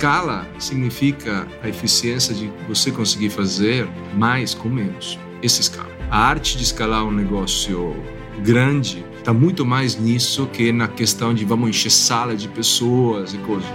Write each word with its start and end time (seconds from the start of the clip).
escala 0.00 0.46
significa 0.58 1.46
a 1.62 1.68
eficiência 1.68 2.34
de 2.34 2.50
você 2.66 2.90
conseguir 2.90 3.28
fazer 3.28 3.86
mais 4.14 4.54
com 4.54 4.70
menos. 4.70 5.18
Essa 5.42 5.60
escala. 5.60 5.90
A 6.10 6.18
arte 6.24 6.56
de 6.56 6.62
escalar 6.62 7.04
um 7.04 7.10
negócio 7.10 7.94
grande 8.42 9.04
está 9.18 9.34
muito 9.34 9.66
mais 9.66 10.00
nisso 10.00 10.46
que 10.46 10.72
na 10.72 10.88
questão 10.88 11.34
de 11.34 11.44
vamos 11.44 11.68
encher 11.68 11.90
sala 11.90 12.34
de 12.34 12.48
pessoas 12.48 13.34
e 13.34 13.38
coisas. 13.38 13.68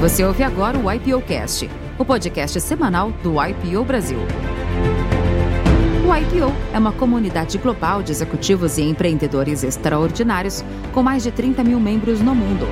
Você 0.00 0.22
ouve 0.22 0.44
agora 0.44 0.78
o 0.78 0.88
IPO 0.88 1.20
Cast, 1.22 1.68
o 1.98 2.04
podcast 2.04 2.60
semanal 2.60 3.10
do 3.24 3.44
IPO 3.44 3.84
Brasil. 3.84 4.20
O 6.06 6.16
IPO 6.16 6.54
é 6.72 6.78
uma 6.78 6.92
comunidade 6.92 7.58
global 7.58 8.04
de 8.04 8.12
executivos 8.12 8.78
e 8.78 8.82
empreendedores 8.82 9.64
extraordinários 9.64 10.64
com 10.92 11.02
mais 11.02 11.24
de 11.24 11.32
30 11.32 11.64
mil 11.64 11.80
membros 11.80 12.20
no 12.20 12.36
mundo. 12.36 12.68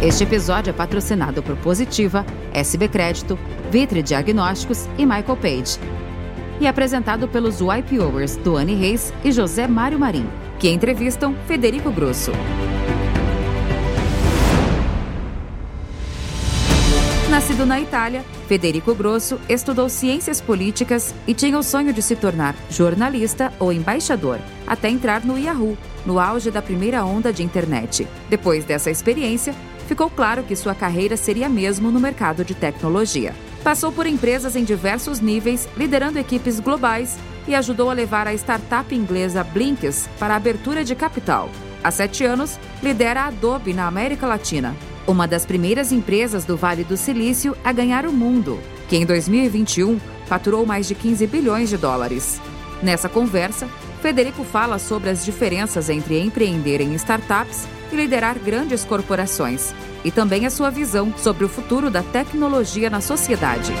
Este 0.00 0.22
episódio 0.22 0.70
é 0.70 0.72
patrocinado 0.72 1.42
por 1.42 1.56
Positiva, 1.56 2.24
SB 2.54 2.86
Crédito, 2.86 3.36
Vitre 3.68 4.00
Diagnósticos 4.00 4.88
e 4.96 5.04
Michael 5.04 5.36
Page. 5.36 5.80
E 6.60 6.68
apresentado 6.68 7.26
pelos 7.26 7.58
YPOers 7.60 8.36
Duane 8.36 8.76
Reis 8.76 9.12
e 9.24 9.32
José 9.32 9.66
Mário 9.66 9.98
Marim, 9.98 10.28
que 10.60 10.68
entrevistam 10.68 11.34
Federico 11.48 11.90
Grosso. 11.90 12.30
Nascido 17.28 17.66
na 17.66 17.80
Itália, 17.80 18.24
Federico 18.46 18.94
Grosso 18.94 19.38
estudou 19.48 19.88
ciências 19.88 20.40
políticas 20.40 21.12
e 21.26 21.34
tinha 21.34 21.58
o 21.58 21.62
sonho 21.62 21.92
de 21.92 22.02
se 22.02 22.14
tornar 22.14 22.54
jornalista 22.70 23.52
ou 23.58 23.72
embaixador, 23.72 24.38
até 24.64 24.88
entrar 24.88 25.24
no 25.24 25.36
Yahoo, 25.36 25.76
no 26.06 26.20
auge 26.20 26.52
da 26.52 26.62
primeira 26.62 27.04
onda 27.04 27.32
de 27.32 27.42
internet. 27.42 28.06
Depois 28.30 28.64
dessa 28.64 28.90
experiência, 28.90 29.54
ficou 29.88 30.10
claro 30.10 30.42
que 30.42 30.54
sua 30.54 30.74
carreira 30.74 31.16
seria 31.16 31.48
mesmo 31.48 31.90
no 31.90 31.98
mercado 31.98 32.44
de 32.44 32.54
tecnologia. 32.54 33.34
Passou 33.64 33.90
por 33.90 34.06
empresas 34.06 34.54
em 34.54 34.62
diversos 34.62 35.18
níveis, 35.18 35.66
liderando 35.78 36.18
equipes 36.18 36.60
globais 36.60 37.18
e 37.48 37.54
ajudou 37.54 37.90
a 37.90 37.94
levar 37.94 38.28
a 38.28 38.34
startup 38.34 38.94
inglesa 38.94 39.42
Blinkes 39.42 40.06
para 40.18 40.34
a 40.34 40.36
abertura 40.36 40.84
de 40.84 40.94
capital. 40.94 41.48
Há 41.82 41.90
sete 41.90 42.22
anos, 42.22 42.60
lidera 42.82 43.22
a 43.22 43.26
Adobe 43.28 43.72
na 43.72 43.86
América 43.86 44.26
Latina, 44.26 44.76
uma 45.06 45.26
das 45.26 45.46
primeiras 45.46 45.90
empresas 45.90 46.44
do 46.44 46.54
Vale 46.54 46.84
do 46.84 46.96
Silício 46.96 47.56
a 47.64 47.72
ganhar 47.72 48.04
o 48.04 48.12
mundo, 48.12 48.60
que 48.90 48.96
em 48.96 49.06
2021 49.06 49.98
faturou 50.26 50.66
mais 50.66 50.86
de 50.86 50.94
15 50.94 51.26
bilhões 51.26 51.70
de 51.70 51.78
dólares. 51.78 52.38
Nessa 52.82 53.08
conversa, 53.08 53.66
Federico 54.02 54.44
fala 54.44 54.78
sobre 54.78 55.08
as 55.08 55.24
diferenças 55.24 55.88
entre 55.88 56.20
empreender 56.20 56.82
em 56.82 56.94
startups 56.94 57.66
e 57.92 57.96
liderar 57.96 58.38
grandes 58.38 58.84
corporações, 58.84 59.74
e 60.04 60.10
também 60.10 60.46
a 60.46 60.50
sua 60.50 60.70
visão 60.70 61.12
sobre 61.16 61.44
o 61.44 61.48
futuro 61.48 61.90
da 61.90 62.02
tecnologia 62.02 62.88
na 62.90 63.00
sociedade. 63.00 63.72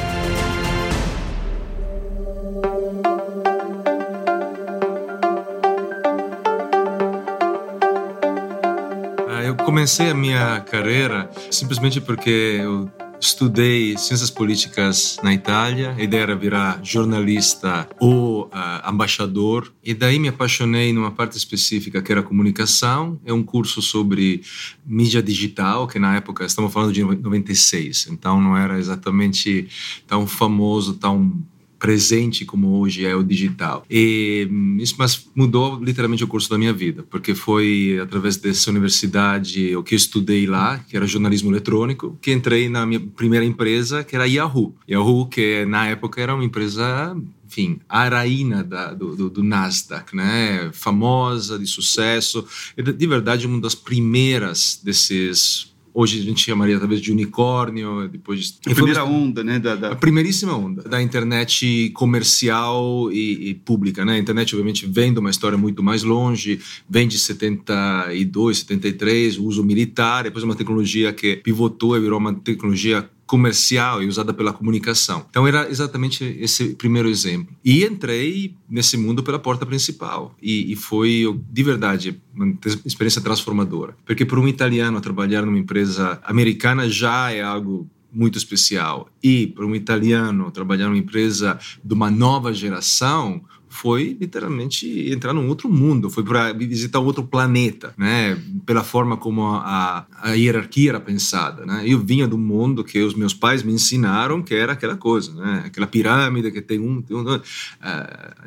comecei 9.68 10.10
a 10.10 10.14
minha 10.14 10.60
carreira 10.62 11.28
simplesmente 11.50 12.00
porque 12.00 12.58
eu 12.62 12.90
estudei 13.20 13.96
ciências 13.96 14.30
políticas 14.30 15.18
na 15.22 15.32
Itália. 15.34 15.94
A 15.96 16.02
ideia 16.02 16.22
era 16.22 16.36
virar 16.36 16.80
jornalista 16.82 17.88
ou 17.98 18.46
uh, 18.46 18.90
embaixador. 18.90 19.72
E 19.82 19.94
daí 19.94 20.18
me 20.18 20.28
apaixonei 20.28 20.92
numa 20.92 21.10
parte 21.10 21.36
específica 21.36 22.00
que 22.00 22.12
era 22.12 22.22
comunicação. 22.22 23.20
É 23.24 23.32
um 23.32 23.42
curso 23.42 23.82
sobre 23.82 24.42
mídia 24.86 25.22
digital, 25.22 25.86
que 25.86 25.98
na 25.98 26.16
época, 26.16 26.44
estamos 26.44 26.72
falando 26.72 26.92
de 26.92 27.02
96, 27.02 28.08
então 28.10 28.40
não 28.40 28.56
era 28.56 28.78
exatamente 28.78 29.68
tão 30.06 30.26
famoso, 30.26 30.94
tão 30.94 31.32
presente 31.78 32.44
como 32.44 32.78
hoje 32.78 33.04
é 33.04 33.14
o 33.14 33.22
digital. 33.22 33.84
E 33.90 34.48
isso 34.78 34.96
mas 34.98 35.28
mudou 35.34 35.82
literalmente 35.82 36.24
o 36.24 36.28
curso 36.28 36.50
da 36.50 36.58
minha 36.58 36.72
vida, 36.72 37.04
porque 37.08 37.34
foi 37.34 37.98
através 38.02 38.36
dessa 38.36 38.70
universidade 38.70 39.74
o 39.76 39.82
que 39.82 39.94
eu 39.94 39.96
estudei 39.96 40.46
lá, 40.46 40.78
que 40.78 40.96
era 40.96 41.06
jornalismo 41.06 41.50
eletrônico, 41.50 42.18
que 42.20 42.32
entrei 42.32 42.68
na 42.68 42.84
minha 42.84 43.00
primeira 43.00 43.44
empresa, 43.44 44.02
que 44.02 44.16
era 44.16 44.26
Yahoo. 44.26 44.74
Yahoo, 44.88 45.26
que 45.26 45.64
na 45.66 45.86
época 45.86 46.20
era 46.20 46.34
uma 46.34 46.44
empresa 46.44 47.16
enfim, 47.46 47.80
a 47.88 48.06
rainha 48.06 48.62
da, 48.62 48.92
do, 48.92 49.16
do, 49.16 49.30
do, 49.30 49.42
Nasdaq, 49.42 50.14
né? 50.14 50.70
famosa, 50.74 51.58
de 51.58 51.66
sucesso, 51.66 52.46
de 52.76 53.06
verdade 53.06 53.46
uma 53.46 53.58
das 53.58 53.74
primeiras 53.74 54.78
desses 54.84 55.74
Hoje 56.00 56.20
a 56.20 56.22
gente 56.22 56.44
chamaria 56.44 56.78
talvez 56.78 57.00
de 57.00 57.10
unicórnio, 57.10 58.06
depois 58.06 58.60
a 58.64 58.72
primeira 58.72 59.04
onda, 59.04 59.42
né? 59.42 59.58
Da, 59.58 59.74
da, 59.74 59.90
A 59.90 59.96
primeiríssima 59.96 60.56
onda 60.56 60.84
da 60.84 61.02
internet 61.02 61.90
comercial 61.92 63.10
e, 63.10 63.50
e, 63.50 63.54
pública, 63.54 64.04
né? 64.04 64.12
A 64.12 64.18
internet 64.18 64.54
obviamente 64.54 64.86
vem 64.86 65.12
de 65.12 65.18
uma 65.18 65.28
história 65.28 65.58
muito 65.58 65.82
mais 65.82 66.04
longe, 66.04 66.60
vem 66.88 67.08
de 67.08 67.18
72, 67.18 68.58
73, 68.58 69.38
o 69.38 69.44
uso 69.46 69.64
militar, 69.64 70.22
depois 70.22 70.44
uma 70.44 70.54
tecnologia 70.54 71.12
que 71.12 71.34
pivotou 71.34 71.96
e 71.96 72.00
virou 72.00 72.20
uma 72.20 72.32
tecnologia 72.32 73.10
comercial 73.28 74.02
e 74.02 74.06
usada 74.06 74.32
pela 74.32 74.52
comunicação. 74.52 75.26
Então 75.30 75.46
era 75.46 75.68
exatamente 75.70 76.24
esse 76.40 76.74
primeiro 76.74 77.08
exemplo. 77.08 77.54
E 77.64 77.84
entrei 77.84 78.56
nesse 78.68 78.96
mundo 78.96 79.22
pela 79.22 79.38
porta 79.38 79.64
principal 79.64 80.34
e, 80.42 80.72
e 80.72 80.74
foi 80.74 81.38
de 81.50 81.62
verdade 81.62 82.20
uma 82.34 82.56
experiência 82.84 83.20
transformadora, 83.20 83.94
porque 84.04 84.24
para 84.24 84.40
um 84.40 84.48
italiano 84.48 85.00
trabalhar 85.00 85.44
numa 85.44 85.58
empresa 85.58 86.18
americana 86.24 86.88
já 86.88 87.30
é 87.30 87.42
algo 87.42 87.88
muito 88.10 88.38
especial 88.38 89.08
e 89.22 89.46
para 89.48 89.66
um 89.66 89.74
italiano 89.74 90.50
trabalhar 90.50 90.86
numa 90.86 90.98
empresa 90.98 91.58
de 91.84 91.94
uma 91.94 92.10
nova 92.10 92.52
geração 92.54 93.42
foi 93.80 94.16
literalmente 94.20 95.08
entrar 95.08 95.32
num 95.32 95.46
outro 95.48 95.68
mundo, 95.68 96.10
foi 96.10 96.24
para 96.24 96.52
visitar 96.52 96.98
outro 96.98 97.22
planeta, 97.22 97.94
né? 97.96 98.36
Pela 98.66 98.82
forma 98.82 99.16
como 99.16 99.46
a, 99.46 100.04
a, 100.20 100.32
hierarquia 100.32 100.90
era 100.90 101.00
pensada, 101.00 101.64
né? 101.64 101.84
Eu 101.86 102.00
vinha 102.00 102.26
do 102.26 102.36
mundo 102.36 102.82
que 102.82 103.00
os 103.00 103.14
meus 103.14 103.32
pais 103.32 103.62
me 103.62 103.72
ensinaram 103.72 104.42
que 104.42 104.52
era 104.52 104.72
aquela 104.72 104.96
coisa, 104.96 105.32
né? 105.32 105.62
Aquela 105.66 105.86
pirâmide 105.86 106.50
que 106.50 106.60
tem 106.60 106.80
um, 106.80 107.00
tem 107.00 107.16
um 107.16 107.22
uh, 107.22 107.40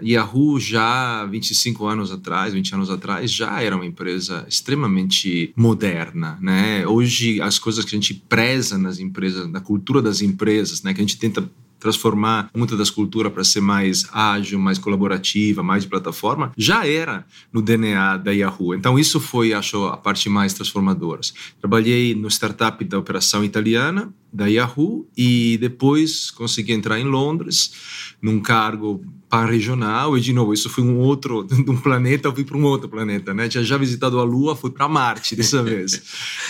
Yahoo 0.04 0.60
já 0.60 1.26
25 1.26 1.86
anos 1.86 2.12
atrás, 2.12 2.54
20 2.54 2.76
anos 2.76 2.90
atrás 2.90 3.32
já 3.32 3.62
era 3.62 3.78
uma 3.78 3.86
empresa 3.86 4.46
extremamente 4.50 5.54
moderna, 5.56 6.38
né? 6.42 6.86
Hoje 6.86 7.42
as 7.42 7.58
coisas 7.58 7.86
que 7.86 7.96
a 7.96 8.00
gente 8.00 8.14
preza 8.14 8.78
nas 8.78 9.00
empresas, 9.00 9.50
na 9.50 9.62
cultura 9.62 10.02
das 10.02 10.22
empresas, 10.22 10.84
né? 10.84 10.94
Que 10.94 11.00
a 11.00 11.04
gente 11.04 11.18
tenta 11.18 11.50
transformar 11.82 12.50
muitas 12.56 12.78
das 12.78 12.92
culturas 12.92 13.34
para 13.34 13.44
ser 13.44 13.60
mais 13.60 14.08
ágil, 14.14 14.60
mais 14.60 14.78
colaborativa, 14.78 15.64
mais 15.64 15.84
de 15.84 15.90
plataforma, 15.90 16.54
já 16.56 16.88
era 16.88 17.26
no 17.52 17.62
DNA 17.62 18.18
da 18.18 18.32
Yahoo. 18.32 18.76
Então 18.76 18.98
isso 18.98 19.20
foi, 19.20 19.52
acho, 19.52 19.86
a 19.88 19.98
parte 19.98 20.30
mais 20.30 20.54
transformadora. 20.54 21.22
Trabalhei 21.60 22.14
no 22.16 22.30
startup 22.30 22.84
da 22.86 23.00
operação 23.00 23.44
italiana 23.44 24.14
da 24.32 24.46
Yahoo 24.46 25.08
e 25.18 25.58
depois 25.60 26.32
consegui 26.32 26.72
entrar 26.72 27.00
em 27.00 27.04
Londres 27.04 27.74
num 28.22 28.40
cargo 28.40 29.04
pan-regional 29.30 30.18
e 30.18 30.22
de 30.22 30.32
novo 30.32 30.54
isso 30.54 30.70
foi 30.70 30.84
um 30.84 30.98
outro 31.00 31.44
de 31.44 31.70
um 31.70 31.78
planeta 31.78 32.28
eu 32.28 32.34
fui 32.34 32.46
para 32.46 32.58
um 32.58 32.64
outro 32.64 32.88
planeta 32.88 33.34
né 33.34 33.50
tinha 33.50 33.64
já 33.64 33.78
visitado 33.78 34.20
a 34.20 34.24
Lua 34.24 34.56
fui 34.56 34.72
para 34.72 34.88
Marte 34.88 35.36
dessa 35.36 35.62
vez 35.64 36.02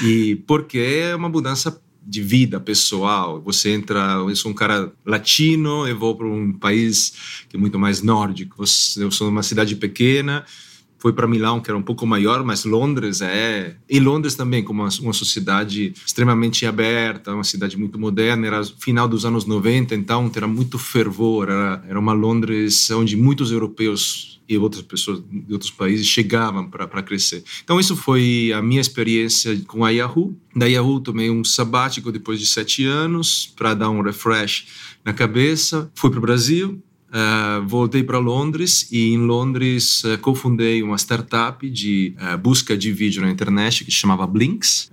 e 0.04 0.36
porque 0.48 0.78
é 0.78 1.16
uma 1.16 1.30
mudança 1.30 1.82
de 2.02 2.22
vida 2.22 2.60
pessoal. 2.60 3.42
Você 3.42 3.72
entra, 3.72 4.16
eu 4.28 4.36
sou 4.36 4.52
um 4.52 4.56
cara 4.56 4.92
latino, 5.06 5.88
eu 5.88 5.98
vou 5.98 6.16
para 6.16 6.28
um 6.28 6.54
país 6.54 7.44
que 7.48 7.56
é 7.56 7.60
muito 7.60 7.78
mais 7.78 8.02
nórdico. 8.02 8.64
Eu 8.98 9.12
sou 9.12 9.30
uma 9.30 9.44
cidade 9.44 9.76
pequena, 9.76 10.46
foi 11.02 11.12
para 11.12 11.28
Milão, 11.28 11.60
que 11.60 11.72
era 11.72 11.78
um 11.78 11.82
pouco 11.82 12.06
maior, 12.06 12.44
mas 12.44 12.64
Londres 12.64 13.22
é. 13.22 13.76
E 13.90 14.00
Londres 14.00 14.36
também, 14.36 14.64
como 14.64 14.84
uma, 14.84 14.90
uma 15.02 15.14
sociedade 15.14 15.94
extremamente 16.06 16.64
aberta, 16.64 17.34
uma 17.34 17.44
cidade 17.44 17.76
muito 17.76 17.98
moderna, 17.98 18.46
era 18.46 18.64
final 18.64 19.08
dos 19.08 19.26
anos 19.26 19.48
90, 19.48 19.96
então 19.96 20.32
era 20.36 20.46
muito 20.46 20.78
fervor, 20.78 21.50
era, 21.50 21.84
era 21.90 22.00
uma 22.00 22.14
Londres 22.14 22.92
onde 22.92 23.18
muitos 23.18 23.52
europeus 23.52 24.40
e 24.48 24.58
outras 24.58 24.84
pessoas 24.84 25.24
de 25.28 25.52
outros 25.52 25.72
países 25.72 26.06
chegavam 26.06 26.70
para 26.70 27.02
crescer. 27.02 27.44
Então, 27.64 27.80
isso 27.80 27.96
foi 27.96 28.52
a 28.54 28.62
minha 28.62 28.82
experiência 28.82 29.60
com 29.66 29.84
a 29.84 29.90
Yahoo. 29.90 30.38
Da 30.56 30.68
Yahoo, 30.68 31.00
tomei 31.00 31.32
um 31.32 31.44
sabático 31.44 32.12
depois 32.12 32.40
de 32.40 32.46
sete 32.46 32.86
anos 32.86 33.52
para 33.56 33.74
dar 33.74 33.90
um 33.90 34.02
refresh 34.02 34.68
na 35.04 35.14
cabeça. 35.14 35.90
Fui 35.96 36.10
para 36.10 36.20
o 36.20 36.22
Brasil, 36.22 36.84
Uh, 37.12 37.68
voltei 37.68 38.04
para 38.04 38.18
Londres 38.20 38.88
e 38.90 39.14
em 39.14 39.18
Londres 39.18 40.02
uh, 40.06 40.18
cofundei 40.20 40.82
uma 40.82 40.98
startup 40.98 41.70
de 41.70 42.16
uh, 42.18 42.38
busca 42.38 42.78
de 42.78 42.90
vídeo 42.94 43.22
na 43.22 43.30
internet 43.30 43.84
que 43.84 43.92
se 43.92 43.98
chamava 43.98 44.26
Blinks. 44.26 44.90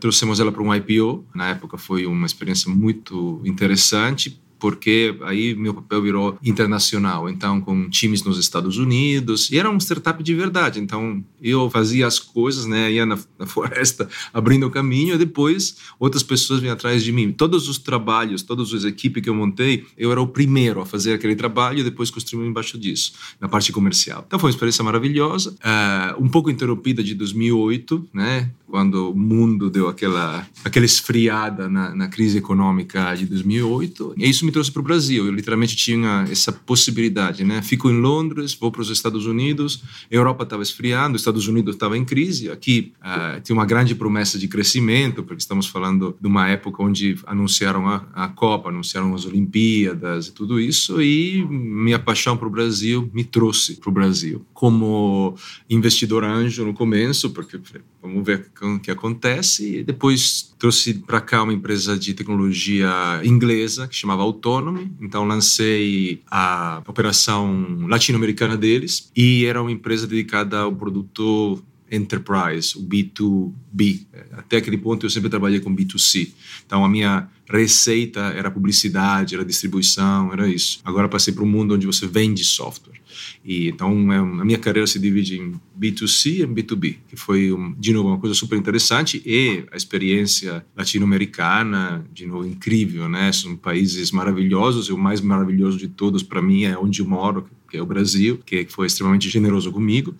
trouxemos 0.00 0.40
ela 0.40 0.50
para 0.50 0.62
um 0.62 0.74
IPO. 0.74 1.24
Na 1.32 1.50
época 1.50 1.78
foi 1.78 2.06
uma 2.06 2.26
experiência 2.26 2.68
muito 2.68 3.40
interessante 3.44 4.42
porque 4.64 5.14
aí 5.24 5.54
meu 5.54 5.74
papel 5.74 6.00
virou 6.00 6.38
internacional, 6.42 7.28
então 7.28 7.60
com 7.60 7.86
times 7.90 8.24
nos 8.24 8.38
Estados 8.38 8.78
Unidos, 8.78 9.50
e 9.50 9.58
era 9.58 9.68
um 9.68 9.76
startup 9.76 10.22
de 10.22 10.34
verdade, 10.34 10.80
então 10.80 11.22
eu 11.42 11.68
fazia 11.68 12.06
as 12.06 12.18
coisas, 12.18 12.64
né, 12.64 12.90
ia 12.90 13.04
na, 13.04 13.18
na 13.38 13.44
floresta 13.44 14.08
abrindo 14.32 14.66
o 14.66 14.70
caminho, 14.70 15.16
e 15.16 15.18
depois 15.18 15.76
outras 16.00 16.22
pessoas 16.22 16.60
vinham 16.60 16.72
atrás 16.72 17.04
de 17.04 17.12
mim. 17.12 17.30
Todos 17.30 17.68
os 17.68 17.76
trabalhos, 17.76 18.40
todas 18.40 18.72
as 18.72 18.84
equipes 18.84 19.22
que 19.22 19.28
eu 19.28 19.34
montei, 19.34 19.84
eu 19.98 20.10
era 20.10 20.22
o 20.22 20.26
primeiro 20.26 20.80
a 20.80 20.86
fazer 20.86 21.12
aquele 21.12 21.36
trabalho 21.36 21.80
e 21.80 21.84
depois 21.84 22.08
construí 22.08 22.48
embaixo 22.48 22.78
disso, 22.78 23.12
na 23.38 23.50
parte 23.50 23.70
comercial. 23.70 24.24
Então 24.26 24.38
foi 24.38 24.48
uma 24.48 24.54
experiência 24.54 24.82
maravilhosa, 24.82 25.50
uh, 25.50 26.24
um 26.24 26.28
pouco 26.30 26.48
interrompida 26.48 27.04
de 27.04 27.14
2008, 27.14 28.08
né, 28.14 28.50
quando 28.66 29.10
o 29.10 29.14
mundo 29.14 29.68
deu 29.68 29.88
aquela, 29.88 30.46
aquela 30.64 30.86
esfriada 30.86 31.68
na, 31.68 31.94
na 31.94 32.08
crise 32.08 32.38
econômica 32.38 33.14
de 33.14 33.26
2008. 33.26 34.14
E 34.16 34.28
isso 34.28 34.46
me 34.46 34.53
trouxe 34.54 34.70
para 34.70 34.80
o 34.80 34.84
Brasil. 34.84 35.26
Eu 35.26 35.32
literalmente 35.32 35.74
tinha 35.74 36.26
essa 36.30 36.52
possibilidade, 36.52 37.42
né? 37.42 37.60
Fico 37.60 37.90
em 37.90 38.00
Londres, 38.00 38.54
vou 38.54 38.70
para 38.70 38.82
os 38.82 38.88
Estados 38.88 39.26
Unidos, 39.26 39.82
a 40.08 40.14
Europa 40.14 40.44
estava 40.44 40.62
esfriando, 40.62 41.16
os 41.16 41.22
Estados 41.22 41.48
Unidos 41.48 41.74
estava 41.74 41.98
em 41.98 42.04
crise. 42.04 42.48
Aqui 42.48 42.92
uh, 43.00 43.40
tinha 43.40 43.54
uma 43.54 43.66
grande 43.66 43.96
promessa 43.96 44.38
de 44.38 44.46
crescimento, 44.46 45.24
porque 45.24 45.40
estamos 45.40 45.66
falando 45.66 46.16
de 46.20 46.28
uma 46.28 46.48
época 46.48 46.84
onde 46.84 47.18
anunciaram 47.26 47.88
a, 47.88 48.06
a 48.14 48.28
Copa, 48.28 48.68
anunciaram 48.68 49.12
as 49.12 49.26
Olimpíadas 49.26 50.28
e 50.28 50.32
tudo 50.32 50.60
isso. 50.60 51.02
E 51.02 51.44
minha 51.50 51.98
paixão 51.98 52.36
para 52.36 52.46
o 52.46 52.50
Brasil 52.50 53.10
me 53.12 53.24
trouxe 53.24 53.74
para 53.74 53.90
o 53.90 53.92
Brasil. 53.92 54.46
Como 54.54 55.34
investidor 55.68 56.22
anjo 56.22 56.64
no 56.64 56.72
começo, 56.72 57.30
porque 57.30 57.58
vamos 58.00 58.24
ver 58.24 58.46
o 58.62 58.78
que 58.78 58.92
acontece. 58.92 59.78
E 59.78 59.82
depois 59.82 60.54
trouxe 60.60 60.94
para 60.94 61.20
cá 61.20 61.42
uma 61.42 61.52
empresa 61.52 61.98
de 61.98 62.14
tecnologia 62.14 63.20
inglesa 63.24 63.88
que 63.88 63.96
chamava 63.96 64.22
Autonomy. 64.44 64.92
Então 65.00 65.24
lancei 65.24 66.20
a 66.30 66.82
operação 66.86 67.86
latino-americana 67.88 68.56
deles 68.56 69.10
e 69.16 69.46
era 69.46 69.60
uma 69.62 69.72
empresa 69.72 70.06
dedicada 70.06 70.60
ao 70.60 70.72
produto 70.74 71.62
enterprise, 71.90 72.76
o 72.76 72.82
B2B. 72.82 74.06
Até 74.32 74.58
aquele 74.58 74.76
ponto 74.76 75.06
eu 75.06 75.10
sempre 75.10 75.30
trabalhei 75.30 75.60
com 75.60 75.74
B2C. 75.74 76.32
Então 76.66 76.84
a 76.84 76.88
minha 76.88 77.28
receita 77.48 78.20
era 78.20 78.50
publicidade, 78.50 79.34
era 79.34 79.44
distribuição, 79.44 80.32
era 80.32 80.48
isso. 80.48 80.80
Agora 80.84 81.08
passei 81.08 81.32
para 81.32 81.44
um 81.44 81.46
mundo 81.46 81.74
onde 81.74 81.86
você 81.86 82.06
vende 82.06 82.44
software. 82.44 83.00
E 83.44 83.68
então 83.68 84.12
é, 84.12 84.18
a 84.18 84.44
minha 84.44 84.58
carreira 84.58 84.86
se 84.86 84.98
divide 84.98 85.38
em 85.40 85.54
B2C 85.78 86.40
e 86.40 86.46
B2B, 86.46 86.96
que 87.08 87.16
foi 87.16 87.50
de 87.78 87.92
novo 87.92 88.08
uma 88.08 88.18
coisa 88.18 88.34
super 88.34 88.56
interessante 88.56 89.22
e 89.24 89.64
a 89.70 89.76
experiência 89.76 90.64
latino-americana, 90.76 92.04
de 92.12 92.26
novo 92.26 92.46
incrível, 92.46 93.08
né? 93.08 93.32
São 93.32 93.56
países 93.56 94.10
maravilhosos 94.10 94.88
e 94.88 94.92
o 94.92 94.98
mais 94.98 95.20
maravilhoso 95.20 95.78
de 95.78 95.88
todos 95.88 96.22
para 96.22 96.42
mim 96.42 96.64
é 96.64 96.78
onde 96.78 97.00
eu 97.00 97.06
moro, 97.06 97.46
que 97.74 97.78
é 97.78 97.82
o 97.82 97.86
Brasil, 97.86 98.38
que 98.46 98.64
foi 98.68 98.86
extremamente 98.86 99.28
generoso 99.28 99.72
comigo. 99.72 100.14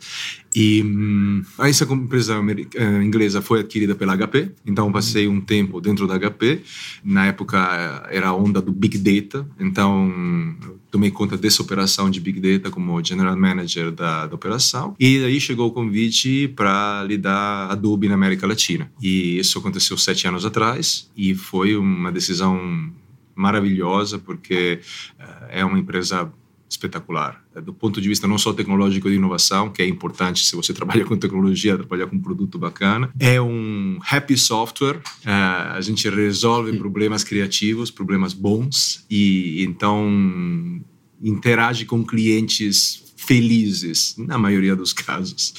E 0.52 0.82
hum, 0.82 1.40
essa 1.60 1.84
empresa 1.84 2.34
eh, 2.74 3.02
inglesa 3.02 3.40
foi 3.40 3.60
adquirida 3.60 3.94
pela 3.94 4.16
HP, 4.16 4.50
então 4.66 4.90
passei 4.90 5.28
um 5.28 5.40
tempo 5.40 5.80
dentro 5.80 6.04
da 6.08 6.18
HP. 6.18 6.62
Na 7.04 7.26
época 7.26 8.08
era 8.10 8.28
a 8.28 8.34
onda 8.34 8.60
do 8.60 8.72
Big 8.72 8.98
Data, 8.98 9.48
então 9.60 10.56
tomei 10.90 11.12
conta 11.12 11.36
dessa 11.36 11.62
operação 11.62 12.10
de 12.10 12.20
Big 12.20 12.40
Data 12.40 12.72
como 12.72 13.02
General 13.04 13.36
Manager 13.36 13.92
da, 13.92 14.26
da 14.26 14.34
operação. 14.34 14.96
E 14.98 15.24
aí 15.24 15.40
chegou 15.40 15.68
o 15.68 15.72
convite 15.72 16.48
para 16.48 17.04
lidar 17.04 17.70
Adobe 17.70 18.08
na 18.08 18.14
América 18.14 18.48
Latina. 18.48 18.90
E 19.00 19.38
isso 19.38 19.60
aconteceu 19.60 19.96
sete 19.96 20.26
anos 20.26 20.44
atrás 20.44 21.08
e 21.16 21.36
foi 21.36 21.76
uma 21.76 22.10
decisão 22.10 22.92
maravilhosa 23.34 24.18
porque 24.18 24.80
uh, 25.20 25.46
é 25.50 25.64
uma 25.64 25.78
empresa 25.78 26.32
espetacular. 26.74 27.42
É, 27.54 27.60
do 27.60 27.72
ponto 27.72 28.00
de 28.00 28.08
vista 28.08 28.26
não 28.26 28.38
só 28.38 28.52
tecnológico 28.52 29.08
de 29.08 29.16
inovação, 29.16 29.70
que 29.70 29.82
é 29.82 29.86
importante 29.86 30.44
se 30.44 30.54
você 30.54 30.72
trabalha 30.74 31.04
com 31.04 31.16
tecnologia, 31.16 31.76
trabalhar 31.76 32.06
com 32.06 32.16
um 32.16 32.20
produto 32.20 32.58
bacana. 32.58 33.10
É 33.18 33.40
um 33.40 33.98
happy 34.08 34.36
software. 34.36 35.00
É, 35.24 35.30
a 35.30 35.80
gente 35.80 36.08
resolve 36.08 36.76
problemas 36.76 37.24
criativos, 37.24 37.90
problemas 37.90 38.32
bons 38.32 39.04
e 39.10 39.64
então 39.64 40.82
interage 41.22 41.86
com 41.86 42.04
clientes 42.04 43.03
felizes, 43.26 44.14
na 44.18 44.38
maioria 44.38 44.76
dos 44.76 44.92
casos. 44.92 45.54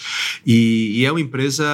E, 0.45 0.99
e 0.99 1.05
é 1.05 1.11
uma 1.11 1.21
empresa 1.21 1.65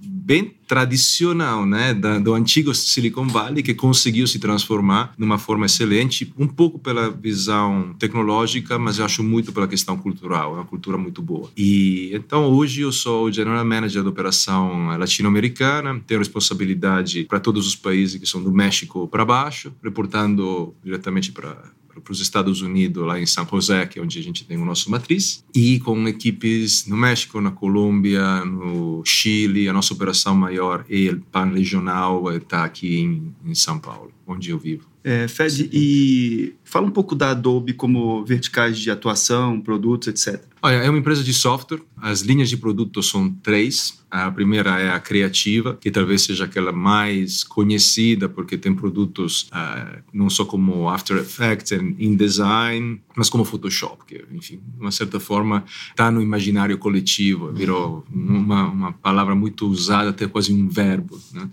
bem 0.00 0.52
tradicional, 0.66 1.64
né, 1.64 1.94
da, 1.94 2.18
do 2.18 2.34
antigo 2.34 2.74
Silicon 2.74 3.26
Valley, 3.26 3.62
que 3.62 3.72
conseguiu 3.72 4.26
se 4.26 4.38
transformar 4.38 5.14
numa 5.16 5.38
forma 5.38 5.64
excelente, 5.64 6.30
um 6.36 6.46
pouco 6.46 6.78
pela 6.78 7.08
visão 7.08 7.94
tecnológica, 7.98 8.78
mas 8.78 8.98
eu 8.98 9.06
acho 9.06 9.22
muito 9.22 9.50
pela 9.52 9.66
questão 9.66 9.96
cultural, 9.96 10.52
é 10.52 10.56
uma 10.56 10.66
cultura 10.66 10.98
muito 10.98 11.22
boa. 11.22 11.50
E 11.56 12.10
então 12.12 12.44
hoje 12.50 12.82
eu 12.82 12.92
sou 12.92 13.24
o 13.24 13.32
General 13.32 13.64
Manager 13.64 14.02
da 14.02 14.10
operação 14.10 14.88
latino-americana, 14.98 15.98
tenho 16.06 16.20
responsabilidade 16.20 17.24
para 17.24 17.40
todos 17.40 17.66
os 17.66 17.74
países 17.74 18.20
que 18.20 18.26
são 18.26 18.42
do 18.42 18.52
México 18.52 19.08
para 19.08 19.24
baixo, 19.24 19.72
reportando 19.82 20.74
diretamente 20.84 21.32
para 21.32 21.56
para 22.00 22.12
os 22.12 22.20
Estados 22.20 22.62
Unidos, 22.62 23.06
lá 23.06 23.20
em 23.20 23.26
São 23.26 23.46
José, 23.50 23.86
que 23.86 23.98
é 23.98 24.02
onde 24.02 24.18
a 24.18 24.22
gente 24.22 24.44
tem 24.44 24.56
o 24.56 24.64
nosso 24.64 24.90
matriz, 24.90 25.44
e 25.54 25.78
com 25.80 26.06
equipes 26.08 26.86
no 26.86 26.96
México, 26.96 27.40
na 27.40 27.50
Colômbia, 27.50 28.44
no 28.44 29.02
Chile. 29.04 29.68
A 29.68 29.72
nossa 29.72 29.94
operação 29.94 30.34
maior 30.34 30.84
e 30.88 31.14
pan-regional 31.32 32.30
está 32.36 32.64
aqui 32.64 33.00
em, 33.00 33.34
em 33.44 33.54
São 33.54 33.78
Paulo, 33.78 34.12
onde 34.26 34.50
eu 34.50 34.58
vivo. 34.58 34.86
É, 35.04 35.26
Fed, 35.26 35.70
e 35.72 36.54
fala 36.68 36.86
um 36.86 36.90
pouco 36.90 37.14
da 37.14 37.30
Adobe 37.30 37.72
como 37.72 38.24
verticais 38.24 38.78
de 38.78 38.90
atuação, 38.90 39.60
produtos, 39.60 40.08
etc. 40.08 40.42
Olha, 40.60 40.74
é 40.74 40.90
uma 40.90 40.98
empresa 40.98 41.22
de 41.22 41.32
software. 41.32 41.80
As 41.96 42.20
linhas 42.20 42.48
de 42.48 42.56
produto 42.56 43.02
são 43.02 43.30
três. 43.30 43.98
A 44.10 44.30
primeira 44.30 44.80
é 44.80 44.90
a 44.90 44.98
criativa, 44.98 45.76
que 45.78 45.90
talvez 45.90 46.22
seja 46.22 46.44
aquela 46.44 46.72
mais 46.72 47.44
conhecida, 47.44 48.26
porque 48.26 48.56
tem 48.56 48.74
produtos 48.74 49.50
uh, 49.52 50.02
não 50.12 50.30
só 50.30 50.46
como 50.46 50.88
After 50.88 51.18
Effects 51.18 51.72
InDesign, 51.72 53.02
mas 53.14 53.28
como 53.28 53.44
Photoshop, 53.44 54.06
que, 54.06 54.24
enfim, 54.32 54.60
de 54.66 54.80
uma 54.80 54.90
certa 54.90 55.20
forma 55.20 55.62
está 55.90 56.10
no 56.10 56.22
imaginário 56.22 56.78
coletivo, 56.78 57.52
virou 57.52 58.04
uma, 58.10 58.68
uma 58.68 58.92
palavra 58.92 59.34
muito 59.34 59.68
usada, 59.68 60.10
até 60.10 60.26
quase 60.26 60.54
um 60.54 60.68
verbo. 60.68 61.20
Né? 61.32 61.48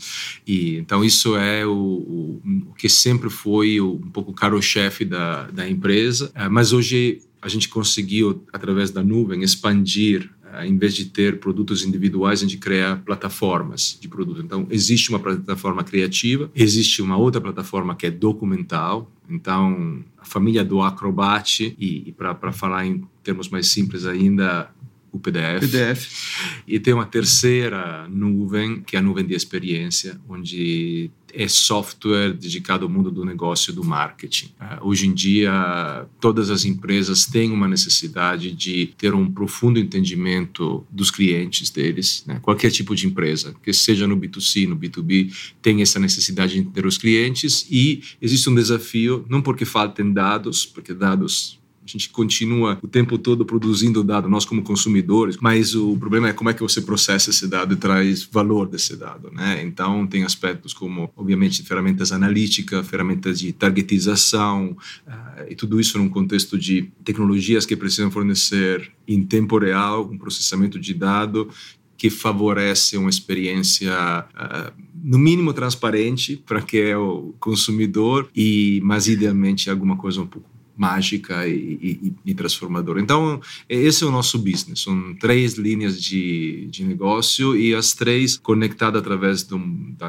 E, 0.48 0.78
então, 0.78 1.04
isso 1.04 1.36
é 1.36 1.66
o, 1.66 1.72
o, 1.72 2.42
o 2.70 2.74
que 2.74 2.88
sempre 2.88 3.30
foi 3.30 3.82
o, 3.82 3.96
um 3.96 4.10
pouco 4.10 4.32
o 4.32 4.34
caro-chefe 4.34 5.04
da, 5.06 5.48
da 5.48 5.70
empresa, 5.70 6.32
uh, 6.36 6.50
mas 6.52 6.74
hoje 6.74 7.22
a 7.42 7.48
gente 7.48 7.70
conseguiu, 7.70 8.44
através 8.52 8.90
da 8.90 9.04
nuvem, 9.04 9.44
expandir 9.44 10.30
eh, 10.52 10.68
em 10.68 10.78
vez 10.78 10.96
de 10.96 11.06
ter 11.06 11.40
produtos 11.40 11.84
individuais, 11.84 12.40
a 12.40 12.44
gente 12.44 12.58
cria 12.58 13.02
plataformas 13.06 13.98
de 14.02 14.08
produto. 14.08 14.42
Então, 14.42 14.66
existe 14.70 15.10
uma 15.10 15.20
plataforma 15.20 15.84
criativa, 15.84 16.50
existe 16.56 17.04
uma 17.04 17.18
outra 17.18 17.40
plataforma 17.40 17.96
que 17.96 18.08
é 18.08 18.12
documental. 18.12 19.12
Então, 19.30 20.04
a 20.18 20.26
família 20.26 20.64
do 20.64 20.82
Acrobat, 20.82 21.76
e, 21.78 22.10
e 22.10 22.12
para 22.12 22.52
falar 22.52 22.86
em 22.86 23.04
termos 23.24 23.50
mais 23.50 23.68
simples 23.68 24.06
ainda, 24.08 24.72
o 25.16 25.20
PDF. 25.20 25.62
PDF. 25.62 26.62
E 26.68 26.80
tem 26.80 26.94
uma 26.94 27.06
terceira 27.06 28.08
nuvem, 28.10 28.82
que 28.82 28.96
é 28.96 29.00
a 29.00 29.02
nuvem 29.02 29.26
de 29.26 29.34
experiência, 29.34 30.20
onde 30.28 31.12
é 31.36 31.48
software 31.48 32.34
dedicado 32.34 32.86
ao 32.86 32.90
mundo 32.90 33.12
do 33.12 33.26
negócio 33.26 33.74
do 33.74 33.84
marketing. 33.84 34.48
Uh, 34.60 34.88
hoje 34.88 35.08
em 35.08 35.14
dia, 35.14 36.08
todas 36.20 36.50
as 36.50 36.64
empresas 36.64 37.26
têm 37.26 37.52
uma 37.52 37.68
necessidade 37.68 38.52
de 38.52 38.94
ter 38.98 39.14
um 39.14 39.30
profundo 39.30 39.78
entendimento 39.78 40.86
dos 40.90 41.12
clientes 41.12 41.70
deles. 41.70 42.24
Né? 42.26 42.40
Qualquer 42.42 42.72
tipo 42.72 42.96
de 42.96 43.06
empresa, 43.06 43.54
que 43.62 43.74
seja 43.74 44.08
no 44.08 44.18
B2C, 44.18 44.68
no 44.68 44.78
B2B, 44.78 45.54
tem 45.62 45.82
essa 45.82 46.00
necessidade 46.00 46.54
de 46.54 46.60
entender 46.60 46.86
os 46.86 46.98
clientes 46.98 47.68
e 47.70 48.02
existe 48.22 48.50
um 48.50 48.56
desafio, 48.56 49.26
não 49.30 49.42
porque 49.42 49.66
faltem 49.66 50.14
dados, 50.14 50.66
porque 50.66 50.94
dados 50.94 51.60
a 51.86 51.88
gente 51.88 52.10
continua 52.10 52.80
o 52.82 52.88
tempo 52.88 53.16
todo 53.16 53.46
produzindo 53.46 54.04
dado, 54.04 54.28
nós 54.28 54.44
como 54.44 54.64
consumidores, 54.64 55.38
mas 55.40 55.76
o 55.76 55.96
problema 55.98 56.30
é 56.30 56.34
como 56.34 56.50
é 56.50 56.54
que 56.54 56.64
você 56.64 56.82
processa 56.82 57.30
esse 57.30 57.48
dado 57.48 57.76
e 57.76 57.78
traz 57.78 58.24
valor 58.24 58.68
desse 58.68 58.96
dado, 58.96 59.30
né? 59.32 59.62
Então, 59.64 60.08
tem 60.08 60.24
aspectos 60.24 60.74
como, 60.74 61.12
obviamente, 61.16 61.62
ferramentas 61.62 62.12
analíticas, 62.12 62.88
ferramentas 62.88 63.40
de 63.40 63.54
targetização, 63.54 64.76
uh, 65.08 65.46
e 65.48 65.56
tudo 65.56 65.80
isso 65.80 66.00
num 66.00 66.10
contexto 66.10 66.58
de 66.58 66.90
tecnologias 67.04 67.68
que 67.68 67.76
precisam 67.76 68.10
fornecer 68.10 68.92
em 69.08 69.24
tempo 69.24 69.60
real 69.60 70.10
um 70.12 70.18
processamento 70.18 70.80
de 70.80 70.94
dado 70.94 71.50
que 71.98 72.10
favorece 72.10 72.98
uma 72.98 73.10
experiência 73.10 73.94
uh, 74.34 74.74
no 75.04 75.20
mínimo 75.20 75.54
transparente 75.54 76.42
para 76.46 76.62
que 76.62 76.78
é 76.80 76.98
o 76.98 77.36
consumidor 77.40 78.28
e 78.36 78.82
mas 78.84 79.08
idealmente 79.08 79.70
alguma 79.70 79.96
coisa 79.96 80.22
um 80.22 80.28
pouco 80.28 80.55
mágica 80.78 81.48
e, 81.48 81.54
e, 81.54 82.14
e, 82.26 82.34
transformadora. 82.34 83.00
Então, 83.00 83.42
esse 83.70 84.04
é 84.04 84.08
o 84.08 84.12
nosso 84.12 84.38
business. 84.38 84.82
São 84.82 85.16
três 85.16 85.54
linhas 85.54 86.02
de, 86.02 86.68
de 86.70 86.84
negócio 86.84 87.56
e 87.56 87.74
as 87.74 87.94
três 87.94 88.38
conectadas 88.38 89.02
através 89.02 89.44
da, 89.44 89.58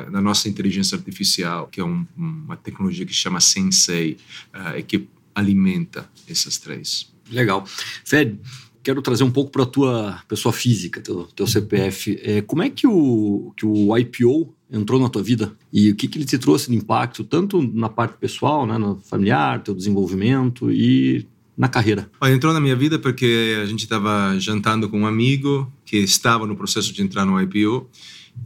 da, 0.04 0.20
nossa 0.20 0.48
inteligência 0.48 0.96
artificial, 0.96 1.68
que 1.68 1.80
é 1.80 1.84
um, 1.84 2.04
uma 2.16 2.56
tecnologia 2.56 3.06
que 3.06 3.12
se 3.12 3.20
chama 3.20 3.40
Sensei, 3.40 4.16
uh, 4.54 4.82
que 4.84 5.06
alimenta 5.34 6.08
essas 6.28 6.58
três. 6.58 7.12
Legal. 7.30 7.66
Fed, 8.04 8.38
quero 8.86 9.02
trazer 9.02 9.24
um 9.24 9.30
pouco 9.32 9.50
para 9.50 9.64
a 9.64 9.66
tua 9.66 10.20
pessoa 10.28 10.52
física, 10.52 11.00
teu, 11.00 11.24
teu 11.34 11.44
CPF. 11.44 12.20
É, 12.22 12.40
como 12.40 12.62
é 12.62 12.70
que 12.70 12.86
o, 12.86 13.52
que 13.56 13.66
o 13.66 13.96
IPO 13.98 14.54
entrou 14.70 15.00
na 15.00 15.08
tua 15.08 15.24
vida 15.24 15.52
e 15.72 15.90
o 15.90 15.96
que, 15.96 16.06
que 16.06 16.16
ele 16.16 16.24
te 16.24 16.38
trouxe 16.38 16.70
de 16.70 16.76
impacto, 16.76 17.24
tanto 17.24 17.60
na 17.60 17.88
parte 17.88 18.16
pessoal, 18.16 18.64
né, 18.64 18.78
no 18.78 19.00
familiar, 19.00 19.60
teu 19.60 19.74
desenvolvimento 19.74 20.70
e 20.70 21.26
na 21.58 21.66
carreira? 21.66 22.08
Entrou 22.26 22.52
na 22.52 22.60
minha 22.60 22.76
vida 22.76 22.96
porque 22.96 23.58
a 23.60 23.66
gente 23.66 23.82
estava 23.82 24.38
jantando 24.38 24.88
com 24.88 25.00
um 25.00 25.06
amigo 25.06 25.68
que 25.84 25.96
estava 25.96 26.46
no 26.46 26.54
processo 26.54 26.92
de 26.92 27.02
entrar 27.02 27.26
no 27.26 27.40
IPO 27.40 27.90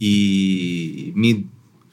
e 0.00 1.12
me 1.14 1.46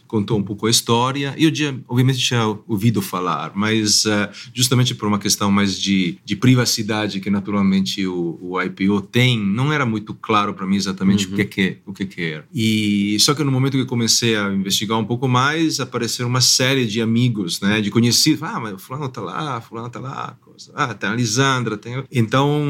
contou 0.07 0.37
um 0.37 0.43
pouco 0.43 0.67
a 0.67 0.69
história. 0.69 1.35
Eu 1.37 1.53
já, 1.53 1.73
obviamente, 1.87 2.19
tinha 2.19 2.57
ouvido 2.67 3.01
falar, 3.01 3.51
mas 3.55 4.05
uh, 4.05 4.29
justamente 4.53 4.95
por 4.95 5.07
uma 5.07 5.19
questão 5.19 5.51
mais 5.51 5.79
de, 5.79 6.17
de 6.23 6.35
privacidade 6.35 7.19
que 7.19 7.29
naturalmente 7.29 8.05
o, 8.05 8.37
o 8.41 8.61
IPO 8.61 9.01
tem, 9.01 9.39
não 9.39 9.71
era 9.71 9.85
muito 9.85 10.13
claro 10.13 10.53
para 10.53 10.65
mim 10.65 10.75
exatamente 10.75 11.27
uhum. 11.27 11.33
o 11.33 11.35
que 11.35 11.45
que 11.45 11.77
o 11.85 11.93
que 11.93 12.05
que 12.05 12.21
era. 12.21 12.47
E 12.53 13.17
só 13.19 13.33
que 13.33 13.43
no 13.43 13.51
momento 13.51 13.77
que 13.77 13.85
comecei 13.85 14.35
a 14.35 14.53
investigar 14.53 14.97
um 14.97 15.05
pouco 15.05 15.27
mais, 15.27 15.79
apareceram 15.79 16.29
uma 16.29 16.41
série 16.41 16.85
de 16.85 17.01
amigos, 17.01 17.59
né, 17.61 17.81
de 17.81 17.91
conhecidos. 17.91 18.43
Ah, 18.43 18.59
mas 18.59 18.73
o 18.73 18.79
fulano 18.79 19.09
tá 19.09 19.21
lá, 19.21 19.61
fulano 19.61 19.89
tá 19.89 19.99
lá, 19.99 20.37
coisa. 20.41 20.71
Ah, 20.73 20.93
tem 20.93 21.09
a 21.09 21.15
Lisandra, 21.15 21.77
tem. 21.77 22.03
Então, 22.11 22.65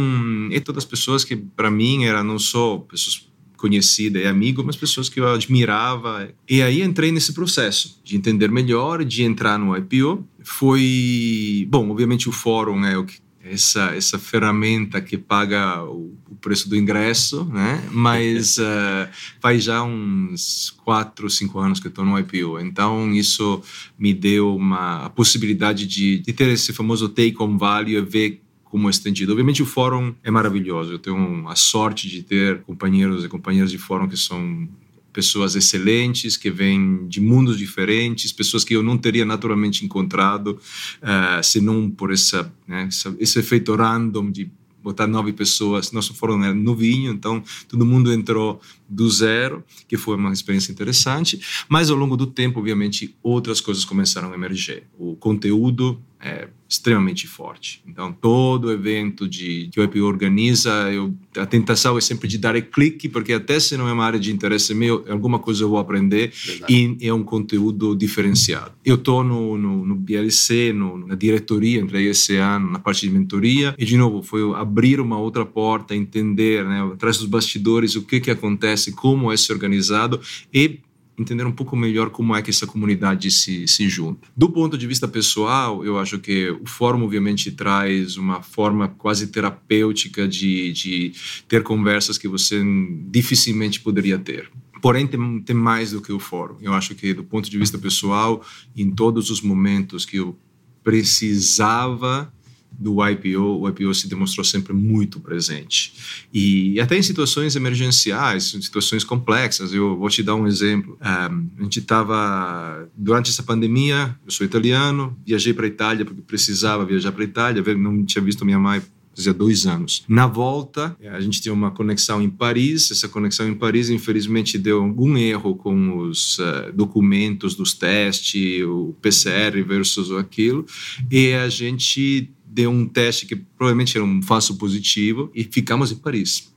e 0.52 0.60
todas 0.60 0.84
as 0.84 0.90
pessoas 0.90 1.24
que 1.24 1.36
para 1.36 1.70
mim 1.70 2.06
eram 2.06 2.24
não 2.24 2.40
só 2.40 2.78
pessoas 2.78 3.27
conhecida 3.58 4.20
e 4.20 4.28
amigo, 4.28 4.64
mas 4.64 4.76
pessoas 4.76 5.10
que 5.10 5.20
eu 5.20 5.28
admirava. 5.28 6.30
E 6.48 6.62
aí 6.62 6.82
entrei 6.82 7.12
nesse 7.12 7.34
processo 7.34 8.00
de 8.04 8.16
entender 8.16 8.50
melhor, 8.52 9.04
de 9.04 9.24
entrar 9.24 9.58
no 9.58 9.76
IPO. 9.76 10.26
Foi, 10.44 11.68
bom, 11.70 11.90
obviamente 11.90 12.30
o 12.30 12.32
fórum 12.32 12.86
é 12.86 12.98
o 12.98 13.06
que 13.06 13.18
essa 13.52 13.96
essa 13.96 14.20
ferramenta 14.20 15.00
que 15.02 15.18
paga 15.18 15.84
o, 15.84 16.14
o 16.30 16.36
preço 16.36 16.70
do 16.70 16.76
ingresso, 16.76 17.46
né? 17.46 17.84
Mas 17.92 18.58
uh, 18.58 19.08
faz 19.40 19.64
já 19.64 19.84
uns 19.84 20.76
quatro, 20.84 21.30
cinco 21.30 21.60
anos 21.60 21.80
que 21.80 21.88
estou 21.88 22.06
no 22.06 22.18
IPO. 22.20 22.60
Então 22.60 23.14
isso 23.14 23.62
me 23.98 24.14
deu 24.14 24.56
uma 24.56 25.06
a 25.06 25.10
possibilidade 25.10 25.86
de, 25.86 26.20
de 26.20 26.34
ter 26.34 26.50
esse 26.50 26.74
famoso 26.74 27.10
take 27.10 27.36
home 27.38 27.58
value 27.58 27.98
e 27.98 28.02
ver 28.02 28.42
como 28.70 28.90
estendido. 28.90 29.32
Obviamente 29.32 29.64
o 29.64 29.66
fórum 29.66 30.14
é 30.24 30.32
maravilhoso. 30.32 30.94
Eu 30.94 31.00
tenho 31.00 31.48
a 31.48 31.56
sorte 31.56 32.10
de 32.10 32.24
ter 32.24 32.62
companheiros 32.62 33.24
e 33.24 33.30
companheiras 33.30 33.72
de 33.72 33.78
fórum 33.78 34.08
que 34.08 34.18
são 34.18 34.68
pessoas 35.14 35.56
excelentes 35.56 36.38
que 36.38 36.52
vêm 36.52 37.08
de 37.08 37.20
mundos 37.20 37.58
diferentes, 37.58 38.32
pessoas 38.32 38.64
que 38.64 38.76
eu 38.76 38.84
não 38.84 39.00
teria 39.00 39.26
naturalmente 39.26 39.84
encontrado, 39.84 40.60
uh, 41.02 41.44
senão 41.44 41.90
por 41.90 42.12
essa, 42.12 42.54
né, 42.68 42.86
essa, 42.88 43.16
esse 43.20 43.40
efeito 43.40 43.74
random 43.74 44.30
de 44.30 44.52
botar 44.84 45.08
nove 45.08 45.34
pessoas. 45.34 45.92
Nosso 45.92 46.14
fórum 46.14 46.44
era 46.44 46.54
novinho, 46.54 47.12
então 47.12 47.44
todo 47.68 47.86
mundo 47.86 48.14
entrou 48.14 48.62
do 48.88 49.10
zero, 49.10 49.64
que 49.88 49.98
foi 49.98 50.16
uma 50.16 50.32
experiência 50.32 50.72
interessante. 50.72 51.40
Mas 51.68 51.90
ao 51.90 51.98
longo 51.98 52.16
do 52.16 52.28
tempo, 52.28 52.60
obviamente, 52.60 53.16
outras 53.24 53.60
coisas 53.60 53.84
começaram 53.84 54.32
a 54.32 54.36
emerger. 54.36 54.84
O 55.00 55.16
conteúdo 55.16 56.00
é 56.20 56.48
extremamente 56.70 57.28
forte. 57.28 57.82
Então, 57.88 58.12
todo 58.12 58.72
evento 58.72 59.28
de, 59.28 59.70
que 59.72 59.80
o 59.80 59.84
IPO 59.84 60.04
organiza, 60.04 60.72
eu, 60.92 61.14
a 61.38 61.46
tentação 61.46 61.98
é 61.98 62.02
sempre 62.02 62.28
de 62.28 62.38
dar 62.38 62.60
clique, 62.62 63.08
porque 63.08 63.34
até 63.34 63.60
se 63.60 63.78
não 63.78 63.88
é 63.88 63.94
uma 63.94 64.06
área 64.06 64.20
de 64.20 64.32
interesse 64.32 64.74
meu, 64.74 65.06
alguma 65.10 65.40
coisa 65.40 65.64
eu 65.64 65.70
vou 65.70 65.80
aprender 65.80 66.32
Verdade. 66.34 66.98
e 67.02 67.08
é 67.08 67.14
um 67.14 67.24
conteúdo 67.24 67.96
diferenciado. 67.96 68.72
Eu 68.84 68.96
estou 68.96 69.24
no, 69.24 69.58
no, 69.58 69.86
no, 69.86 69.96
BLC, 69.96 70.74
no, 70.74 70.98
na 70.98 71.16
diretoria, 71.16 71.80
entrei 71.80 72.08
esse 72.08 72.36
ano 72.36 72.72
na 72.72 72.80
parte 72.80 73.08
de 73.08 73.14
mentoria, 73.14 73.74
e 73.78 73.86
de 73.86 73.98
novo, 73.98 74.22
foi 74.22 74.42
abrir 74.56 75.00
uma 75.00 75.18
outra 75.18 75.46
porta, 75.46 75.96
entender, 75.96 76.66
né, 76.66 76.82
atrás 76.94 77.18
dos 77.18 77.28
bastidores, 77.28 77.96
o 77.96 78.02
que, 78.02 78.20
que 78.20 78.32
acontece, 78.32 78.92
como 78.92 79.32
é 79.32 79.38
se 79.38 79.52
organizado 79.52 80.20
e 80.54 80.80
entender 81.18 81.46
um 81.46 81.52
pouco 81.52 81.76
melhor 81.76 82.10
como 82.10 82.36
é 82.36 82.42
que 82.42 82.50
essa 82.50 82.68
comunidade 82.68 83.32
se, 83.32 83.68
se 83.68 83.90
junta. 83.90 84.28
Do 84.36 84.50
ponto 84.50 84.78
de 84.78 84.86
vista 84.86 85.08
pessoal, 85.08 85.84
eu 85.84 85.98
acho 85.98 86.20
que 86.20 86.50
o 86.52 86.66
fórum, 86.68 87.04
obviamente, 87.04 87.52
traz 87.52 88.18
uma 88.18 88.42
forma 88.42 88.88
quase 88.88 89.28
terapêutica 89.28 90.28
de, 90.28 90.72
de 90.72 91.14
ter 91.48 91.64
conversas 91.64 92.18
que 92.18 92.28
você 92.28 92.62
dificilmente 93.10 93.80
poderia 93.80 94.20
ter. 94.20 94.50
Porém, 94.82 95.08
tem, 95.08 95.42
tem 95.42 95.56
mais 95.56 95.92
do 95.92 96.02
que 96.02 96.12
o 96.12 96.20
fórum. 96.20 96.58
Eu 96.62 96.74
acho 96.74 96.94
que, 96.94 97.14
do 97.14 97.24
ponto 97.24 97.50
de 97.50 97.58
vista 97.58 97.80
pessoal, 97.80 98.46
em 98.76 98.92
todos 98.92 99.32
os 99.32 99.42
momentos 99.42 100.06
que 100.06 100.18
eu 100.18 100.38
precisava 100.84 102.32
do 102.78 103.06
IPO, 103.06 103.62
o 103.62 103.70
IPO 103.70 103.94
se 103.94 104.08
demonstrou 104.08 104.44
sempre 104.44 104.74
muito 104.74 105.20
presente. 105.20 105.94
E 106.34 106.80
até 106.80 106.98
em 106.98 107.02
situações 107.02 107.56
emergenciais, 107.56 108.54
em 108.54 108.62
situações 108.62 109.04
complexas, 109.04 109.74
eu 109.74 109.98
vou 109.98 110.10
te 110.10 110.22
dar 110.22 110.36
um 110.36 110.48
exemplo. 110.48 110.98
Um, 111.02 111.50
a 111.60 111.64
gente 111.64 111.80
estava, 111.80 112.88
durante 112.96 113.32
essa 113.32 113.44
pandemia, 113.44 114.16
eu 114.26 114.32
sou 114.32 114.46
italiano, 114.46 115.18
viajei 115.26 115.54
para 115.54 115.66
a 115.66 115.70
Itália 115.70 116.06
porque 116.06 116.22
precisava 116.22 116.86
viajar 116.86 117.12
para 117.12 117.24
a 117.24 117.26
Itália, 117.26 117.64
não 117.76 118.06
tinha 118.06 118.24
visto 118.24 118.46
minha 118.46 118.60
mãe 118.60 118.82
fazia 119.18 119.34
dois 119.34 119.66
anos. 119.66 120.04
Na 120.08 120.28
volta, 120.28 120.96
a 121.12 121.20
gente 121.20 121.42
tinha 121.42 121.52
uma 121.52 121.72
conexão 121.72 122.22
em 122.22 122.30
Paris. 122.30 122.92
Essa 122.92 123.10
conexão 123.10 123.50
em 123.50 123.56
Paris, 123.56 123.90
infelizmente, 123.90 124.60
deu 124.60 124.84
algum 124.84 125.18
erro 125.18 125.56
com 125.56 125.98
os 125.98 126.38
uh, 126.38 126.72
documentos 126.72 127.56
dos 127.56 127.74
testes, 127.74 128.64
o 128.64 128.96
PCR 129.02 129.60
versus 129.64 130.12
aquilo, 130.12 130.68
e 131.10 131.34
a 131.34 131.50
gente 131.50 132.32
deu 132.58 132.72
um 132.72 132.88
teste 132.88 133.28
que 133.28 133.36
provavelmente 133.36 133.96
era 133.96 134.04
um 134.04 134.20
falso 134.20 134.58
positivo 134.58 135.32
e 135.36 135.44
ficamos 135.44 135.92
em 135.92 135.96
Paris. 135.96 136.52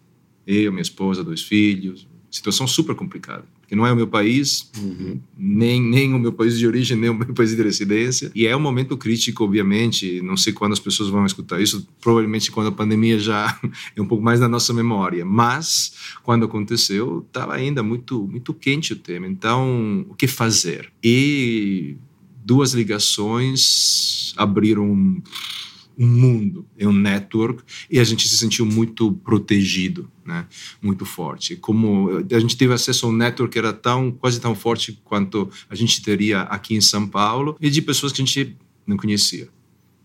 Eu, 0.46 0.72
minha 0.72 0.80
esposa, 0.80 1.22
dois 1.22 1.42
filhos. 1.42 2.08
Situação 2.30 2.66
super 2.66 2.94
complicada. 2.94 3.44
Porque 3.60 3.76
não 3.76 3.86
é 3.86 3.92
o 3.92 3.96
meu 3.96 4.06
país, 4.06 4.70
uhum. 4.78 5.20
nem, 5.36 5.80
nem 5.80 6.14
o 6.14 6.18
meu 6.18 6.32
país 6.32 6.58
de 6.58 6.66
origem, 6.66 6.96
nem 6.96 7.10
o 7.10 7.14
meu 7.14 7.34
país 7.34 7.54
de 7.54 7.62
residência. 7.62 8.32
E 8.34 8.46
é 8.46 8.56
um 8.56 8.60
momento 8.60 8.96
crítico, 8.96 9.44
obviamente. 9.44 10.22
Não 10.22 10.38
sei 10.38 10.54
quando 10.54 10.72
as 10.72 10.80
pessoas 10.80 11.10
vão 11.10 11.26
escutar 11.26 11.60
isso. 11.60 11.86
Provavelmente 12.00 12.50
quando 12.50 12.68
a 12.68 12.72
pandemia 12.72 13.18
já 13.18 13.60
é 13.94 14.00
um 14.00 14.06
pouco 14.06 14.24
mais 14.24 14.40
na 14.40 14.48
nossa 14.48 14.72
memória. 14.72 15.22
Mas, 15.22 15.92
quando 16.22 16.46
aconteceu, 16.46 17.26
estava 17.26 17.54
ainda 17.54 17.82
muito, 17.82 18.26
muito 18.26 18.54
quente 18.54 18.94
o 18.94 18.96
tema. 18.96 19.28
Então, 19.28 20.06
o 20.08 20.14
que 20.14 20.26
fazer? 20.26 20.90
E 21.04 21.96
duas 22.42 22.72
ligações 22.72 24.32
abriram 24.36 25.22
um 25.98 26.06
mundo, 26.06 26.66
é 26.78 26.86
um 26.86 26.92
network, 26.92 27.62
e 27.90 27.98
a 27.98 28.04
gente 28.04 28.26
se 28.26 28.36
sentiu 28.36 28.64
muito 28.64 29.12
protegido, 29.12 30.10
né? 30.24 30.46
muito 30.80 31.04
forte. 31.04 31.56
Como 31.56 32.10
a 32.30 32.38
gente 32.38 32.56
teve 32.56 32.72
acesso 32.72 33.06
a 33.06 33.08
um 33.08 33.12
network 33.12 33.52
que 33.52 33.58
era 33.58 33.72
tão, 33.72 34.10
quase 34.10 34.40
tão 34.40 34.54
forte 34.54 34.98
quanto 35.04 35.50
a 35.68 35.74
gente 35.74 36.02
teria 36.02 36.42
aqui 36.42 36.74
em 36.74 36.80
São 36.80 37.06
Paulo, 37.06 37.56
e 37.60 37.68
de 37.70 37.82
pessoas 37.82 38.12
que 38.12 38.22
a 38.22 38.24
gente 38.24 38.56
não 38.86 38.96
conhecia. 38.96 39.48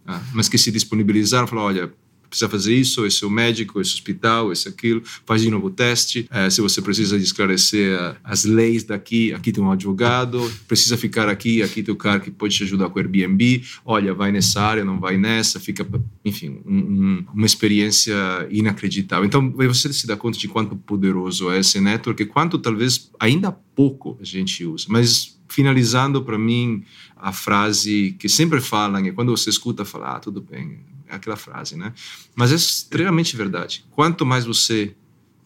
Né? 0.05 0.21
Mas 0.33 0.47
que 0.47 0.57
se 0.57 0.71
disponibilizaram, 0.71 1.47
falaram, 1.47 1.67
olha, 1.67 1.93
precisa 2.35 2.49
fazer 2.49 2.75
isso, 2.75 3.05
esse 3.05 3.23
é 3.23 3.27
o 3.27 3.29
médico, 3.29 3.79
esse 3.79 3.91
é 3.91 3.93
hospital, 3.93 4.51
esse 4.51 4.67
é 4.67 4.71
aquilo, 4.71 5.01
faz 5.25 5.41
de 5.41 5.49
novo 5.49 5.67
o 5.67 5.69
teste. 5.69 6.27
É, 6.29 6.49
se 6.49 6.61
você 6.61 6.81
precisa 6.81 7.15
esclarecer 7.17 7.97
as 8.23 8.43
leis 8.43 8.83
daqui, 8.83 9.33
aqui 9.33 9.51
tem 9.51 9.63
um 9.63 9.71
advogado, 9.71 10.51
precisa 10.67 10.97
ficar 10.97 11.29
aqui, 11.29 11.63
aqui 11.63 11.81
tem 11.81 11.93
o 11.93 11.97
cara 11.97 12.19
que 12.19 12.29
pode 12.29 12.55
te 12.55 12.63
ajudar 12.63 12.89
com 12.89 12.99
o 12.99 13.01
Airbnb. 13.01 13.63
Olha, 13.85 14.13
vai 14.13 14.31
nessa 14.31 14.61
área, 14.61 14.83
não 14.83 14.99
vai 14.99 15.17
nessa, 15.17 15.59
fica, 15.59 15.87
enfim, 16.23 16.59
um, 16.65 16.77
um, 16.77 17.25
uma 17.33 17.45
experiência 17.45 18.13
inacreditável. 18.49 19.25
Então, 19.25 19.51
você 19.51 19.91
se 19.93 20.05
dá 20.05 20.17
conta 20.17 20.37
de 20.37 20.47
quanto 20.47 20.75
poderoso 20.75 21.49
é 21.49 21.59
esse 21.59 21.79
network, 21.79 22.21
e 22.21 22.25
quanto 22.25 22.57
talvez 22.57 23.09
ainda 23.19 23.51
pouco 23.51 24.17
a 24.19 24.25
gente 24.25 24.65
usa. 24.65 24.85
Mas 24.89 25.39
finalizando 25.47 26.21
para 26.21 26.37
mim 26.37 26.83
a 27.15 27.31
frase 27.31 28.15
que 28.19 28.27
sempre 28.27 28.59
falam, 28.59 29.05
é 29.05 29.11
quando 29.11 29.35
você 29.35 29.49
escuta 29.49 29.85
falar, 29.85 30.17
ah, 30.17 30.19
tudo 30.19 30.41
bem, 30.41 30.79
é 30.89 30.94
aquela 31.09 31.35
frase, 31.35 31.75
né? 31.75 31.93
Mas 32.35 32.51
é 32.51 32.55
extremamente 32.55 33.35
verdade. 33.35 33.85
Quanto 33.91 34.25
mais 34.25 34.45
você 34.45 34.95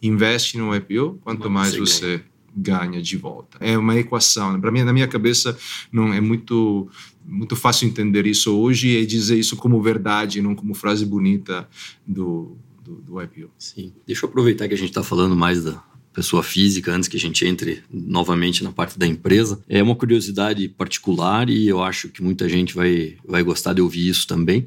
investe 0.02 0.56
no 0.56 0.74
IPO, 0.74 1.18
quanto 1.22 1.50
mais 1.50 1.74
você 1.76 2.22
ganha. 2.54 2.80
ganha 2.80 3.02
de 3.02 3.16
volta. 3.16 3.58
É 3.60 3.76
uma 3.76 3.96
equação. 3.96 4.52
Né? 4.52 4.58
Para 4.58 4.72
mim, 4.72 4.82
na 4.82 4.92
minha 4.92 5.08
cabeça, 5.08 5.56
não 5.92 6.12
é 6.12 6.20
muito 6.20 6.88
muito 7.22 7.54
fácil 7.54 7.86
entender 7.86 8.26
isso 8.26 8.56
hoje 8.56 8.88
e 8.88 9.06
dizer 9.06 9.38
isso 9.38 9.56
como 9.56 9.80
verdade, 9.80 10.42
não 10.42 10.54
como 10.54 10.74
frase 10.74 11.06
bonita 11.06 11.68
do, 12.04 12.56
do, 12.82 12.94
do 12.96 13.22
IPO. 13.22 13.50
Sim. 13.56 13.92
Deixa 14.06 14.24
eu 14.24 14.28
aproveitar 14.28 14.66
que 14.66 14.74
a 14.74 14.76
gente 14.76 14.88
está 14.88 15.02
falando 15.02 15.36
mais 15.36 15.62
da 15.62 15.80
pessoa 16.12 16.42
física 16.42 16.92
antes 16.92 17.08
que 17.08 17.16
a 17.16 17.20
gente 17.20 17.46
entre 17.46 17.82
novamente 17.92 18.64
na 18.64 18.72
parte 18.72 18.98
da 18.98 19.06
empresa. 19.06 19.62
É 19.68 19.82
uma 19.82 19.94
curiosidade 19.94 20.68
particular 20.68 21.48
e 21.48 21.68
eu 21.68 21.82
acho 21.82 22.08
que 22.08 22.22
muita 22.22 22.48
gente 22.48 22.74
vai, 22.74 23.16
vai 23.24 23.42
gostar 23.42 23.74
de 23.74 23.80
ouvir 23.80 24.08
isso 24.08 24.26
também. 24.26 24.66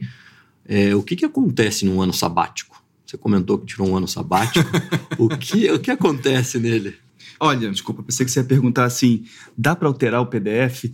É, 0.68 0.96
o 0.96 1.04
que, 1.04 1.16
que 1.16 1.26
acontece 1.26 1.86
num 1.86 2.02
ano 2.02 2.14
sabático? 2.14 2.82
Você 3.06 3.18
comentou 3.18 3.60
que 3.60 3.66
tirou 3.66 3.90
um 3.90 3.98
ano 3.98 4.08
sabático. 4.08 4.70
o, 5.20 5.30
que, 5.30 5.70
o 5.72 5.80
que 5.80 5.92
acontece 5.92 6.60
nele? 6.60 6.96
Olha, 7.40 7.70
desculpa, 7.70 8.02
pensei 8.02 8.26
que 8.26 8.32
você 8.32 8.40
ia 8.40 8.46
perguntar 8.46 8.86
assim: 8.86 9.26
dá 9.58 9.76
para 9.76 9.88
alterar 9.88 10.22
o 10.22 10.26
PDF? 10.26 10.86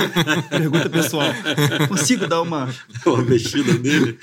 Pergunta 0.50 0.90
pessoal. 0.90 1.30
Consigo 1.88 2.26
dar 2.26 2.42
uma. 2.42 2.68
Uma 3.06 3.22
mexida 3.22 3.72
nele? 3.78 4.18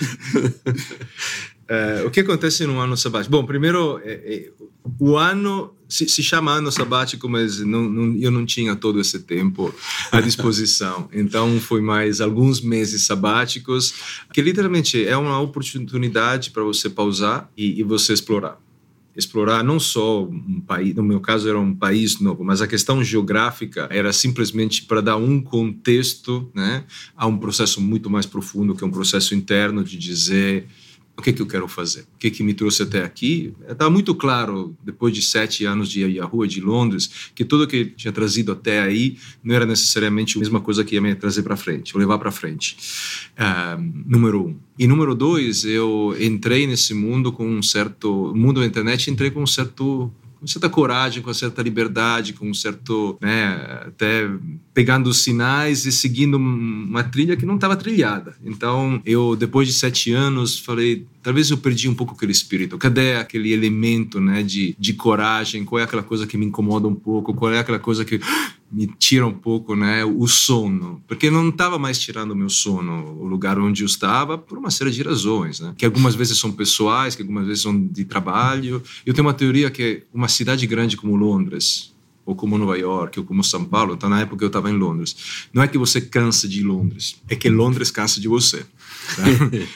É, 1.71 2.03
o 2.05 2.11
que 2.11 2.19
acontece 2.19 2.65
no 2.65 2.81
ano 2.81 2.97
sabático? 2.97 3.31
Bom, 3.31 3.45
primeiro, 3.45 3.97
é, 4.03 4.11
é, 4.11 4.51
o 4.99 5.15
ano 5.15 5.73
se, 5.87 6.09
se, 6.09 6.21
chama 6.21 6.51
ano 6.51 6.69
sabático, 6.69 7.29
mas 7.29 7.61
não, 7.61 7.89
não, 7.89 8.17
eu 8.17 8.29
não 8.29 8.45
tinha 8.45 8.75
todo 8.75 8.99
esse 8.99 9.19
tempo 9.19 9.73
à 10.11 10.19
disposição. 10.19 11.07
Então, 11.13 11.61
foi 11.61 11.79
mais 11.79 12.19
alguns 12.19 12.59
meses 12.59 13.03
sabáticos, 13.03 13.93
que 14.33 14.41
literalmente 14.41 15.05
é 15.07 15.15
uma 15.15 15.39
oportunidade 15.39 16.51
para 16.51 16.61
você 16.61 16.89
pausar 16.89 17.49
e, 17.55 17.79
e 17.79 17.83
você 17.83 18.11
explorar 18.11 18.59
explorar 19.13 19.61
não 19.61 19.77
só 19.77 20.23
um 20.23 20.61
país, 20.61 20.95
no 20.95 21.03
meu 21.03 21.19
caso 21.19 21.49
era 21.49 21.59
um 21.59 21.75
país 21.75 22.21
novo, 22.21 22.45
mas 22.45 22.61
a 22.61 22.67
questão 22.67 23.03
geográfica 23.03 23.89
era 23.91 24.13
simplesmente 24.13 24.85
para 24.85 25.01
dar 25.01 25.17
um 25.17 25.41
contexto, 25.41 26.49
né, 26.55 26.85
a 27.13 27.27
um 27.27 27.37
processo 27.37 27.81
muito 27.81 28.09
mais 28.09 28.25
profundo 28.25 28.73
que 28.73 28.85
é 28.85 28.87
um 28.87 28.91
processo 28.91 29.35
interno 29.35 29.83
de 29.83 29.97
dizer 29.97 30.65
o 31.17 31.21
que, 31.21 31.33
que 31.33 31.41
eu 31.41 31.45
quero 31.45 31.67
fazer, 31.67 32.01
o 32.15 32.17
que, 32.17 32.31
que 32.31 32.41
me 32.41 32.53
trouxe 32.53 32.83
até 32.83 33.03
aqui. 33.03 33.53
Estava 33.69 33.89
muito 33.89 34.15
claro, 34.15 34.75
depois 34.83 35.13
de 35.13 35.21
sete 35.21 35.65
anos 35.65 35.89
de 35.89 36.01
Yahoo 36.01 36.47
de 36.47 36.61
Londres, 36.61 37.31
que 37.35 37.45
tudo 37.45 37.67
que 37.67 37.85
tinha 37.85 38.11
trazido 38.11 38.51
até 38.51 38.81
aí 38.81 39.17
não 39.43 39.53
era 39.53 39.65
necessariamente 39.65 40.37
a 40.37 40.39
mesma 40.39 40.59
coisa 40.59 40.83
que 40.83 40.95
ia 40.95 41.01
me 41.01 41.13
trazer 41.13 41.43
para 41.43 41.55
frente, 41.55 41.95
ou 41.95 41.99
levar 41.99 42.17
para 42.17 42.31
frente. 42.31 42.77
Uh, 43.37 43.81
número 44.05 44.47
um. 44.47 44.57
E 44.79 44.87
número 44.87 45.13
dois, 45.13 45.63
eu 45.63 46.15
entrei 46.19 46.65
nesse 46.65 46.93
mundo 46.93 47.31
com 47.31 47.47
um 47.47 47.61
certo. 47.61 48.33
mundo 48.35 48.59
da 48.61 48.65
internet, 48.65 49.11
entrei 49.11 49.29
com 49.29 49.43
um 49.43 49.47
certo 49.47 50.11
com 50.41 50.47
certa 50.47 50.67
coragem, 50.67 51.21
com 51.21 51.31
certa 51.31 51.61
liberdade, 51.61 52.33
com 52.33 52.49
um 52.49 52.53
certo, 52.53 53.15
né, 53.21 53.83
até 53.85 54.27
pegando 54.73 55.07
os 55.07 55.19
sinais 55.21 55.85
e 55.85 55.91
seguindo 55.91 56.35
uma 56.35 57.03
trilha 57.03 57.37
que 57.37 57.45
não 57.45 57.55
estava 57.55 57.75
trilhada. 57.75 58.35
Então, 58.43 58.99
eu 59.05 59.35
depois 59.35 59.67
de 59.67 59.73
sete 59.75 60.11
anos 60.11 60.57
falei, 60.57 61.05
talvez 61.21 61.49
eu 61.49 61.57
perdi 61.57 61.87
um 61.87 61.95
pouco 61.95 62.13
aquele 62.13 62.31
espírito. 62.31 62.77
Cadê 62.77 63.15
aquele 63.15 63.51
elemento, 63.51 64.19
né, 64.19 64.43
de, 64.43 64.75
de 64.77 64.93
coragem? 64.93 65.63
Qual 65.63 65.79
é 65.79 65.83
aquela 65.83 66.03
coisa 66.03 66.25
que 66.27 66.37
me 66.37 66.45
incomoda 66.45 66.87
um 66.87 66.95
pouco? 66.95 67.33
Qual 67.33 67.51
é 67.51 67.59
aquela 67.59 67.79
coisa 67.79 68.03
que 68.03 68.19
me 68.71 68.87
tira 68.87 69.27
um 69.27 69.33
pouco, 69.33 69.75
né, 69.75 70.05
o 70.05 70.25
sono, 70.27 71.03
porque 71.05 71.29
não 71.29 71.49
estava 71.49 71.77
mais 71.77 71.99
tirando 71.99 72.31
o 72.31 72.35
meu 72.35 72.49
sono, 72.49 73.17
o 73.19 73.25
lugar 73.25 73.59
onde 73.59 73.83
eu 73.83 73.85
estava, 73.85 74.37
por 74.37 74.57
uma 74.57 74.71
série 74.71 74.91
de 74.91 75.03
razões, 75.03 75.59
né, 75.59 75.73
que 75.77 75.85
algumas 75.85 76.15
vezes 76.15 76.37
são 76.37 76.53
pessoais, 76.53 77.13
que 77.13 77.21
algumas 77.21 77.45
vezes 77.45 77.63
são 77.63 77.77
de 77.77 78.05
trabalho. 78.05 78.81
Eu 79.05 79.13
tenho 79.13 79.27
uma 79.27 79.33
teoria 79.33 79.69
que 79.69 80.03
uma 80.13 80.29
cidade 80.29 80.65
grande 80.65 80.95
como 80.95 81.17
Londres, 81.17 81.93
ou 82.25 82.35
como 82.35 82.57
Nova 82.57 82.77
York, 82.77 83.19
ou 83.19 83.25
como 83.25 83.43
São 83.43 83.65
Paulo, 83.65 83.93
então 83.93 84.09
na 84.09 84.21
época 84.21 84.43
eu 84.43 84.47
estava 84.47 84.69
em 84.69 84.77
Londres, 84.77 85.47
não 85.53 85.63
é 85.63 85.67
que 85.67 85.77
você 85.77 85.99
cansa 85.99 86.47
de 86.47 86.63
Londres, 86.63 87.21
é 87.29 87.35
que 87.35 87.49
Londres 87.49 87.91
cansa 87.91 88.19
de 88.19 88.27
você. 88.27 88.65
Tá? 89.15 89.23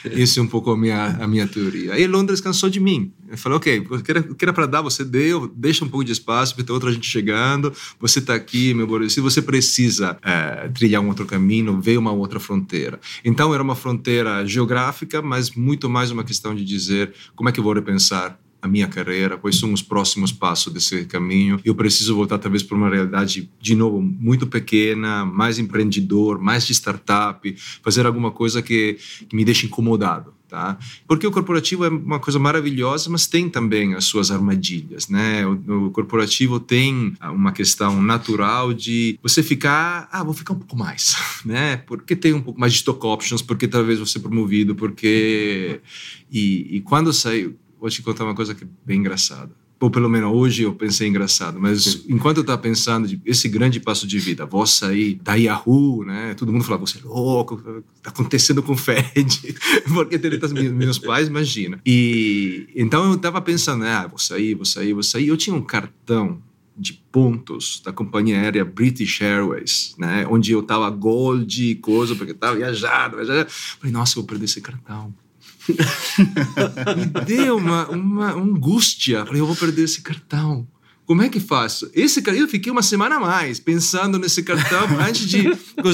Essa 0.10 0.40
é 0.40 0.42
um 0.42 0.46
pouco 0.46 0.70
a 0.70 0.76
minha, 0.76 1.16
a 1.20 1.26
minha 1.26 1.46
teoria. 1.46 1.98
E 1.98 2.06
Londres 2.06 2.40
cansou 2.40 2.70
de 2.70 2.80
mim. 2.80 3.12
Eu 3.28 3.36
falei, 3.36 3.56
ok, 3.56 3.86
o 4.30 4.34
que 4.34 4.44
era 4.44 4.52
para 4.52 4.66
dar, 4.66 4.82
você 4.82 5.04
deu, 5.04 5.48
deixa 5.54 5.84
um 5.84 5.88
pouco 5.88 6.04
de 6.04 6.12
espaço, 6.12 6.54
porque 6.54 6.66
tem 6.66 6.74
outra 6.74 6.92
gente 6.92 7.06
chegando, 7.06 7.72
você 8.00 8.20
está 8.20 8.34
aqui, 8.34 8.72
meu 8.72 8.86
bolo. 8.86 9.08
Se 9.10 9.20
você 9.20 9.42
precisa 9.42 10.16
é, 10.22 10.68
trilhar 10.68 11.02
um 11.02 11.08
outro 11.08 11.26
caminho, 11.26 11.80
ver 11.80 11.98
uma 11.98 12.12
outra 12.12 12.38
fronteira. 12.38 13.00
Então 13.24 13.52
era 13.52 13.62
uma 13.62 13.74
fronteira 13.74 14.46
geográfica, 14.46 15.20
mas 15.20 15.50
muito 15.50 15.88
mais 15.88 16.10
uma 16.10 16.24
questão 16.24 16.54
de 16.54 16.64
dizer 16.64 17.12
como 17.34 17.48
é 17.48 17.52
que 17.52 17.60
eu 17.60 17.64
vou 17.64 17.72
repensar 17.72 18.38
a 18.66 18.68
minha 18.68 18.88
carreira, 18.88 19.38
quais 19.38 19.58
são 19.58 19.72
os 19.72 19.80
próximos 19.80 20.32
passos 20.32 20.72
desse 20.72 21.04
caminho. 21.06 21.60
Eu 21.64 21.74
preciso 21.74 22.14
voltar 22.14 22.38
talvez 22.38 22.62
para 22.62 22.76
uma 22.76 22.90
realidade 22.90 23.48
de 23.60 23.74
novo 23.74 24.02
muito 24.02 24.46
pequena, 24.46 25.24
mais 25.24 25.58
empreendedor, 25.58 26.38
mais 26.40 26.66
de 26.66 26.74
startup, 26.74 27.56
fazer 27.82 28.04
alguma 28.04 28.30
coisa 28.30 28.60
que, 28.60 28.98
que 29.28 29.34
me 29.34 29.44
deixe 29.44 29.66
incomodado. 29.66 30.34
Tá? 30.48 30.78
Porque 31.08 31.26
o 31.26 31.32
corporativo 31.32 31.84
é 31.84 31.88
uma 31.88 32.20
coisa 32.20 32.38
maravilhosa, 32.38 33.10
mas 33.10 33.26
tem 33.26 33.48
também 33.50 33.94
as 33.94 34.04
suas 34.04 34.30
armadilhas, 34.30 35.08
né? 35.08 35.44
O, 35.44 35.86
o, 35.86 35.90
corporativo 35.90 36.60
tem 36.60 37.14
uma 37.20 37.50
questão 37.50 38.00
natural 38.00 38.72
de 38.72 39.18
você 39.20 39.42
ficar, 39.42 40.08
ah, 40.12 40.22
vou 40.22 40.32
ficar 40.32 40.54
um 40.54 40.58
pouco 40.58 40.76
mais, 40.76 41.16
né? 41.44 41.78
Porque 41.78 42.14
tem 42.14 42.32
um 42.32 42.40
pouco 42.40 42.60
mais 42.60 42.72
de 42.72 42.78
stock 42.78 43.04
options, 43.04 43.42
porque 43.42 43.66
talvez 43.66 43.98
você 43.98 44.20
promovido, 44.20 44.76
porque 44.76 45.80
e, 46.30 46.76
e 46.76 46.80
quando 46.80 47.12
saiu 47.12 47.56
vou 47.80 47.90
te 47.90 48.02
contar 48.02 48.24
uma 48.24 48.34
coisa 48.34 48.54
que 48.54 48.64
é 48.64 48.68
bem 48.84 49.00
engraçada. 49.00 49.50
Ou 49.78 49.90
pelo 49.90 50.08
menos 50.08 50.32
hoje 50.32 50.62
eu 50.62 50.72
pensei 50.74 51.06
engraçado, 51.06 51.60
mas 51.60 51.84
Sim. 51.84 52.04
enquanto 52.08 52.38
eu 52.38 52.40
estava 52.40 52.60
pensando 52.60 53.06
de 53.06 53.20
esse 53.26 53.46
grande 53.46 53.78
passo 53.78 54.06
de 54.06 54.18
vida, 54.18 54.46
vou 54.46 54.66
sair 54.66 55.16
da 55.22 55.34
Yahoo, 55.34 56.02
né? 56.02 56.32
Todo 56.32 56.50
mundo 56.50 56.64
falava, 56.64 56.86
você 56.86 56.98
é 56.98 57.02
louco, 57.02 57.58
tá 58.02 58.08
acontecendo 58.08 58.62
com 58.62 58.72
o 58.72 58.76
Fed, 58.76 59.54
porque 59.92 60.14
ele 60.14 60.38
tá 60.38 60.48
meus 60.48 60.98
pais, 60.98 61.28
imagina. 61.28 61.78
E 61.84 62.68
então 62.74 63.04
eu 63.04 63.14
estava 63.16 63.38
pensando, 63.42 63.84
ah, 63.84 64.06
vou 64.06 64.18
sair, 64.18 64.54
vou 64.54 64.64
sair, 64.64 64.94
vou 64.94 65.02
sair. 65.02 65.28
Eu 65.28 65.36
tinha 65.36 65.54
um 65.54 65.62
cartão 65.62 66.40
de 66.74 66.94
pontos 66.94 67.82
da 67.84 67.92
companhia 67.92 68.40
aérea 68.40 68.64
British 68.64 69.20
Airways, 69.20 69.94
né? 69.98 70.26
Onde 70.30 70.52
eu 70.52 70.62
tava 70.62 70.88
gold, 70.88 71.74
coisa, 71.76 72.16
porque 72.16 72.32
tava 72.32 72.56
viajado, 72.56 73.16
viajado. 73.16 73.50
Falei, 73.50 73.92
nossa, 73.92 74.12
eu 74.12 74.22
vou 74.22 74.26
perder 74.26 74.46
esse 74.46 74.62
cartão 74.62 75.12
me 76.96 77.24
deu 77.24 77.56
uma, 77.56 77.88
uma 77.88 78.32
angústia. 78.32 79.24
Eu 79.32 79.46
vou 79.46 79.56
perder 79.56 79.84
esse 79.84 80.00
cartão. 80.00 80.66
Como 81.06 81.22
é 81.22 81.28
que 81.28 81.38
faço? 81.38 81.88
Esse 81.94 82.20
eu 82.26 82.48
fiquei 82.48 82.70
uma 82.70 82.82
semana 82.82 83.14
a 83.14 83.20
mais 83.20 83.60
pensando 83.60 84.18
nesse 84.18 84.42
cartão 84.42 84.88
antes 84.98 85.28
de. 85.28 85.44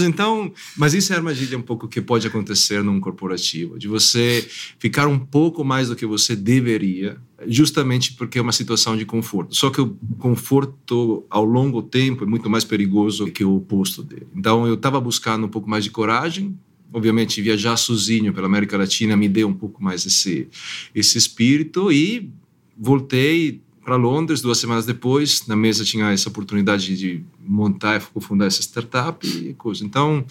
Então, 0.08 0.50
mas 0.74 0.94
isso 0.94 1.12
é 1.12 1.16
a 1.16 1.18
armadilha 1.18 1.58
um 1.58 1.62
pouco 1.62 1.86
que 1.86 2.00
pode 2.00 2.26
acontecer 2.26 2.82
num 2.82 2.98
corporativo, 2.98 3.78
de 3.78 3.86
você 3.86 4.48
ficar 4.78 5.06
um 5.06 5.18
pouco 5.18 5.62
mais 5.62 5.90
do 5.90 5.96
que 5.96 6.06
você 6.06 6.34
deveria, 6.34 7.18
justamente 7.46 8.14
porque 8.14 8.38
é 8.38 8.42
uma 8.42 8.52
situação 8.52 8.96
de 8.96 9.04
conforto. 9.04 9.54
Só 9.54 9.68
que 9.68 9.82
o 9.82 9.98
conforto 10.18 11.26
ao 11.28 11.44
longo 11.44 11.82
tempo 11.82 12.24
é 12.24 12.26
muito 12.26 12.48
mais 12.48 12.64
perigoso 12.64 13.26
que 13.26 13.44
o 13.44 13.56
oposto 13.56 14.02
dele. 14.02 14.28
Então, 14.34 14.66
eu 14.66 14.74
estava 14.74 14.98
buscando 14.98 15.44
um 15.44 15.50
pouco 15.50 15.68
mais 15.68 15.84
de 15.84 15.90
coragem, 15.90 16.58
obviamente 16.92 17.40
viajar 17.40 17.76
sozinho 17.76 18.32
pela 18.32 18.46
América 18.46 18.76
Latina 18.76 19.16
me 19.16 19.28
deu 19.28 19.48
um 19.48 19.54
pouco 19.54 19.82
mais 19.82 20.04
esse 20.04 20.48
esse 20.94 21.16
espírito 21.16 21.90
e 21.90 22.30
voltei 22.76 23.60
para 23.84 23.96
Londres 23.96 24.40
duas 24.40 24.58
semanas 24.58 24.86
depois. 24.86 25.46
Na 25.46 25.56
mesa 25.56 25.84
tinha 25.84 26.10
essa 26.12 26.28
oportunidade 26.28 26.96
de 26.96 27.22
montar 27.46 27.96
e 27.96 28.20
fundar 28.20 28.46
essa 28.46 28.60
startup 28.60 29.26
e 29.26 29.54
coisa. 29.54 29.84
Então, 29.84 30.24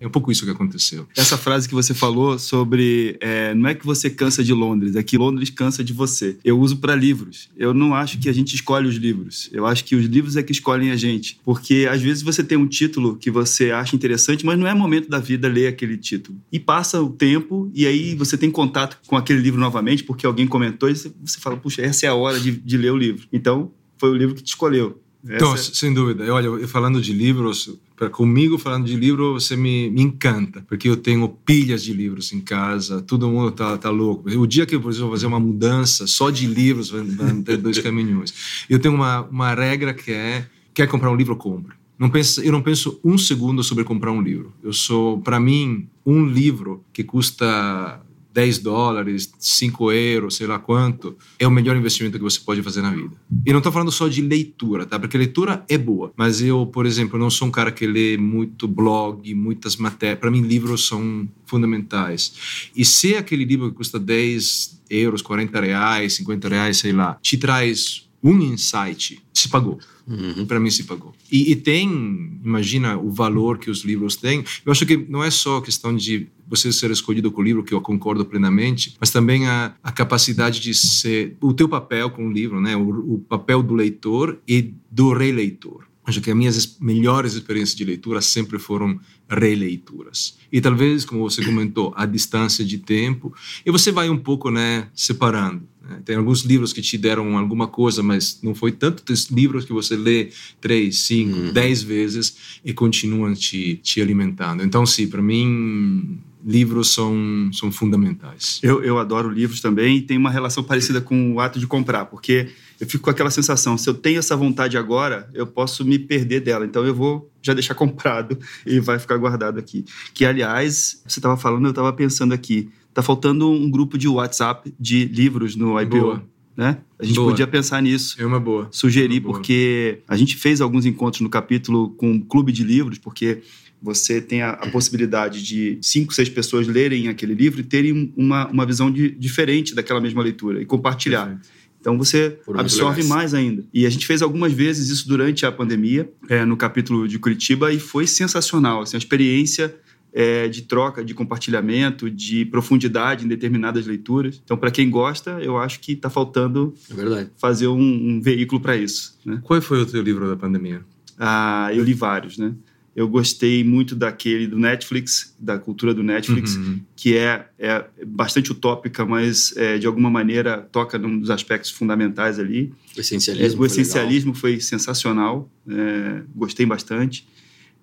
é 0.00 0.06
um 0.06 0.10
pouco 0.10 0.30
isso 0.30 0.44
que 0.44 0.50
aconteceu. 0.50 1.06
Essa 1.16 1.36
frase 1.36 1.68
que 1.68 1.74
você 1.74 1.94
falou 1.94 2.38
sobre 2.38 3.16
é, 3.20 3.54
não 3.54 3.68
é 3.68 3.74
que 3.74 3.86
você 3.86 4.10
cansa 4.10 4.42
de 4.42 4.52
Londres, 4.52 4.96
é 4.96 5.02
que 5.02 5.16
Londres 5.18 5.50
cansa 5.50 5.82
de 5.82 5.92
você. 5.92 6.36
Eu 6.44 6.58
uso 6.58 6.78
para 6.78 6.94
livros. 6.94 7.48
Eu 7.56 7.72
não 7.72 7.94
acho 7.94 8.18
que 8.18 8.28
a 8.28 8.32
gente 8.32 8.54
escolhe 8.54 8.88
os 8.88 8.96
livros. 8.96 9.48
Eu 9.52 9.66
acho 9.66 9.84
que 9.84 9.94
os 9.94 10.06
livros 10.06 10.36
é 10.36 10.42
que 10.42 10.52
escolhem 10.52 10.90
a 10.90 10.96
gente. 10.96 11.38
Porque 11.44 11.88
às 11.90 12.00
vezes 12.00 12.22
você 12.22 12.42
tem 12.44 12.58
um 12.58 12.66
título 12.66 13.16
que 13.16 13.30
você 13.30 13.70
acha 13.70 13.96
interessante, 13.96 14.44
mas 14.44 14.58
não 14.58 14.66
é 14.66 14.74
momento 14.74 15.08
da 15.08 15.18
vida 15.18 15.48
ler 15.48 15.68
aquele 15.68 15.96
título. 15.96 16.38
E 16.52 16.58
passa 16.58 17.00
o 17.00 17.10
tempo 17.10 17.70
e 17.74 17.86
aí 17.86 18.14
você 18.14 18.36
tem 18.36 18.50
contato 18.50 18.98
com 19.06 19.16
aquele 19.16 19.40
livro 19.40 19.60
novamente 19.60 20.04
porque 20.04 20.26
alguém 20.26 20.46
comentou 20.46 20.88
e 20.88 20.94
você 20.94 21.40
fala, 21.40 21.56
puxa, 21.56 21.82
essa 21.82 22.06
é 22.06 22.08
a 22.08 22.14
hora 22.14 22.38
de, 22.38 22.52
de 22.52 22.76
ler 22.76 22.92
o 22.92 22.96
livro. 22.96 23.26
Então, 23.32 23.70
foi 23.98 24.10
o 24.10 24.14
livro 24.14 24.34
que 24.34 24.42
te 24.42 24.48
escolheu. 24.48 25.00
Então, 25.28 25.56
sem 25.56 25.92
dúvida. 25.92 26.32
Olha, 26.32 26.66
falando 26.66 27.00
de 27.00 27.12
livros, 27.12 27.78
para 27.96 28.08
comigo 28.08 28.56
falando 28.58 28.86
de 28.86 28.96
livro, 28.96 29.34
você 29.34 29.56
me, 29.56 29.90
me 29.90 30.02
encanta, 30.02 30.64
porque 30.66 30.88
eu 30.88 30.96
tenho 30.96 31.28
pilhas 31.28 31.82
de 31.82 31.92
livros 31.92 32.32
em 32.32 32.40
casa, 32.40 33.02
todo 33.02 33.28
mundo 33.28 33.50
tá, 33.50 33.76
tá 33.76 33.90
louco. 33.90 34.30
O 34.30 34.46
dia 34.46 34.64
que 34.64 34.74
eu 34.74 34.80
vou 34.80 34.92
fazer 35.10 35.26
uma 35.26 35.40
mudança 35.40 36.06
só 36.06 36.30
de 36.30 36.46
livros, 36.46 36.90
vai 36.90 37.04
ter 37.44 37.56
dois 37.56 37.78
caminhões. 37.82 38.64
Eu 38.70 38.78
tenho 38.78 38.94
uma, 38.94 39.22
uma 39.22 39.54
regra 39.54 39.92
que 39.92 40.12
é: 40.12 40.46
quer 40.72 40.86
comprar 40.86 41.10
um 41.10 41.16
livro, 41.16 41.36
compre. 41.36 41.76
Não 41.98 42.08
penso, 42.08 42.40
eu 42.40 42.52
não 42.52 42.62
penso 42.62 43.00
um 43.02 43.18
segundo 43.18 43.62
sobre 43.64 43.82
comprar 43.82 44.12
um 44.12 44.22
livro. 44.22 44.52
Eu 44.62 44.72
sou, 44.72 45.18
para 45.18 45.40
mim, 45.40 45.88
um 46.06 46.24
livro 46.24 46.84
que 46.92 47.02
custa 47.02 48.00
10 48.38 48.58
dólares, 48.58 49.32
5 49.36 49.90
euros, 49.90 50.36
sei 50.36 50.46
lá 50.46 50.60
quanto, 50.60 51.16
é 51.40 51.46
o 51.48 51.50
melhor 51.50 51.76
investimento 51.76 52.18
que 52.18 52.22
você 52.22 52.38
pode 52.38 52.62
fazer 52.62 52.82
na 52.82 52.92
vida. 52.92 53.10
E 53.44 53.50
não 53.50 53.58
estou 53.58 53.72
falando 53.72 53.90
só 53.90 54.06
de 54.06 54.22
leitura, 54.22 54.86
tá? 54.86 54.96
Porque 54.96 55.18
leitura 55.18 55.64
é 55.68 55.76
boa, 55.76 56.12
mas 56.16 56.40
eu, 56.40 56.64
por 56.64 56.86
exemplo, 56.86 57.18
não 57.18 57.30
sou 57.30 57.48
um 57.48 57.50
cara 57.50 57.72
que 57.72 57.84
lê 57.84 58.16
muito 58.16 58.68
blog, 58.68 59.34
muitas 59.34 59.74
matérias. 59.74 60.20
Para 60.20 60.30
mim, 60.30 60.42
livros 60.42 60.86
são 60.86 61.28
fundamentais. 61.46 62.70
E 62.76 62.84
se 62.84 63.16
aquele 63.16 63.44
livro 63.44 63.70
que 63.70 63.76
custa 63.76 63.98
10 63.98 64.82
euros, 64.88 65.20
40 65.20 65.60
reais, 65.60 66.12
50 66.12 66.48
reais, 66.48 66.76
sei 66.76 66.92
lá, 66.92 67.18
te 67.20 67.36
traz 67.36 68.08
um 68.22 68.38
insight, 68.40 69.20
se 69.34 69.48
pagou. 69.48 69.80
Uhum. 70.08 70.46
Para 70.46 70.58
mim 70.58 70.70
se 70.70 70.84
pagou. 70.84 71.14
E, 71.30 71.52
e, 71.52 71.56
tem, 71.56 72.38
imagina 72.42 72.96
o 72.96 73.10
valor 73.10 73.58
que 73.58 73.70
os 73.70 73.84
livros 73.84 74.16
têm. 74.16 74.42
Eu 74.64 74.72
acho 74.72 74.86
que 74.86 74.96
não 74.96 75.22
é 75.22 75.30
só 75.30 75.60
questão 75.60 75.94
de 75.94 76.26
você 76.46 76.72
ser 76.72 76.90
escolhido 76.90 77.30
com 77.30 77.42
o 77.42 77.44
livro, 77.44 77.62
que 77.62 77.74
eu 77.74 77.80
concordo 77.80 78.24
plenamente, 78.24 78.96
mas 78.98 79.10
também 79.10 79.46
a, 79.46 79.74
a 79.82 79.92
capacidade 79.92 80.60
de 80.60 80.72
ser 80.72 81.36
o 81.42 81.52
teu 81.52 81.68
papel 81.68 82.08
com 82.08 82.26
o 82.26 82.32
livro, 82.32 82.58
né? 82.60 82.74
O, 82.74 83.14
o 83.14 83.18
papel 83.18 83.62
do 83.62 83.74
leitor 83.74 84.38
e 84.48 84.72
do 84.90 85.12
releitor. 85.12 85.87
Acho 86.08 86.22
que 86.22 86.30
as 86.30 86.36
minhas 86.36 86.78
melhores 86.80 87.34
experiências 87.34 87.76
de 87.76 87.84
leitura 87.84 88.22
sempre 88.22 88.58
foram 88.58 88.98
releituras. 89.28 90.38
E 90.50 90.58
talvez, 90.58 91.04
como 91.04 91.20
você 91.20 91.44
comentou, 91.44 91.92
a 91.94 92.06
distância 92.06 92.64
de 92.64 92.78
tempo, 92.78 93.30
e 93.64 93.70
você 93.70 93.92
vai 93.92 94.08
um 94.08 94.16
pouco, 94.16 94.50
né, 94.50 94.88
separando. 94.94 95.68
Né? 95.86 96.00
Tem 96.06 96.16
alguns 96.16 96.40
livros 96.40 96.72
que 96.72 96.80
te 96.80 96.96
deram 96.96 97.36
alguma 97.36 97.66
coisa, 97.66 98.02
mas 98.02 98.40
não 98.42 98.54
foi 98.54 98.72
tanto 98.72 99.04
livros 99.30 99.66
que 99.66 99.72
você 99.74 99.96
lê 99.96 100.30
três, 100.62 101.00
cinco, 101.00 101.36
uhum. 101.36 101.52
dez 101.52 101.82
vezes 101.82 102.58
e 102.64 102.72
continuam 102.72 103.34
te, 103.34 103.76
te 103.76 104.00
alimentando. 104.00 104.62
Então, 104.62 104.86
sim, 104.86 105.08
para 105.08 105.20
mim, 105.20 106.18
livros 106.42 106.94
são, 106.94 107.50
são 107.52 107.70
fundamentais. 107.70 108.60
Eu, 108.62 108.82
eu 108.82 108.98
adoro 108.98 109.30
livros 109.30 109.60
também 109.60 109.98
e 109.98 110.00
tem 110.00 110.16
uma 110.16 110.30
relação 110.30 110.64
parecida 110.64 111.02
com 111.02 111.34
o 111.34 111.40
ato 111.40 111.60
de 111.60 111.66
comprar, 111.66 112.06
porque 112.06 112.48
eu 112.80 112.86
fico 112.86 113.04
com 113.04 113.10
aquela 113.10 113.30
sensação, 113.30 113.76
se 113.76 113.88
eu 113.88 113.94
tenho 113.94 114.18
essa 114.18 114.36
vontade 114.36 114.78
agora, 114.78 115.28
eu 115.34 115.46
posso 115.46 115.84
me 115.84 115.98
perder 115.98 116.40
dela. 116.40 116.64
Então 116.64 116.84
eu 116.84 116.94
vou 116.94 117.30
já 117.42 117.52
deixar 117.52 117.74
comprado 117.76 118.38
e 118.64 118.78
vai 118.78 118.98
ficar 118.98 119.16
guardado 119.16 119.58
aqui. 119.58 119.84
Que, 120.14 120.24
aliás, 120.24 121.02
você 121.06 121.18
estava 121.18 121.36
falando, 121.36 121.64
eu 121.64 121.70
estava 121.70 121.92
pensando 121.92 122.32
aqui, 122.32 122.68
tá 122.94 123.02
faltando 123.02 123.50
um 123.50 123.70
grupo 123.70 123.98
de 123.98 124.06
WhatsApp 124.06 124.72
de 124.78 125.06
livros 125.06 125.56
no 125.56 125.80
IPO. 125.80 126.00
Boa. 126.00 126.22
Né? 126.56 126.78
A 126.98 127.04
gente 127.04 127.16
boa. 127.16 127.30
podia 127.30 127.46
pensar 127.46 127.80
nisso. 127.80 128.20
É 128.20 128.26
uma 128.26 128.40
boa. 128.40 128.68
Sugerir, 128.72 129.18
é 129.18 129.20
uma 129.20 129.32
porque 129.32 130.00
a 130.08 130.16
gente 130.16 130.36
fez 130.36 130.60
alguns 130.60 130.86
encontros 130.86 131.20
no 131.20 131.28
capítulo 131.28 131.90
com 131.90 132.10
um 132.10 132.20
clube 132.20 132.50
de 132.52 132.64
livros, 132.64 132.98
porque 132.98 133.42
você 133.80 134.20
tem 134.20 134.42
a, 134.42 134.50
a, 134.50 134.68
possibilidade 134.68 135.40
de 135.40 135.78
cinco, 135.80 136.12
seis 136.12 136.28
pessoas 136.28 136.66
lerem 136.66 137.06
aquele 137.06 137.32
livro 137.32 137.60
e 137.60 137.62
terem 137.62 138.12
uma, 138.16 138.48
uma 138.48 138.66
visão 138.66 138.90
de, 138.90 139.10
diferente 139.12 139.72
daquela 139.72 140.00
mesma 140.00 140.20
leitura 140.20 140.60
e 140.60 140.66
compartilhar. 140.66 141.26
Perfeito. 141.26 141.57
Então 141.80 141.96
você 141.96 142.38
Foram 142.44 142.60
absorve 142.60 143.02
mais 143.04 143.34
ainda. 143.34 143.64
E 143.72 143.86
a 143.86 143.90
gente 143.90 144.06
fez 144.06 144.22
algumas 144.22 144.52
vezes 144.52 144.88
isso 144.88 145.08
durante 145.08 145.46
a 145.46 145.52
pandemia, 145.52 146.10
é, 146.28 146.44
no 146.44 146.56
capítulo 146.56 147.06
de 147.06 147.18
Curitiba, 147.18 147.72
e 147.72 147.78
foi 147.78 148.06
sensacional. 148.06 148.82
Assim, 148.82 148.96
a 148.96 148.98
experiência 148.98 149.74
é, 150.12 150.48
de 150.48 150.62
troca, 150.62 151.04
de 151.04 151.14
compartilhamento, 151.14 152.10
de 152.10 152.44
profundidade 152.46 153.24
em 153.24 153.28
determinadas 153.28 153.86
leituras. 153.86 154.40
Então, 154.44 154.56
para 154.56 154.70
quem 154.70 154.90
gosta, 154.90 155.38
eu 155.40 155.58
acho 155.58 155.80
que 155.80 155.92
está 155.92 156.10
faltando 156.10 156.74
é 156.90 157.26
fazer 157.36 157.68
um, 157.68 157.80
um 157.80 158.20
veículo 158.20 158.60
para 158.60 158.76
isso. 158.76 159.18
Né? 159.24 159.40
Qual 159.42 159.60
foi 159.60 159.82
o 159.82 159.86
teu 159.86 160.02
livro 160.02 160.28
da 160.28 160.36
pandemia? 160.36 160.82
Ah, 161.18 161.70
eu 161.72 161.82
li 161.82 161.94
vários, 161.94 162.38
né? 162.38 162.54
Eu 162.98 163.06
gostei 163.06 163.62
muito 163.62 163.94
daquele 163.94 164.48
do 164.48 164.58
Netflix, 164.58 165.32
da 165.38 165.56
cultura 165.56 165.94
do 165.94 166.02
Netflix, 166.02 166.56
uhum. 166.56 166.80
que 166.96 167.16
é, 167.16 167.46
é 167.56 167.84
bastante 168.04 168.50
utópica, 168.50 169.06
mas 169.06 169.56
é, 169.56 169.78
de 169.78 169.86
alguma 169.86 170.10
maneira 170.10 170.68
toca 170.72 170.98
num 170.98 171.16
dos 171.16 171.30
aspectos 171.30 171.70
fundamentais 171.70 172.40
ali. 172.40 172.72
O 172.96 173.00
essencialismo. 173.00 173.56
É, 173.56 173.62
o 173.62 173.66
essencialismo 173.66 174.34
foi, 174.34 174.54
foi 174.54 174.60
sensacional, 174.60 175.48
é, 175.70 176.22
gostei 176.34 176.66
bastante. 176.66 177.24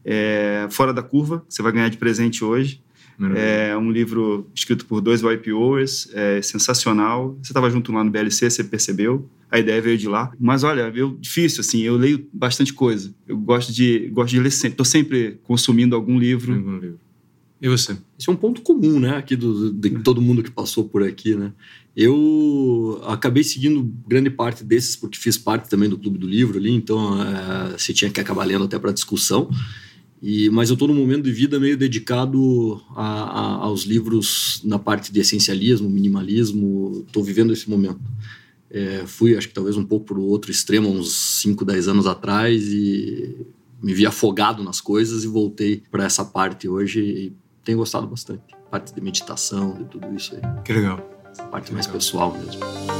É, 0.04 0.68
Fora 0.70 0.94
da 0.94 1.02
Curva, 1.02 1.46
você 1.48 1.64
vai 1.64 1.72
ganhar 1.72 1.88
de 1.88 1.96
presente 1.96 2.44
hoje. 2.44 2.82
É 3.36 3.78
um 3.78 3.92
livro 3.92 4.48
escrito 4.54 4.86
por 4.86 5.02
dois 5.02 5.22
YPOers, 5.22 6.10
é 6.14 6.42
sensacional. 6.42 7.38
Você 7.42 7.52
estava 7.52 7.70
junto 7.70 7.92
lá 7.92 8.04
no 8.04 8.12
BLC, 8.12 8.50
você 8.50 8.64
percebeu? 8.64 9.30
A 9.50 9.60
ideia 9.60 9.82
veio 9.82 9.98
de 9.98 10.08
lá. 10.08 10.32
Mas 10.40 10.64
olha, 10.64 10.92
eu 10.94 11.18
difícil 11.20 11.62
assim, 11.62 11.82
eu 11.82 11.96
leio 11.96 12.28
bastante 12.34 12.74
coisa. 12.74 13.14
Eu 13.28 13.38
gosto 13.38 13.72
de 13.72 14.10
gosto 14.12 14.32
de 14.32 14.40
ler 14.40 14.52
sempre, 14.52 14.72
estou 14.72 14.86
sempre 14.86 15.40
consumindo 15.44 15.96
algum 15.96 16.20
livro. 16.20 16.54
Algum 16.54 16.78
livro. 16.78 17.00
E 17.62 17.70
você? 17.70 17.98
Esse 18.20 18.30
é 18.30 18.32
um 18.32 18.36
ponto 18.36 18.62
comum, 18.62 19.00
né, 19.00 19.16
aqui 19.18 19.36
do, 19.36 19.72
de 19.72 19.90
todo 20.02 20.22
mundo 20.22 20.44
que 20.44 20.52
passou 20.52 20.84
por 20.88 21.02
aqui, 21.02 21.36
né? 21.36 21.54
Eu 21.96 23.02
acabei 23.08 23.44
seguindo 23.44 23.92
grande 24.06 24.30
parte 24.30 24.64
desses 24.64 24.98
porque 24.98 25.18
fiz 25.18 25.38
parte 25.38 25.70
também 25.70 25.88
do 25.88 25.98
clube 25.98 26.18
do 26.18 26.28
livro 26.28 26.58
ali, 26.58 26.72
então 26.72 27.22
é, 27.24 27.78
você 27.78 27.94
tinha 27.94 28.12
que 28.12 28.20
acabar 28.20 28.44
lendo 28.44 28.66
até 28.66 28.78
para 28.78 28.92
discussão. 28.92 29.50
E, 30.22 30.50
mas 30.50 30.70
eu 30.70 30.74
estou 30.74 30.88
num 30.88 30.96
momento 30.96 31.24
de 31.24 31.32
vida 31.32 31.60
meio 31.60 31.78
dedicado 31.78 32.82
a, 32.96 33.04
a, 33.04 33.42
aos 33.66 33.84
livros 33.84 34.62
na 34.64 34.80
parte 34.80 35.12
de 35.12 35.20
essencialismo, 35.20 35.90
minimalismo. 35.90 37.04
Estou 37.06 37.24
vivendo 37.24 37.54
esse 37.54 37.70
momento. 37.70 38.02
É, 38.70 39.04
fui, 39.06 39.38
acho 39.38 39.48
que 39.48 39.54
talvez 39.54 39.78
um 39.78 39.86
pouco 39.86 40.06
para 40.06 40.20
o 40.20 40.26
outro 40.26 40.52
extremo, 40.52 40.90
uns 40.90 41.14
5, 41.42 41.64
10 41.64 41.88
anos 41.88 42.08
atrás, 42.08 42.64
e 42.68 43.46
me 43.82 43.94
vi 43.94 44.06
afogado 44.06 44.64
nas 44.64 44.82
coisas 44.82 45.24
e 45.24 45.28
voltei 45.28 45.84
para 45.92 46.06
essa 46.06 46.26
parte 46.26 46.68
hoje 46.68 47.02
e 47.02 47.34
tenho 47.64 47.78
gostado 47.78 48.08
bastante. 48.08 48.42
Parte 48.72 48.94
de 48.94 49.02
meditação, 49.02 49.78
de 49.78 49.86
tudo 49.86 50.14
isso 50.16 50.36
aí. 50.36 50.42
Que 50.64 50.74
legal. 50.74 51.00
Essa 51.32 51.44
parte 51.44 51.68
que 51.68 51.74
mais 51.74 51.86
legal. 51.86 52.00
pessoal 52.00 52.38
mesmo. 52.38 52.95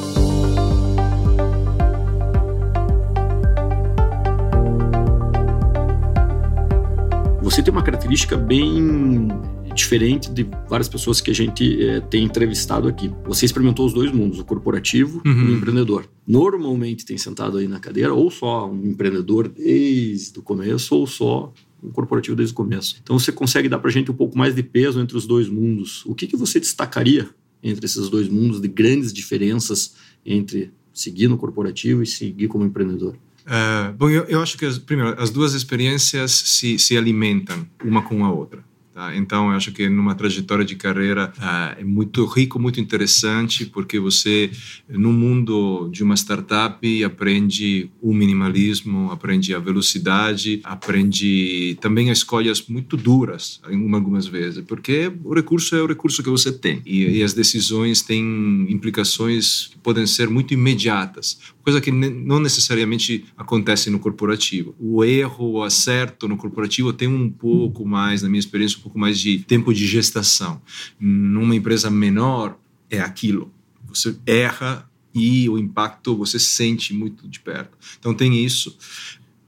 Você 7.46 7.62
tem 7.62 7.72
uma 7.72 7.84
característica 7.84 8.36
bem 8.36 9.28
diferente 9.76 10.32
de 10.32 10.48
várias 10.68 10.90
pessoas 10.90 11.22
que 11.22 11.30
a 11.30 11.34
gente 11.34 11.80
é, 11.86 12.00
tem 12.00 12.24
entrevistado 12.24 12.88
aqui. 12.88 13.12
Você 13.24 13.46
experimentou 13.46 13.86
os 13.86 13.94
dois 13.94 14.12
mundos, 14.12 14.40
o 14.40 14.44
corporativo 14.44 15.22
uhum. 15.24 15.32
e 15.32 15.52
o 15.52 15.58
empreendedor. 15.58 16.10
Normalmente 16.28 17.06
tem 17.06 17.20
sentado 17.20 17.60
aí 17.60 17.68
na 17.68 17.80
cadeira 17.80 18.16
ou 18.16 18.32
só 18.32 18.68
um 18.68 18.88
empreendedor 18.88 19.48
desde 19.48 20.40
o 20.40 20.42
começo 20.42 20.96
ou 20.96 21.06
só 21.06 21.54
um 21.84 21.92
corporativo 21.92 22.36
desde 22.36 22.52
o 22.52 22.56
começo. 22.56 22.98
Então 23.04 23.20
você 23.20 23.32
consegue 23.32 23.70
dar 23.70 23.78
para 23.78 23.92
a 23.92 23.94
gente 23.94 24.10
um 24.10 24.16
pouco 24.16 24.36
mais 24.36 24.56
de 24.56 24.64
peso 24.64 25.00
entre 25.00 25.16
os 25.16 25.28
dois 25.28 25.48
mundos. 25.48 26.04
O 26.08 26.16
que, 26.16 26.26
que 26.26 26.36
você 26.36 26.60
destacaria 26.60 27.30
entre 27.62 27.86
esses 27.86 28.10
dois 28.10 28.28
mundos 28.28 28.60
de 28.60 28.68
grandes 28.68 29.14
diferenças 29.14 29.94
entre 30.26 30.72
seguir 30.92 31.28
no 31.28 31.38
corporativo 31.38 32.02
e 32.02 32.08
seguir 32.08 32.48
como 32.48 32.66
empreendedor? 32.66 33.16
Uh, 33.46 33.94
bom, 33.94 34.10
eu, 34.10 34.24
eu, 34.24 34.42
acho 34.42 34.58
que, 34.58 34.66
as, 34.66 34.78
primeiro, 34.80 35.22
as 35.22 35.30
duas 35.30 35.54
experiências 35.54 36.32
se, 36.32 36.80
se 36.80 36.98
alimentam 36.98 37.66
uma 37.84 38.02
com 38.02 38.26
a 38.26 38.32
outra. 38.32 38.64
Tá? 38.96 39.14
Então, 39.14 39.50
eu 39.50 39.58
acho 39.58 39.74
que 39.74 39.90
numa 39.90 40.16
trajetória 40.16 40.64
de 40.64 40.78
carreira 40.78 41.34
uh, 41.38 41.82
é 41.82 41.84
muito 41.84 42.24
rico, 42.26 42.58
muito 42.58 42.80
interessante, 42.80 43.66
porque 43.66 44.00
você, 44.00 44.50
no 44.88 45.12
mundo 45.12 45.90
de 45.92 46.02
uma 46.02 46.16
startup, 46.16 47.04
aprende 47.04 47.92
o 48.02 48.14
minimalismo, 48.14 49.12
aprende 49.12 49.54
a 49.54 49.60
velocidade, 49.60 50.62
aprende 50.64 51.78
também 51.82 52.10
escolhas 52.10 52.66
muito 52.70 52.96
duras, 52.96 53.60
algumas 53.66 54.28
vezes, 54.28 54.64
porque 54.66 55.12
o 55.26 55.34
recurso 55.34 55.76
é 55.76 55.82
o 55.82 55.88
recurso 55.88 56.24
que 56.24 56.30
você 56.30 56.50
tem 56.50 56.82
e, 56.86 57.18
e 57.18 57.24
as 57.24 57.34
decisões 57.34 58.02
têm 58.02 58.66
implicações 58.70 59.68
que 59.72 59.78
podem 59.80 60.08
ser 60.08 60.30
muito 60.30 60.54
imediatas, 60.54 61.38
coisa 61.66 61.82
que 61.82 61.92
não 61.92 62.40
necessariamente 62.40 63.26
acontece 63.36 63.90
no 63.90 63.98
corporativo. 63.98 64.76
O 64.80 65.04
erro, 65.04 65.54
o 65.54 65.64
acerto 65.64 66.28
no 66.28 66.38
corporativo 66.38 66.94
tem 66.94 67.08
um 67.08 67.28
pouco 67.28 67.84
mais, 67.84 68.22
na 68.22 68.30
minha 68.30 68.40
experiência, 68.40 68.78
pouco 68.80 69.00
mais 69.00 69.20
de 69.20 69.40
tempo 69.40 69.74
de 69.74 69.88
gestação. 69.88 70.62
Numa 71.00 71.56
empresa 71.56 71.90
menor, 71.90 72.56
é 72.88 73.00
aquilo. 73.02 73.52
Você 73.88 74.16
erra 74.28 74.88
e 75.14 75.50
o 75.50 75.58
impacto 75.58 76.16
você 76.16 76.38
sente 76.38 76.94
muito 76.94 77.28
de 77.28 77.40
perto. 77.40 77.76
Então 77.98 78.14
tem 78.14 78.46
isso. 78.46 78.78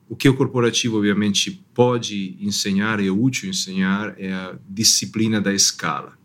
O 0.09 0.15
que 0.15 0.27
o 0.27 0.33
corporativo, 0.33 0.97
obviamente, 0.97 1.63
pode 1.71 2.35
ensinar, 2.39 2.99
é 2.99 3.11
útil 3.11 3.47
ensinar, 3.47 4.15
é 4.17 4.33
a 4.33 4.55
disciplina 4.67 5.39
da 5.39 5.53
escala. 5.53 6.16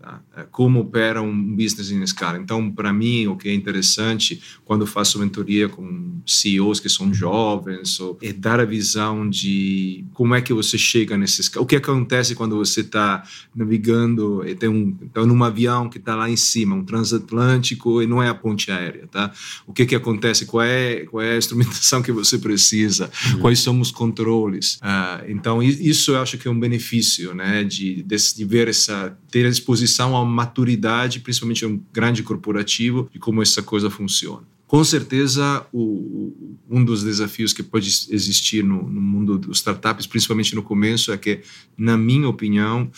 Tá? 0.00 0.22
É 0.34 0.42
como 0.50 0.80
opera 0.80 1.20
um 1.20 1.54
business 1.54 1.90
em 1.90 2.02
escala. 2.02 2.38
Então, 2.38 2.70
para 2.70 2.90
mim, 2.90 3.26
o 3.26 3.36
que 3.36 3.50
é 3.50 3.54
interessante 3.54 4.40
quando 4.64 4.86
faço 4.86 5.18
mentoria 5.18 5.68
com 5.68 6.22
CEOs 6.26 6.80
que 6.80 6.88
são 6.88 7.12
jovens 7.12 7.98
é 8.22 8.32
dar 8.32 8.60
a 8.60 8.64
visão 8.64 9.28
de 9.28 10.06
como 10.14 10.34
é 10.34 10.40
que 10.40 10.54
você 10.54 10.78
chega 10.78 11.18
nesse 11.18 11.42
escala. 11.42 11.64
O 11.64 11.66
que 11.66 11.76
acontece 11.76 12.34
quando 12.34 12.56
você 12.56 12.80
está 12.80 13.22
navegando 13.54 14.42
e 14.48 14.54
tem 14.54 14.70
um 14.70 14.92
tá 15.12 15.26
num 15.26 15.44
avião 15.44 15.90
que 15.90 15.98
está 15.98 16.16
lá 16.16 16.30
em 16.30 16.36
cima, 16.36 16.74
um 16.74 16.84
transatlântico 16.84 18.00
e 18.00 18.06
não 18.06 18.22
é 18.22 18.28
a 18.28 18.34
ponte 18.34 18.70
aérea, 18.70 19.06
tá? 19.06 19.30
O 19.66 19.72
que 19.74 19.84
que 19.84 19.94
acontece? 19.94 20.46
Qual 20.46 20.62
é 20.62 21.04
qual 21.10 21.22
é 21.22 21.34
a 21.34 21.36
instrumentação 21.36 22.00
que 22.00 22.10
você 22.10 22.38
precisa? 22.38 23.10
Uhum. 23.32 23.40
Quais 23.40 23.58
são 23.58 23.78
os 23.78 23.90
controles? 23.90 24.76
Uh, 24.76 25.28
então, 25.28 25.62
isso 25.62 26.12
eu 26.12 26.22
acho 26.22 26.38
que 26.38 26.48
é 26.48 26.50
um 26.50 26.58
benefício, 26.58 27.34
né, 27.34 27.64
de, 27.64 28.02
de, 28.02 28.16
de 28.34 28.44
ver 28.46 28.68
essa 28.68 29.14
ter 29.30 29.46
a 29.46 29.48
exposição 29.90 30.16
à 30.16 30.24
maturidade, 30.24 31.20
principalmente 31.20 31.66
um 31.66 31.82
grande 31.92 32.22
corporativo, 32.22 33.10
de 33.12 33.18
como 33.18 33.42
essa 33.42 33.62
coisa 33.62 33.90
funciona. 33.90 34.46
Com 34.66 34.84
certeza, 34.84 35.66
o, 35.72 36.56
um 36.70 36.84
dos 36.84 37.02
desafios 37.02 37.52
que 37.52 37.62
pode 37.62 37.88
existir 38.10 38.62
no, 38.62 38.88
no 38.88 39.00
mundo 39.00 39.36
dos 39.36 39.58
startups, 39.58 40.06
principalmente 40.06 40.54
no 40.54 40.62
começo, 40.62 41.12
é 41.12 41.18
que, 41.18 41.40
na 41.76 41.96
minha 41.96 42.28
opinião, 42.28 42.90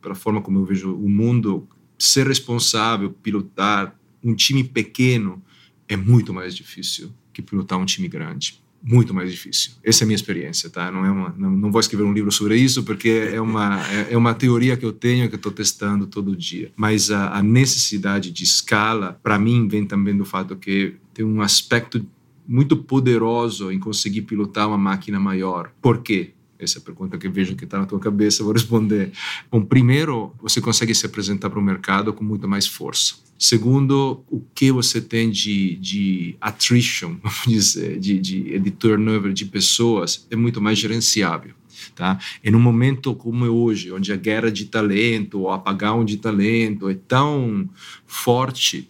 para 0.00 0.12
a 0.12 0.16
forma 0.16 0.42
como 0.42 0.58
eu 0.58 0.64
vejo 0.64 0.92
o 0.92 1.08
mundo, 1.08 1.68
ser 1.96 2.26
responsável, 2.26 3.10
pilotar 3.10 3.94
um 4.24 4.34
time 4.34 4.64
pequeno 4.64 5.40
é 5.88 5.96
muito 5.96 6.34
mais 6.34 6.54
difícil 6.54 7.12
que 7.32 7.40
pilotar 7.40 7.78
um 7.78 7.84
time 7.84 8.08
grande 8.08 8.60
muito 8.82 9.12
mais 9.12 9.30
difícil. 9.30 9.72
Essa 9.84 10.02
é 10.02 10.04
a 10.04 10.06
minha 10.06 10.16
experiência, 10.16 10.70
tá? 10.70 10.90
Não 10.90 11.04
é 11.04 11.10
uma, 11.10 11.34
não, 11.36 11.50
não 11.50 11.70
vou 11.70 11.80
escrever 11.80 12.04
um 12.04 12.12
livro 12.12 12.32
sobre 12.32 12.56
isso 12.56 12.82
porque 12.82 13.30
é 13.32 13.40
uma 13.40 13.80
é, 13.88 14.12
é 14.12 14.16
uma 14.16 14.34
teoria 14.34 14.76
que 14.76 14.84
eu 14.84 14.92
tenho 14.92 15.28
que 15.28 15.36
estou 15.36 15.52
testando 15.52 16.06
todo 16.06 16.34
dia. 16.34 16.72
Mas 16.76 17.10
a, 17.10 17.36
a 17.36 17.42
necessidade 17.42 18.30
de 18.30 18.44
escala, 18.44 19.18
para 19.22 19.38
mim, 19.38 19.68
vem 19.68 19.84
também 19.84 20.16
do 20.16 20.24
fato 20.24 20.56
que 20.56 20.94
tem 21.12 21.24
um 21.24 21.42
aspecto 21.42 22.04
muito 22.48 22.76
poderoso 22.76 23.70
em 23.70 23.78
conseguir 23.78 24.22
pilotar 24.22 24.68
uma 24.68 24.78
máquina 24.78 25.20
maior. 25.20 25.70
Por 25.80 26.02
quê? 26.02 26.32
Essa 26.58 26.78
é 26.78 26.80
a 26.80 26.84
pergunta 26.84 27.16
que 27.16 27.28
vejo 27.28 27.56
que 27.56 27.64
está 27.64 27.78
na 27.78 27.86
tua 27.86 27.98
cabeça, 27.98 28.44
vou 28.44 28.52
responder. 28.52 29.12
Bom, 29.50 29.62
primeiro, 29.62 30.34
você 30.42 30.60
consegue 30.60 30.94
se 30.94 31.06
apresentar 31.06 31.48
para 31.48 31.58
o 31.58 31.62
mercado 31.62 32.12
com 32.12 32.22
muito 32.22 32.46
mais 32.46 32.66
força. 32.66 33.14
Segundo, 33.42 34.22
o 34.30 34.42
que 34.54 34.70
você 34.70 35.00
tem 35.00 35.30
de, 35.30 35.76
de 35.76 36.36
attrition, 36.38 37.16
vamos 37.24 37.44
dizer, 37.46 37.98
de, 37.98 38.18
de, 38.18 38.58
de 38.58 38.70
turnover 38.70 39.32
de 39.32 39.46
pessoas 39.46 40.26
é 40.30 40.36
muito 40.36 40.60
mais 40.60 40.78
gerenciável. 40.78 41.54
Tá? 41.94 42.18
E 42.44 42.50
num 42.50 42.60
momento 42.60 43.14
como 43.14 43.46
é 43.46 43.48
hoje, 43.48 43.90
onde 43.90 44.12
a 44.12 44.16
guerra 44.16 44.52
de 44.52 44.66
talento, 44.66 45.40
o 45.40 45.50
apagão 45.50 46.04
de 46.04 46.18
talento 46.18 46.90
é 46.90 46.94
tão 46.94 47.66
forte, 48.06 48.86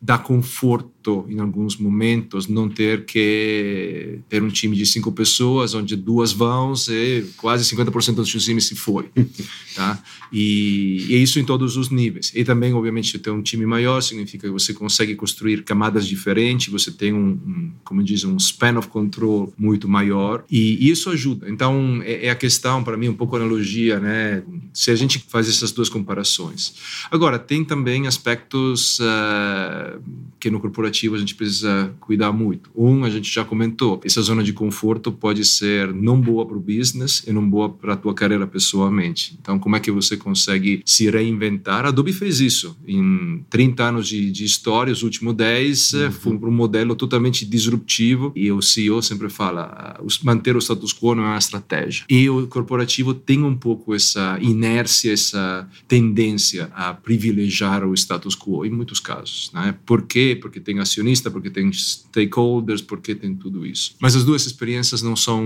dá 0.00 0.16
conforto 0.16 0.89
em 1.28 1.40
alguns 1.40 1.76
momentos 1.76 2.46
não 2.48 2.68
ter 2.68 3.04
que 3.04 4.18
ter 4.28 4.42
um 4.42 4.48
time 4.48 4.76
de 4.76 4.84
cinco 4.86 5.12
pessoas 5.12 5.74
onde 5.74 5.96
duas 5.96 6.32
vão 6.32 6.72
e 6.88 7.24
quase 7.36 7.64
50% 7.74 8.14
do 8.14 8.24
time 8.24 8.60
se 8.60 8.74
foi 8.74 9.08
tá? 9.74 10.02
E, 10.32 11.06
e, 11.08 11.22
isso 11.22 11.38
em 11.38 11.44
todos 11.44 11.76
os 11.76 11.90
níveis. 11.90 12.32
E 12.34 12.44
também 12.44 12.72
obviamente 12.72 13.18
ter 13.18 13.30
um 13.30 13.42
time 13.42 13.66
maior 13.66 14.00
significa 14.00 14.46
que 14.46 14.52
você 14.52 14.72
consegue 14.72 15.14
construir 15.14 15.64
camadas 15.64 16.06
diferentes 16.06 16.68
você 16.68 16.90
tem 16.90 17.12
um, 17.12 17.30
um 17.30 17.72
como 17.84 18.02
diz 18.02 18.24
um 18.24 18.36
span 18.38 18.78
of 18.78 18.88
control 18.88 19.52
muito 19.58 19.88
maior 19.88 20.44
e, 20.50 20.86
e 20.86 20.90
isso 20.90 21.10
ajuda. 21.10 21.48
Então 21.48 22.00
é, 22.04 22.26
é 22.26 22.30
a 22.30 22.34
questão 22.34 22.84
para 22.84 22.96
mim 22.96 23.08
um 23.08 23.14
pouco 23.14 23.36
analogia 23.36 23.98
né? 23.98 24.42
Se 24.72 24.90
a 24.90 24.94
gente 24.94 25.18
faz 25.28 25.48
essas 25.48 25.72
duas 25.72 25.88
comparações. 25.88 26.74
Agora 27.10 27.38
tem 27.38 27.64
também 27.64 28.06
aspectos 28.06 29.00
uh, 29.00 30.00
que 30.38 30.50
no 30.50 30.60
corporativo 30.60 30.99
a 31.08 31.18
gente 31.18 31.34
precisa 31.34 31.92
cuidar 32.00 32.32
muito. 32.32 32.70
Um, 32.74 33.04
a 33.04 33.10
gente 33.10 33.32
já 33.32 33.44
comentou, 33.44 34.00
essa 34.04 34.20
zona 34.22 34.42
de 34.42 34.52
conforto 34.52 35.10
pode 35.12 35.44
ser 35.44 35.92
não 35.92 36.20
boa 36.20 36.46
para 36.46 36.56
o 36.56 36.60
business 36.60 37.22
e 37.26 37.32
não 37.32 37.48
boa 37.48 37.68
para 37.68 37.94
a 37.94 37.96
tua 37.96 38.14
carreira 38.14 38.46
pessoalmente. 38.46 39.36
Então, 39.40 39.58
como 39.58 39.76
é 39.76 39.80
que 39.80 39.90
você 39.90 40.16
consegue 40.16 40.82
se 40.84 41.10
reinventar? 41.10 41.84
A 41.84 41.88
Adobe 41.88 42.12
fez 42.12 42.40
isso. 42.40 42.76
Em 42.86 43.44
30 43.48 43.84
anos 43.84 44.08
de, 44.08 44.30
de 44.30 44.44
história, 44.44 44.92
os 44.92 45.02
últimos 45.02 45.34
10 45.34 45.92
uhum. 45.92 46.10
foi 46.10 46.38
para 46.38 46.48
um 46.48 46.52
modelo 46.52 46.94
totalmente 46.94 47.44
disruptivo 47.44 48.32
e 48.34 48.50
o 48.50 48.60
CEO 48.60 49.02
sempre 49.02 49.28
fala, 49.28 49.62
ah, 49.62 50.00
manter 50.22 50.56
o 50.56 50.60
status 50.60 50.92
quo 50.92 51.14
não 51.14 51.24
é 51.24 51.28
uma 51.28 51.38
estratégia. 51.38 52.04
E 52.08 52.28
o 52.28 52.46
corporativo 52.46 53.14
tem 53.14 53.42
um 53.42 53.56
pouco 53.56 53.94
essa 53.94 54.38
inércia, 54.40 55.12
essa 55.12 55.68
tendência 55.86 56.70
a 56.74 56.92
privilegiar 56.92 57.84
o 57.84 57.94
status 57.94 58.36
quo 58.36 58.64
em 58.64 58.70
muitos 58.70 59.00
casos, 59.00 59.50
né? 59.52 59.74
Por 59.86 60.02
quê? 60.02 60.38
Porque 60.40 60.60
tem 60.60 60.79
acionista, 60.80 61.30
porque 61.30 61.50
tem 61.50 61.72
stakeholders, 61.72 62.82
porque 62.82 63.14
tem 63.14 63.34
tudo 63.34 63.66
isso. 63.66 63.94
Mas 64.00 64.16
as 64.16 64.24
duas 64.24 64.46
experiências 64.46 65.02
não 65.02 65.16
são, 65.16 65.44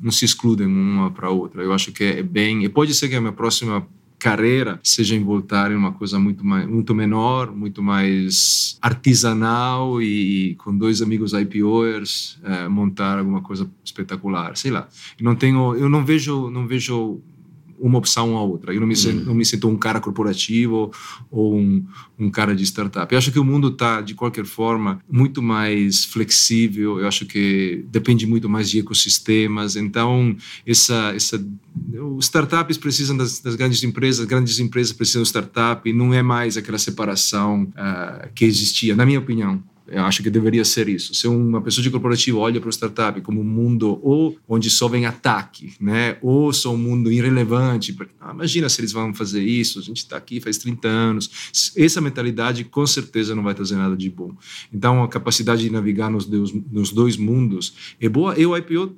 não 0.00 0.10
se 0.10 0.24
excludem 0.24 0.66
uma 0.66 1.10
para 1.10 1.28
a 1.28 1.30
outra. 1.30 1.62
Eu 1.62 1.72
acho 1.72 1.92
que 1.92 2.04
é 2.04 2.22
bem. 2.22 2.64
E 2.64 2.68
pode 2.68 2.94
ser 2.94 3.08
que 3.08 3.14
a 3.14 3.20
minha 3.20 3.32
próxima 3.32 3.86
carreira 4.20 4.78
seja 4.82 5.16
em 5.16 5.24
voltar 5.24 5.72
em 5.72 5.74
uma 5.74 5.92
coisa 5.92 6.18
muito 6.18 6.44
mais, 6.44 6.68
muito 6.68 6.94
menor, 6.94 7.50
muito 7.50 7.82
mais 7.82 8.78
artesanal 8.82 10.00
e, 10.00 10.54
com 10.56 10.76
dois 10.76 11.00
amigos 11.00 11.32
IPOers 11.32 12.38
é, 12.44 12.68
montar 12.68 13.18
alguma 13.18 13.40
coisa 13.40 13.68
espetacular, 13.82 14.56
sei 14.56 14.70
lá. 14.70 14.86
Eu 15.18 15.24
não 15.24 15.34
tenho, 15.34 15.74
eu 15.74 15.88
não 15.88 16.04
vejo, 16.04 16.50
não 16.50 16.66
vejo 16.66 17.20
uma 17.80 17.98
opção 17.98 18.34
ou 18.34 18.50
outra. 18.50 18.74
Eu 18.74 18.80
não 18.80 18.86
me, 18.86 18.94
sinto, 18.94 19.24
não 19.24 19.34
me 19.34 19.44
sinto 19.44 19.68
um 19.68 19.76
cara 19.76 20.00
corporativo 20.00 20.92
ou 21.30 21.56
um, 21.56 21.84
um 22.18 22.30
cara 22.30 22.54
de 22.54 22.62
startup. 22.62 23.12
Eu 23.12 23.18
acho 23.18 23.32
que 23.32 23.38
o 23.38 23.44
mundo 23.44 23.68
está, 23.68 24.00
de 24.00 24.14
qualquer 24.14 24.44
forma, 24.44 25.00
muito 25.10 25.42
mais 25.42 26.04
flexível. 26.04 27.00
Eu 27.00 27.08
acho 27.08 27.24
que 27.26 27.84
depende 27.90 28.26
muito 28.26 28.48
mais 28.48 28.68
de 28.68 28.78
ecossistemas. 28.78 29.76
Então, 29.76 30.36
essa, 30.66 31.12
essa, 31.14 31.44
os 32.14 32.26
startups 32.26 32.76
precisam 32.76 33.16
das, 33.16 33.40
das 33.40 33.54
grandes 33.54 33.82
empresas, 33.82 34.24
grandes 34.26 34.58
empresas 34.58 34.92
precisam 34.92 35.22
de 35.22 35.28
startup. 35.28 35.88
E 35.88 35.92
não 35.92 36.12
é 36.12 36.22
mais 36.22 36.56
aquela 36.56 36.78
separação 36.78 37.64
uh, 37.64 38.28
que 38.34 38.44
existia, 38.44 38.94
na 38.94 39.06
minha 39.06 39.18
opinião. 39.18 39.62
Eu 39.90 40.04
acho 40.04 40.22
que 40.22 40.30
deveria 40.30 40.64
ser 40.64 40.88
isso. 40.88 41.14
Se 41.14 41.26
uma 41.26 41.60
pessoa 41.60 41.82
de 41.82 41.90
corporativo 41.90 42.38
olha 42.38 42.60
para 42.60 42.68
o 42.68 42.72
startup 42.72 43.20
como 43.20 43.40
um 43.40 43.44
mundo 43.44 43.98
ou 44.02 44.38
onde 44.48 44.70
só 44.70 44.88
vem 44.88 45.04
ataque, 45.04 45.74
né? 45.80 46.16
ou 46.22 46.52
só 46.52 46.72
um 46.72 46.76
mundo 46.76 47.10
irrelevante. 47.10 47.96
Ah, 48.20 48.30
imagina 48.32 48.68
se 48.68 48.80
eles 48.80 48.92
vão 48.92 49.12
fazer 49.12 49.42
isso, 49.42 49.80
a 49.80 49.82
gente 49.82 49.98
está 49.98 50.16
aqui 50.16 50.40
faz 50.40 50.58
30 50.58 50.86
anos. 50.86 51.30
Essa 51.76 52.00
mentalidade 52.00 52.64
com 52.64 52.86
certeza 52.86 53.34
não 53.34 53.42
vai 53.42 53.54
trazer 53.54 53.76
nada 53.76 53.96
de 53.96 54.08
bom. 54.08 54.32
Então, 54.72 55.02
a 55.02 55.08
capacidade 55.08 55.62
de 55.62 55.70
navegar 55.70 56.10
nos, 56.10 56.26
nos 56.26 56.92
dois 56.92 57.16
mundos 57.16 57.74
é 58.00 58.08
boa. 58.08 58.38
E 58.38 58.46
o 58.46 58.56
IPO 58.56 58.96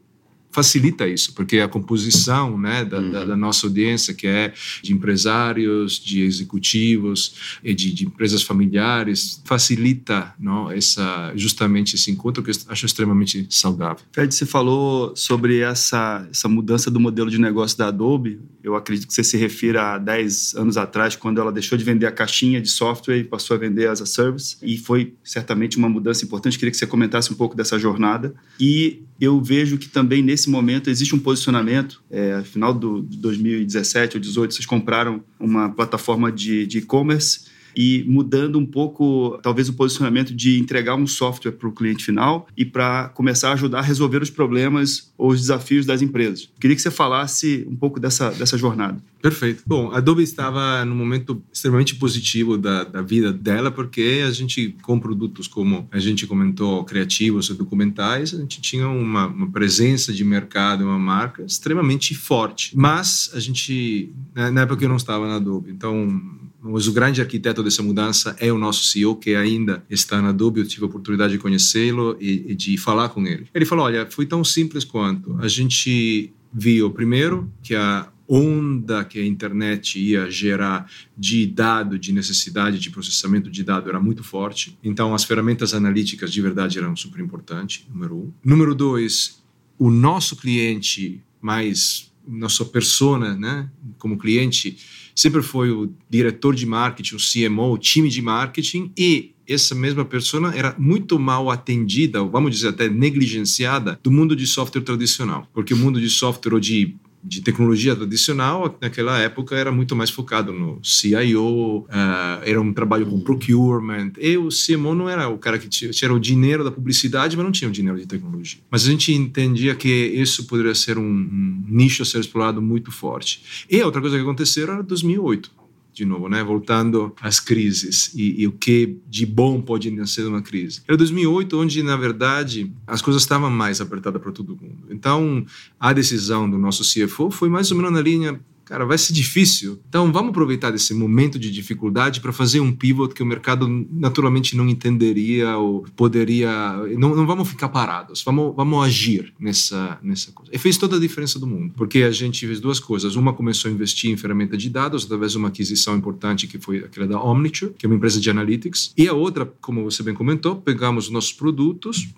facilita 0.52 1.08
isso, 1.08 1.32
porque 1.34 1.58
a 1.58 1.66
composição 1.68 2.58
né, 2.58 2.84
da, 2.84 2.98
uhum. 2.98 3.10
da, 3.10 3.24
da, 3.24 3.36
nossa 3.36 3.66
audiência, 3.66 4.12
que 4.12 4.26
é 4.26 4.52
de 4.82 4.92
empresários, 4.92 5.98
de 5.98 6.20
executivos 6.22 7.58
e 7.64 7.74
de, 7.74 7.92
de 7.92 8.06
empresas 8.06 8.42
familiares, 8.42 9.40
facilita 9.44 10.34
não, 10.38 10.70
essa, 10.70 11.32
justamente 11.34 11.96
esse 11.96 12.10
encontro 12.10 12.42
que 12.42 12.50
eu 12.50 12.54
acho 12.68 12.86
extremamente 12.86 13.46
saudável. 13.48 14.04
Fred, 14.12 14.32
você 14.32 14.44
falou 14.44 15.16
sobre 15.16 15.60
essa, 15.60 16.26
essa 16.30 16.48
mudança 16.48 16.90
do 16.90 17.00
modelo 17.00 17.30
de 17.30 17.38
negócio 17.38 17.76
da 17.78 17.88
Adobe. 17.88 18.38
Eu 18.62 18.76
acredito 18.76 19.06
que 19.06 19.14
você 19.14 19.24
se 19.24 19.36
refira 19.36 19.94
a 19.94 19.98
10 19.98 20.54
anos 20.54 20.76
atrás, 20.76 21.16
quando 21.16 21.40
ela 21.40 21.50
deixou 21.50 21.76
de 21.76 21.84
vender 21.84 22.06
a 22.06 22.12
caixinha 22.12 22.60
de 22.60 22.68
software 22.68 23.18
e 23.18 23.24
passou 23.24 23.56
a 23.56 23.58
vender 23.58 23.88
as 23.88 24.00
a 24.00 24.06
service. 24.06 24.56
E 24.62 24.78
foi 24.78 25.14
certamente 25.24 25.76
uma 25.76 25.88
mudança 25.88 26.24
importante. 26.24 26.58
Queria 26.58 26.70
que 26.70 26.76
você 26.76 26.86
comentasse 26.86 27.32
um 27.32 27.36
pouco 27.36 27.56
dessa 27.56 27.78
jornada. 27.78 28.34
E 28.60 29.02
eu 29.20 29.40
vejo 29.40 29.78
que 29.78 29.88
também 29.88 30.22
nesse 30.22 30.48
momento 30.48 30.88
existe 30.90 31.14
um 31.14 31.18
posicionamento. 31.18 32.02
É, 32.10 32.42
final 32.44 32.72
do, 32.72 33.02
de 33.02 33.16
2017 33.18 34.16
ou 34.16 34.20
2018, 34.20 34.54
vocês 34.54 34.66
compraram 34.66 35.22
uma 35.38 35.68
plataforma 35.68 36.30
de 36.30 36.68
e-commerce 36.78 37.51
e 37.76 38.04
mudando 38.06 38.58
um 38.58 38.66
pouco, 38.66 39.38
talvez, 39.42 39.68
o 39.68 39.74
posicionamento 39.74 40.34
de 40.34 40.58
entregar 40.58 40.94
um 40.94 41.06
software 41.06 41.52
para 41.52 41.68
o 41.68 41.72
cliente 41.72 42.04
final 42.04 42.46
e 42.56 42.64
para 42.64 43.08
começar 43.10 43.50
a 43.50 43.52
ajudar 43.52 43.78
a 43.78 43.82
resolver 43.82 44.22
os 44.22 44.30
problemas 44.30 45.12
ou 45.16 45.30
os 45.30 45.40
desafios 45.40 45.86
das 45.86 46.02
empresas. 46.02 46.48
Queria 46.60 46.76
que 46.76 46.82
você 46.82 46.90
falasse 46.90 47.66
um 47.68 47.76
pouco 47.76 48.00
dessa, 48.00 48.30
dessa 48.30 48.56
jornada. 48.58 49.02
Perfeito. 49.22 49.62
Bom, 49.64 49.92
a 49.92 49.98
Adobe 49.98 50.24
estava 50.24 50.84
num 50.84 50.96
momento 50.96 51.40
extremamente 51.52 51.94
positivo 51.94 52.58
da, 52.58 52.82
da 52.82 53.00
vida 53.00 53.32
dela, 53.32 53.70
porque 53.70 54.24
a 54.26 54.32
gente, 54.32 54.76
com 54.82 54.98
produtos 54.98 55.46
como 55.46 55.88
a 55.92 56.00
gente 56.00 56.26
comentou, 56.26 56.84
criativos 56.84 57.48
e 57.48 57.54
documentais, 57.54 58.34
a 58.34 58.38
gente 58.38 58.60
tinha 58.60 58.88
uma, 58.88 59.28
uma 59.28 59.50
presença 59.50 60.12
de 60.12 60.24
mercado, 60.24 60.84
uma 60.84 60.98
marca 60.98 61.44
extremamente 61.44 62.16
forte. 62.16 62.76
Mas 62.76 63.30
a 63.32 63.38
gente, 63.38 64.12
na 64.34 64.62
época 64.62 64.84
eu 64.84 64.88
não 64.88 64.96
estava 64.96 65.28
na 65.28 65.36
Adobe, 65.36 65.70
então 65.70 66.20
mas 66.62 66.86
o 66.86 66.92
grande 66.92 67.20
arquiteto 67.20 67.62
dessa 67.62 67.82
mudança 67.82 68.36
é 68.38 68.52
o 68.52 68.58
nosso 68.58 68.84
CEO, 68.84 69.16
que 69.16 69.34
ainda 69.34 69.84
está 69.90 70.22
na 70.22 70.28
Adobe. 70.28 70.60
Eu 70.60 70.66
tive 70.66 70.84
a 70.84 70.86
oportunidade 70.86 71.32
de 71.32 71.38
conhecê-lo 71.38 72.16
e, 72.20 72.52
e 72.52 72.54
de 72.54 72.76
falar 72.78 73.08
com 73.08 73.26
ele. 73.26 73.46
Ele 73.52 73.64
falou: 73.64 73.84
Olha, 73.84 74.08
foi 74.08 74.26
tão 74.26 74.44
simples 74.44 74.84
quanto 74.84 75.36
a 75.40 75.48
gente 75.48 76.32
viu, 76.52 76.90
primeiro, 76.90 77.50
que 77.62 77.74
a 77.74 78.08
onda 78.28 79.04
que 79.04 79.18
a 79.18 79.26
internet 79.26 79.98
ia 79.98 80.30
gerar 80.30 80.90
de 81.18 81.46
dado, 81.46 81.98
de 81.98 82.12
necessidade 82.12 82.78
de 82.78 82.90
processamento 82.90 83.50
de 83.50 83.64
dado 83.64 83.88
era 83.88 84.00
muito 84.00 84.22
forte. 84.22 84.78
Então, 84.82 85.14
as 85.14 85.24
ferramentas 85.24 85.74
analíticas 85.74 86.32
de 86.32 86.40
verdade 86.40 86.78
eram 86.78 86.94
super 86.94 87.20
importantes, 87.20 87.84
número 87.92 88.16
um. 88.16 88.32
Número 88.44 88.74
dois, 88.74 89.42
o 89.78 89.90
nosso 89.90 90.36
cliente 90.36 91.20
mais 91.40 92.11
nossa 92.26 92.64
persona, 92.64 93.36
né, 93.36 93.68
como 93.98 94.18
cliente, 94.18 94.76
sempre 95.14 95.42
foi 95.42 95.70
o 95.70 95.92
diretor 96.08 96.54
de 96.54 96.66
marketing, 96.66 97.16
o 97.16 97.18
CMO, 97.18 97.72
o 97.72 97.78
time 97.78 98.08
de 98.08 98.22
marketing, 98.22 98.92
e 98.96 99.32
essa 99.46 99.74
mesma 99.74 100.04
pessoa 100.04 100.54
era 100.54 100.74
muito 100.78 101.18
mal 101.18 101.50
atendida, 101.50 102.22
vamos 102.22 102.54
dizer 102.54 102.68
até 102.68 102.88
negligenciada, 102.88 103.98
do 104.02 104.10
mundo 104.10 104.36
de 104.36 104.46
software 104.46 104.82
tradicional. 104.82 105.48
Porque 105.52 105.74
o 105.74 105.76
mundo 105.76 106.00
de 106.00 106.08
software 106.08 106.54
ou 106.54 106.60
de 106.60 106.94
de 107.24 107.40
tecnologia 107.40 107.94
tradicional, 107.94 108.76
naquela 108.80 109.18
época 109.18 109.54
era 109.54 109.70
muito 109.70 109.94
mais 109.94 110.10
focado 110.10 110.52
no 110.52 110.80
CIO, 110.82 111.78
uh, 111.80 111.86
eh, 111.88 112.50
era 112.50 112.60
um 112.60 112.72
trabalho 112.72 113.06
com 113.06 113.20
procurement. 113.20 114.12
E 114.18 114.36
o 114.36 114.48
CMO 114.48 114.94
não 114.94 115.08
era 115.08 115.28
o 115.28 115.38
cara 115.38 115.58
que 115.58 115.68
tinha, 115.68 115.90
tinha 115.92 116.12
o 116.12 116.18
dinheiro 116.18 116.64
da 116.64 116.70
publicidade, 116.70 117.36
mas 117.36 117.44
não 117.44 117.52
tinha 117.52 117.68
o 117.68 117.72
dinheiro 117.72 117.98
de 117.98 118.06
tecnologia. 118.06 118.60
Mas 118.70 118.84
a 118.84 118.90
gente 118.90 119.12
entendia 119.12 119.74
que 119.74 119.88
isso 119.88 120.46
poderia 120.46 120.74
ser 120.74 120.98
um, 120.98 121.02
um 121.02 121.64
nicho 121.68 122.02
a 122.02 122.06
ser 122.06 122.18
explorado 122.18 122.60
muito 122.60 122.90
forte. 122.90 123.66
E 123.70 123.80
a 123.80 123.86
outra 123.86 124.00
coisa 124.00 124.16
que 124.16 124.22
aconteceu 124.22 124.64
era 124.64 124.82
2008 124.82 125.61
de 125.92 126.04
novo, 126.04 126.28
né? 126.28 126.42
Voltando 126.42 127.14
às 127.20 127.38
crises 127.38 128.12
e, 128.14 128.42
e, 128.42 128.46
o 128.46 128.52
que 128.52 128.96
de 129.08 129.26
bom 129.26 129.60
pode 129.60 129.90
nascer 129.90 130.22
de 130.22 130.28
uma 130.28 130.40
crise. 130.40 130.80
Era 130.88 130.96
2008, 130.96 131.58
onde 131.58 131.82
na 131.82 131.96
verdade 131.96 132.72
as 132.86 133.02
coisas 133.02 133.22
estavam 133.22 133.50
mais 133.50 133.80
apertadas 133.80 134.20
para 134.20 134.32
todo 134.32 134.56
mundo. 134.56 134.86
Então 134.90 135.44
a 135.78 135.92
decisão 135.92 136.48
do 136.48 136.58
nosso 136.58 136.82
CFO 136.82 137.30
foi 137.30 137.48
mais 137.48 137.70
ou 137.70 137.76
menos 137.76 137.92
na 137.92 138.00
linha 138.00 138.40
cara, 138.64 138.84
vai 138.84 138.98
ser 138.98 139.12
difícil. 139.12 139.80
Então 139.88 140.12
vamos 140.12 140.30
aproveitar 140.30 140.70
desse 140.70 140.94
momento 140.94 141.38
de 141.38 141.50
dificuldade 141.50 142.20
para 142.20 142.32
fazer 142.32 142.60
um 142.60 142.72
pivot 142.72 143.14
que 143.14 143.22
o 143.22 143.26
mercado 143.26 143.68
naturalmente 143.90 144.56
não 144.56 144.68
entenderia 144.68 145.56
ou 145.56 145.84
poderia. 145.96 146.50
Não, 146.98 147.14
não 147.14 147.26
vamos 147.26 147.48
ficar 147.48 147.68
parados, 147.68 148.22
vamos, 148.22 148.54
vamos 148.54 148.84
agir 148.84 149.32
nessa, 149.38 149.98
nessa 150.02 150.32
coisa. 150.32 150.50
E 150.54 150.58
fez 150.58 150.76
toda 150.76 150.96
a 150.96 151.00
diferença 151.00 151.38
do 151.38 151.46
mundo, 151.46 151.74
porque 151.76 152.02
a 152.02 152.10
gente 152.10 152.46
fez 152.46 152.60
duas 152.60 152.80
coisas. 152.80 153.16
Uma 153.16 153.32
começou 153.32 153.70
a 153.70 153.74
investir 153.74 154.10
em 154.10 154.16
ferramenta 154.16 154.56
de 154.56 154.68
dados 154.68 155.04
através 155.04 155.32
de 155.32 155.38
uma 155.38 155.48
aquisição 155.48 155.96
importante 155.96 156.46
que 156.46 156.58
foi 156.58 156.78
aquela 156.78 157.06
da 157.06 157.22
Omniture, 157.22 157.74
que 157.76 157.86
é 157.86 157.88
uma 157.88 157.96
empresa 157.96 158.20
de 158.20 158.30
analytics. 158.30 158.92
E 158.96 159.08
a 159.08 159.12
outra, 159.12 159.46
como 159.60 159.84
você 159.84 160.02
bem 160.02 160.14
comentou, 160.14 160.56
pegamos 160.56 161.06
os 161.06 161.10
nossos 161.10 161.32
produtos 161.32 162.08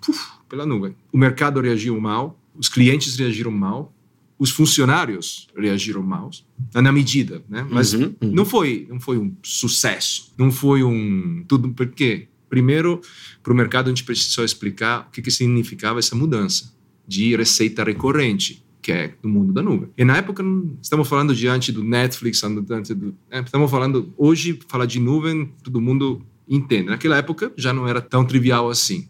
pela 0.49 0.65
nuvem. 0.65 0.95
O 1.11 1.17
mercado 1.17 1.59
reagiu 1.59 1.99
mal, 1.99 2.39
os 2.57 2.69
clientes 2.69 3.15
reagiram 3.17 3.51
mal, 3.51 3.93
os 4.37 4.51
funcionários 4.51 5.47
reagiram 5.57 6.03
mal, 6.03 6.29
na 6.73 6.91
medida, 6.91 7.43
né? 7.47 7.65
Mas 7.69 7.93
uhum, 7.93 8.13
uhum. 8.21 8.31
não 8.31 8.45
foi, 8.45 8.85
não 8.89 8.99
foi 8.99 9.17
um 9.17 9.33
sucesso, 9.41 10.33
não 10.37 10.51
foi 10.51 10.83
um 10.83 11.43
tudo 11.47 11.69
porque 11.69 12.27
primeiro 12.49 13.01
para 13.41 13.53
o 13.53 13.55
mercado 13.55 13.87
a 13.87 13.89
gente 13.89 14.03
precisou 14.03 14.43
explicar 14.43 15.07
o 15.07 15.11
que, 15.11 15.21
que 15.21 15.31
significava 15.31 15.99
essa 15.99 16.15
mudança 16.15 16.73
de 17.07 17.35
receita 17.35 17.83
recorrente 17.83 18.63
que 18.81 18.91
é 18.91 19.15
do 19.19 19.27
mundo 19.27 19.51
da 19.51 19.63
nuvem. 19.63 19.89
E 19.97 20.05
na 20.05 20.17
época 20.17 20.43
estamos 20.79 21.07
falando 21.07 21.33
diante 21.33 21.71
do 21.71 21.83
Netflix, 21.83 22.41
diante 22.67 22.93
do, 22.93 23.15
né? 23.31 23.41
estamos 23.43 23.71
falando 23.71 24.13
hoje 24.15 24.59
falar 24.67 24.85
de 24.85 24.99
nuvem 24.99 25.51
todo 25.63 25.81
mundo 25.81 26.21
entende. 26.47 26.89
Naquela 26.89 27.17
época 27.17 27.51
já 27.57 27.73
não 27.73 27.87
era 27.87 27.99
tão 27.99 28.23
trivial 28.23 28.69
assim 28.69 29.09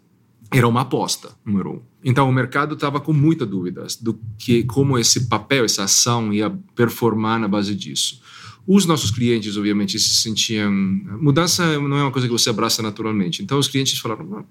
era 0.58 0.68
uma 0.68 0.82
aposta, 0.82 1.36
número 1.46 1.74
um. 1.74 1.82
Então 2.04 2.30
o 2.30 2.34
mercado 2.34 2.76
estava 2.76 3.00
com 3.00 3.12
muitas 3.12 3.48
dúvidas 3.48 3.96
do 3.96 4.20
que 4.38 4.64
como 4.64 4.98
esse 4.98 5.28
papel, 5.28 5.66
essa 5.66 5.84
ação 5.84 6.32
ia 6.34 6.50
performar 6.76 7.40
na 7.40 7.48
base 7.48 7.76
disso. 7.76 8.22
Os 8.68 8.86
nossos 8.86 9.12
clientes, 9.12 9.58
obviamente, 9.58 10.00
se 10.00 10.16
sentiam. 10.16 10.72
Mudança 10.72 11.80
não 11.80 11.98
é 11.98 12.04
uma 12.04 12.12
coisa 12.12 12.28
que 12.28 12.34
você 12.34 12.50
abraça 12.50 12.82
naturalmente. 12.82 13.44
Então 13.44 13.60
os 13.60 13.68
clientes 13.68 14.00
falaram: 14.00 14.46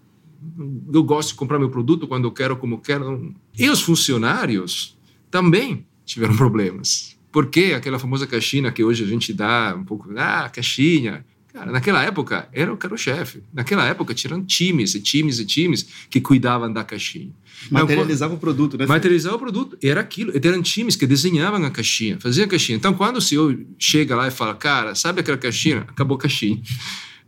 eu 0.92 1.02
gosto 1.02 1.30
de 1.30 1.34
comprar 1.34 1.58
meu 1.58 1.70
produto 1.70 2.06
quando 2.06 2.24
eu 2.24 2.30
quero, 2.30 2.56
como 2.56 2.74
eu 2.74 2.78
quero. 2.78 3.34
E 3.58 3.68
os 3.68 3.82
funcionários 3.82 4.96
também 5.30 5.86
tiveram 6.04 6.36
problemas. 6.36 7.16
Porque 7.32 7.72
aquela 7.76 7.98
famosa 7.98 8.26
caixinha 8.26 8.70
que 8.70 8.84
hoje 8.84 9.02
a 9.02 9.06
gente 9.06 9.32
dá 9.32 9.74
um 9.76 9.84
pouco, 9.84 10.08
ah, 10.16 10.48
caixinha, 10.48 11.24
Cara, 11.54 11.70
naquela 11.70 12.02
época 12.02 12.48
era 12.52 12.72
o 12.72 12.76
cara-chefe. 12.76 13.40
Naquela 13.52 13.86
época 13.86 14.12
tinham 14.12 14.44
times 14.44 14.96
e 14.96 15.00
times 15.00 15.38
e 15.38 15.44
times 15.44 15.86
que 16.10 16.20
cuidavam 16.20 16.72
da 16.72 16.82
caixinha. 16.82 17.30
Materializava 17.70 18.34
o 18.34 18.38
produto, 18.38 18.76
né? 18.76 18.86
Materializava 18.86 19.36
o 19.36 19.38
produto. 19.38 19.78
Era 19.80 20.00
aquilo. 20.00 20.32
Eram 20.34 20.60
times 20.60 20.96
que 20.96 21.06
desenhavam 21.06 21.64
a 21.64 21.70
caixinha, 21.70 22.18
faziam 22.18 22.44
a 22.44 22.48
caixinha. 22.48 22.76
Então, 22.76 22.92
quando 22.92 23.18
o 23.18 23.20
CEO 23.20 23.56
chega 23.78 24.16
lá 24.16 24.26
e 24.26 24.32
fala, 24.32 24.52
cara, 24.56 24.96
sabe 24.96 25.20
aquela 25.20 25.38
caixinha? 25.38 25.84
Acabou 25.88 26.16
a 26.16 26.20
caixinha. 26.20 26.60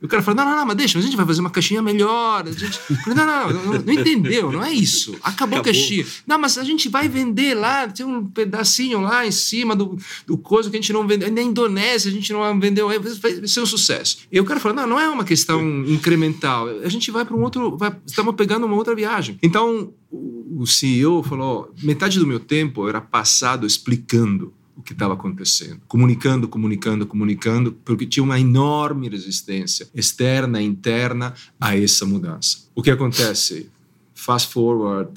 E 0.00 0.04
o 0.04 0.08
cara 0.08 0.22
fala: 0.22 0.44
não, 0.44 0.50
não, 0.50 0.56
não, 0.56 0.66
mas 0.66 0.76
deixa, 0.76 0.98
mas 0.98 1.04
a 1.04 1.08
gente 1.08 1.16
vai 1.16 1.24
fazer 1.24 1.40
uma 1.40 1.50
caixinha 1.50 1.80
melhor. 1.80 2.46
A 2.46 2.52
gente... 2.52 2.78
Não, 3.06 3.14
não, 3.14 3.26
não, 3.26 3.64
não, 3.64 3.82
não 3.82 3.92
entendeu, 3.92 4.52
não 4.52 4.62
é 4.62 4.72
isso. 4.72 5.12
Acabou, 5.22 5.32
Acabou, 5.32 5.58
a 5.60 5.64
caixinha. 5.64 6.04
Não, 6.26 6.38
mas 6.38 6.58
a 6.58 6.64
gente 6.64 6.88
vai 6.88 7.08
vender 7.08 7.54
lá, 7.54 7.88
tem 7.88 8.04
um 8.04 8.26
pedacinho 8.26 9.00
lá 9.00 9.26
em 9.26 9.30
cima 9.30 9.74
do, 9.74 9.96
do 10.26 10.36
coisa 10.36 10.68
que 10.68 10.76
a 10.76 10.80
gente 10.80 10.92
não 10.92 11.06
vendeu. 11.06 11.30
Na 11.30 11.40
Indonésia 11.40 12.10
a 12.10 12.14
gente 12.14 12.32
não 12.32 12.60
vendeu, 12.60 12.88
vai 12.88 13.46
ser 13.46 13.60
um 13.60 13.66
sucesso. 13.66 14.18
E 14.30 14.38
o 14.38 14.44
cara 14.44 14.60
fala: 14.60 14.74
não, 14.74 14.86
não 14.86 15.00
é 15.00 15.08
uma 15.08 15.24
questão 15.24 15.62
incremental. 15.86 16.68
A 16.82 16.88
gente 16.88 17.10
vai 17.10 17.24
para 17.24 17.36
um 17.36 17.42
outro. 17.42 17.76
Vai, 17.76 17.94
estamos 18.04 18.34
pegando 18.34 18.66
uma 18.66 18.76
outra 18.76 18.94
viagem. 18.94 19.38
Então, 19.42 19.92
o 20.10 20.66
CEO 20.66 21.22
falou: 21.22 21.72
metade 21.82 22.18
do 22.18 22.26
meu 22.26 22.40
tempo 22.40 22.88
era 22.88 23.00
passado 23.00 23.66
explicando 23.66 24.52
o 24.76 24.82
que 24.82 24.92
estava 24.92 25.14
acontecendo, 25.14 25.80
comunicando, 25.88 26.46
comunicando, 26.46 27.06
comunicando, 27.06 27.72
porque 27.84 28.06
tinha 28.06 28.22
uma 28.22 28.38
enorme 28.38 29.08
resistência 29.08 29.88
externa 29.94 30.60
interna 30.60 31.32
a 31.58 31.76
essa 31.76 32.04
mudança. 32.04 32.68
O 32.74 32.82
que 32.82 32.90
acontece? 32.90 33.70
Fast 34.14 34.52
forward 34.52 35.12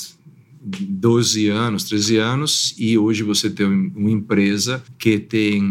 12 0.61 1.49
anos, 1.49 1.83
13 1.85 2.17
anos, 2.17 2.75
e 2.77 2.97
hoje 2.97 3.23
você 3.23 3.49
tem 3.49 3.65
uma 3.65 4.11
empresa 4.11 4.83
que 4.97 5.19
tem 5.19 5.61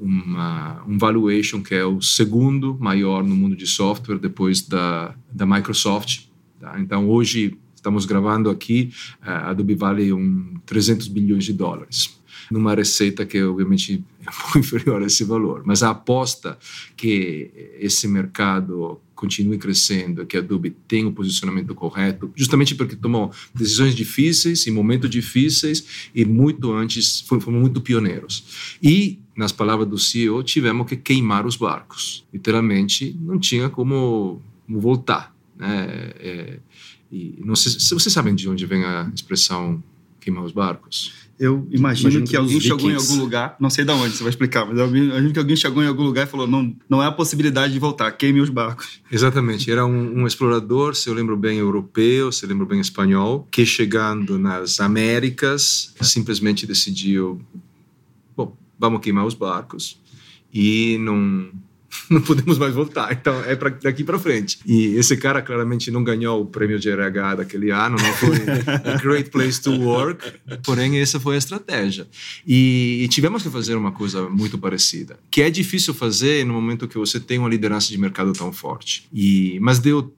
uma, 0.00 0.82
um 0.86 0.98
valuation 0.98 1.62
que 1.62 1.74
é 1.74 1.84
o 1.84 2.00
segundo 2.00 2.76
maior 2.78 3.24
no 3.24 3.34
mundo 3.34 3.56
de 3.56 3.66
software 3.66 4.18
depois 4.18 4.62
da, 4.62 5.14
da 5.32 5.46
Microsoft. 5.46 6.24
Tá? 6.60 6.78
Então, 6.78 7.08
hoje, 7.08 7.56
estamos 7.74 8.04
gravando 8.04 8.50
aqui, 8.50 8.90
a 9.20 9.50
Adobe 9.50 9.74
vale 9.74 10.12
um 10.12 10.54
300 10.66 11.08
bilhões 11.08 11.44
de 11.44 11.52
dólares 11.52 12.22
numa 12.50 12.74
receita 12.74 13.24
que 13.26 13.42
obviamente 13.42 14.04
é 14.24 14.30
um 14.30 14.32
pouco 14.42 14.58
inferior 14.60 15.02
a 15.02 15.06
esse 15.06 15.24
valor. 15.24 15.62
Mas 15.64 15.82
a 15.82 15.90
aposta 15.90 16.58
que 16.96 17.50
esse 17.78 18.06
mercado 18.08 19.00
continue 19.14 19.56
crescendo, 19.58 20.26
que 20.26 20.36
a 20.36 20.40
Adobe 20.40 20.70
tenha 20.86 21.08
o 21.08 21.12
posicionamento 21.12 21.74
correto, 21.74 22.30
justamente 22.34 22.74
porque 22.74 22.96
tomou 22.96 23.32
decisões 23.54 23.94
difíceis 23.94 24.66
em 24.66 24.70
momentos 24.70 25.08
difíceis 25.08 26.10
e 26.14 26.24
muito 26.24 26.72
antes 26.72 27.20
fomos 27.20 27.46
muito 27.46 27.80
pioneiros. 27.80 28.76
E 28.82 29.18
nas 29.36 29.52
palavras 29.52 29.88
do 29.88 29.98
CEO, 29.98 30.42
tivemos 30.42 30.86
que 30.86 30.96
queimar 30.96 31.46
os 31.46 31.56
barcos. 31.56 32.24
Literalmente, 32.32 33.16
não 33.20 33.38
tinha 33.38 33.68
como, 33.68 34.40
voltar. 34.68 35.34
Né? 35.56 36.12
É, 36.18 36.58
e 37.10 37.40
não 37.44 37.56
sei 37.56 37.72
se 37.72 37.94
vocês 37.94 38.12
sabem 38.12 38.34
de 38.34 38.48
onde 38.48 38.66
vem 38.66 38.84
a 38.84 39.10
expressão 39.14 39.82
queimar 40.24 40.42
os 40.42 40.52
barcos. 40.52 41.12
Eu 41.38 41.66
imagino, 41.70 42.10
imagino 42.10 42.26
que 42.26 42.36
alguém 42.36 42.60
chegou 42.60 42.90
em 42.90 42.94
algum 42.94 43.16
lugar, 43.16 43.56
não 43.58 43.68
sei 43.68 43.84
de 43.84 43.90
onde, 43.90 44.16
você 44.16 44.22
vai 44.22 44.30
explicar, 44.30 44.64
mas 44.64 44.78
eu 44.78 44.86
imagino 44.96 45.32
que 45.32 45.38
alguém 45.38 45.56
chegou 45.56 45.82
em 45.82 45.86
algum 45.86 46.04
lugar 46.04 46.26
e 46.26 46.30
falou: 46.30 46.46
não, 46.46 46.74
não 46.88 47.02
é 47.02 47.06
a 47.06 47.12
possibilidade 47.12 47.72
de 47.72 47.78
voltar, 47.78 48.10
queime 48.12 48.40
os 48.40 48.48
barcos. 48.48 49.00
Exatamente, 49.10 49.70
era 49.70 49.84
um, 49.84 50.22
um 50.22 50.26
explorador, 50.26 50.94
se 50.94 51.08
eu 51.08 51.14
lembro 51.14 51.36
bem, 51.36 51.58
europeu, 51.58 52.30
se 52.30 52.44
eu 52.44 52.48
lembro 52.48 52.66
bem, 52.66 52.80
espanhol, 52.80 53.48
que 53.50 53.66
chegando 53.66 54.38
nas 54.38 54.78
Américas 54.80 55.94
simplesmente 56.00 56.66
decidiu: 56.66 57.40
bom, 58.36 58.56
vamos 58.78 59.00
queimar 59.00 59.26
os 59.26 59.34
barcos 59.34 60.00
e 60.52 60.96
não 61.00 61.50
não 62.10 62.20
podemos 62.20 62.58
mais 62.58 62.74
voltar. 62.74 63.12
Então 63.12 63.42
é 63.44 63.56
pra, 63.56 63.70
daqui 63.70 64.04
para 64.04 64.18
frente. 64.18 64.58
E 64.64 64.96
esse 64.96 65.16
cara 65.16 65.42
claramente 65.42 65.90
não 65.90 66.02
ganhou 66.02 66.42
o 66.42 66.46
prêmio 66.46 66.78
de 66.78 66.88
RH 66.90 67.36
daquele 67.36 67.70
ano, 67.70 67.96
não 67.96 68.12
foi 68.14 68.36
a 68.84 68.96
Great 68.98 69.30
Place 69.30 69.60
to 69.60 69.72
Work, 69.72 70.32
porém 70.62 70.98
essa 70.98 71.18
foi 71.18 71.34
a 71.34 71.38
estratégia. 71.38 72.06
E, 72.46 73.02
e, 73.02 73.08
tivemos 73.08 73.42
que 73.42 73.50
fazer 73.50 73.74
uma 73.74 73.92
coisa 73.92 74.28
muito 74.28 74.58
parecida, 74.58 75.18
que 75.30 75.42
é 75.42 75.50
difícil 75.50 75.94
fazer 75.94 76.44
no 76.44 76.54
momento 76.54 76.88
que 76.88 76.98
você 76.98 77.20
tem 77.20 77.38
uma 77.38 77.48
liderança 77.48 77.88
de 77.88 77.98
mercado 77.98 78.32
tão 78.32 78.52
forte. 78.52 79.06
E 79.12 79.58
mas 79.60 79.78
deu 79.78 80.12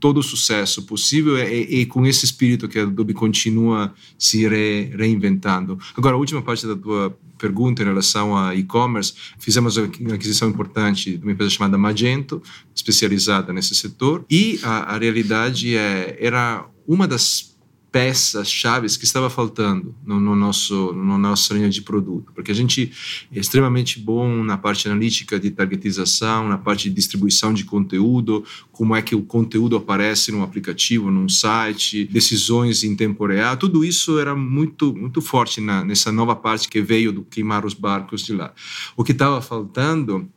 todo 0.00 0.18
o 0.18 0.22
sucesso 0.22 0.82
possível 0.82 1.38
e, 1.38 1.82
e, 1.82 1.86
com 1.86 2.06
esse 2.06 2.24
espírito 2.24 2.66
que 2.66 2.78
a 2.78 2.82
Adobe 2.82 3.12
continua 3.12 3.94
se 4.18 4.48
re, 4.48 4.90
reinventando. 4.96 5.78
Agora, 5.96 6.16
a 6.16 6.18
última 6.18 6.40
parte 6.42 6.66
da 6.66 6.74
tua 6.74 7.16
pergunta 7.38 7.82
em 7.82 7.86
relação 7.86 8.36
a 8.36 8.54
e-commerce, 8.54 9.14
fizemos 9.38 9.76
uma 9.76 10.14
aquisição 10.14 10.48
importante 10.48 11.16
de 11.16 11.22
uma 11.22 11.32
empresa 11.32 11.50
chamada 11.50 11.78
Magento, 11.78 12.42
especializada 12.74 13.52
nesse 13.52 13.74
setor, 13.74 14.24
e 14.30 14.60
a, 14.62 14.94
a 14.94 14.98
realidade 14.98 15.74
é, 15.74 16.18
era 16.20 16.66
uma 16.86 17.08
das 17.08 17.49
peças 17.90 18.48
chaves 18.48 18.96
que 18.96 19.04
estava 19.04 19.28
faltando 19.28 19.94
no, 20.04 20.20
no, 20.20 20.36
nosso 20.36 20.92
no 20.92 21.18
nossa 21.18 21.52
linha 21.54 21.68
de 21.68 21.82
produto. 21.82 22.32
Porque 22.32 22.50
a 22.50 22.54
gente 22.54 22.92
é 23.32 23.38
extremamente 23.38 23.98
bom 23.98 24.42
na 24.44 24.56
parte 24.56 24.88
analítica 24.88 25.38
de 25.38 25.50
targetização 25.50 26.48
na 26.48 26.58
parte 26.58 26.88
de 26.88 26.94
distribuição 26.94 27.52
de 27.52 27.64
conteúdo 27.64 28.44
como 28.70 28.94
é 28.94 29.02
que 29.02 29.14
o 29.14 29.22
conteúdo 29.22 29.76
aparece 29.76 30.30
num 30.30 30.42
aplicativo 30.42 31.10
num 31.10 31.28
site 31.28 32.04
decisões 32.04 32.84
em 32.84 32.94
tempo 32.94 33.26
real. 33.26 33.56
Tudo 33.56 33.84
isso 33.84 34.18
era 34.18 34.34
muito 34.34 34.94
muito 34.94 35.20
forte 35.20 35.60
na, 35.60 35.84
nessa 35.84 36.12
nova 36.12 36.36
parte 36.36 36.68
que 36.68 36.80
veio 36.80 37.12
do 37.12 37.22
queimar 37.22 37.66
os 37.66 37.74
barcos 37.74 38.24
de 38.24 38.32
lá. 38.32 38.52
O 38.96 39.02
que 39.02 39.12
estava 39.12 39.42
faltando 39.42 40.28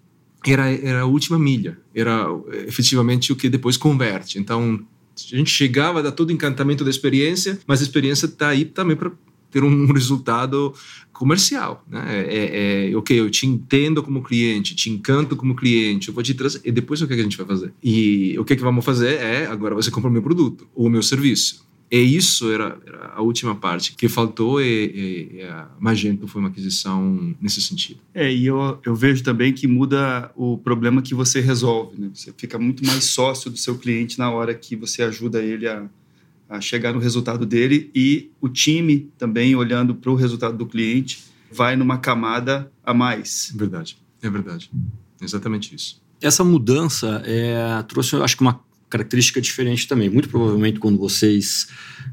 era, 0.52 0.70
era 0.70 1.02
a 1.02 1.06
última 1.06 1.40
milha, 1.40 1.80
era 1.96 2.28
efetivamente 2.68 3.32
o 3.32 3.36
que 3.36 3.48
depois 3.48 3.78
converte. 3.78 4.38
Então, 4.38 4.86
a 5.16 5.38
gente 5.38 5.50
chegava 5.50 6.00
a 6.00 6.02
dar 6.02 6.12
todo 6.12 6.30
o 6.30 6.34
encantamento 6.34 6.84
da 6.84 6.90
experiência, 6.90 7.60
mas 7.68 7.80
a 7.80 7.84
experiência 7.84 8.26
está 8.26 8.50
aí 8.50 8.66
também 8.66 8.96
para 8.96 9.12
ter 9.52 9.64
um 9.64 9.86
resultado 9.94 10.74
comercial, 11.12 11.86
né? 11.88 12.26
É, 12.28 12.90
é, 12.90 12.98
ok, 12.98 13.20
eu 13.20 13.30
te 13.30 13.46
entendo 13.46 14.02
como 14.02 14.24
cliente, 14.24 14.76
te 14.76 14.90
encanto 14.90 15.36
como 15.36 15.56
cliente, 15.56 16.08
eu 16.08 16.14
vou 16.14 16.24
te 16.24 16.34
trazer. 16.34 16.60
E 16.66 16.72
depois 16.72 17.02
o 17.02 17.08
que, 17.08 17.14
é 17.14 17.16
que 17.16 17.22
a 17.22 17.24
gente 17.24 17.38
vai 17.38 17.46
fazer? 17.46 17.72
E 17.82 18.36
o 18.40 18.44
que, 18.44 18.54
é 18.54 18.56
que 18.56 18.64
vamos 18.64 18.84
fazer 18.84 19.20
é 19.20 19.46
agora 19.46 19.76
você 19.76 19.92
compra 19.92 20.10
o 20.10 20.14
meu 20.14 20.24
produto 20.24 20.68
ou 20.74 20.88
o 20.88 20.90
meu 20.90 21.04
serviço. 21.04 21.64
E 21.94 22.00
isso 22.00 22.52
era, 22.52 22.76
era 22.88 23.14
a 23.16 23.22
última 23.22 23.54
parte 23.54 23.94
que 23.94 24.10
faltou 24.10 24.60
e, 24.60 25.36
e, 25.36 25.42
a 25.44 25.70
Magento 25.80 26.28
foi 26.28 26.42
uma 26.42 26.50
aquisição 26.50 27.36
nesse 27.40 27.62
sentido. 27.62 28.00
É, 28.16 28.34
e 28.34 28.48
eu, 28.48 28.80
eu 28.84 28.96
vejo 28.96 29.24
também 29.24 29.54
que 29.54 29.68
muda 29.68 30.32
o 30.36 30.58
problema 30.58 31.04
que 31.04 31.14
você 31.14 31.40
resolve. 31.40 32.02
Né? 32.02 32.10
Você 32.12 32.34
fica 32.36 32.58
muito 32.58 32.84
mais 32.84 33.04
sócio 33.04 33.52
do 33.52 33.58
seu 33.58 33.78
cliente 33.78 34.18
na 34.18 34.32
hora 34.32 34.56
que 34.56 34.76
você 34.76 35.04
ajuda 35.04 35.40
ele 35.40 35.68
a, 35.68 35.86
a 36.50 36.60
chegar 36.60 36.94
no 36.94 37.00
resultado 37.00 37.46
dele 37.46 37.92
e 37.94 38.32
o 38.42 38.50
time 38.50 39.12
também 39.16 39.56
olhando 39.56 39.94
para 39.94 40.10
o 40.10 40.16
resultado 40.16 40.58
do 40.58 40.66
cliente 40.66 41.24
vai 41.52 41.76
numa 41.76 42.00
camada 42.00 42.72
a 42.84 42.92
mais. 42.92 43.52
É 43.54 43.58
verdade, 43.60 43.98
é 44.20 44.30
verdade. 44.32 44.72
Exatamente 45.22 45.76
isso. 45.76 46.02
Essa 46.20 46.44
mudança 46.44 47.22
é, 47.24 47.84
trouxe, 47.84 48.16
acho 48.16 48.36
que, 48.36 48.42
uma 48.42 48.60
característica 48.94 49.42
diferente 49.42 49.88
também. 49.88 50.08
Muito 50.08 50.30
provavelmente, 50.30 50.80
quando 50.80 51.00
vocês 51.00 51.68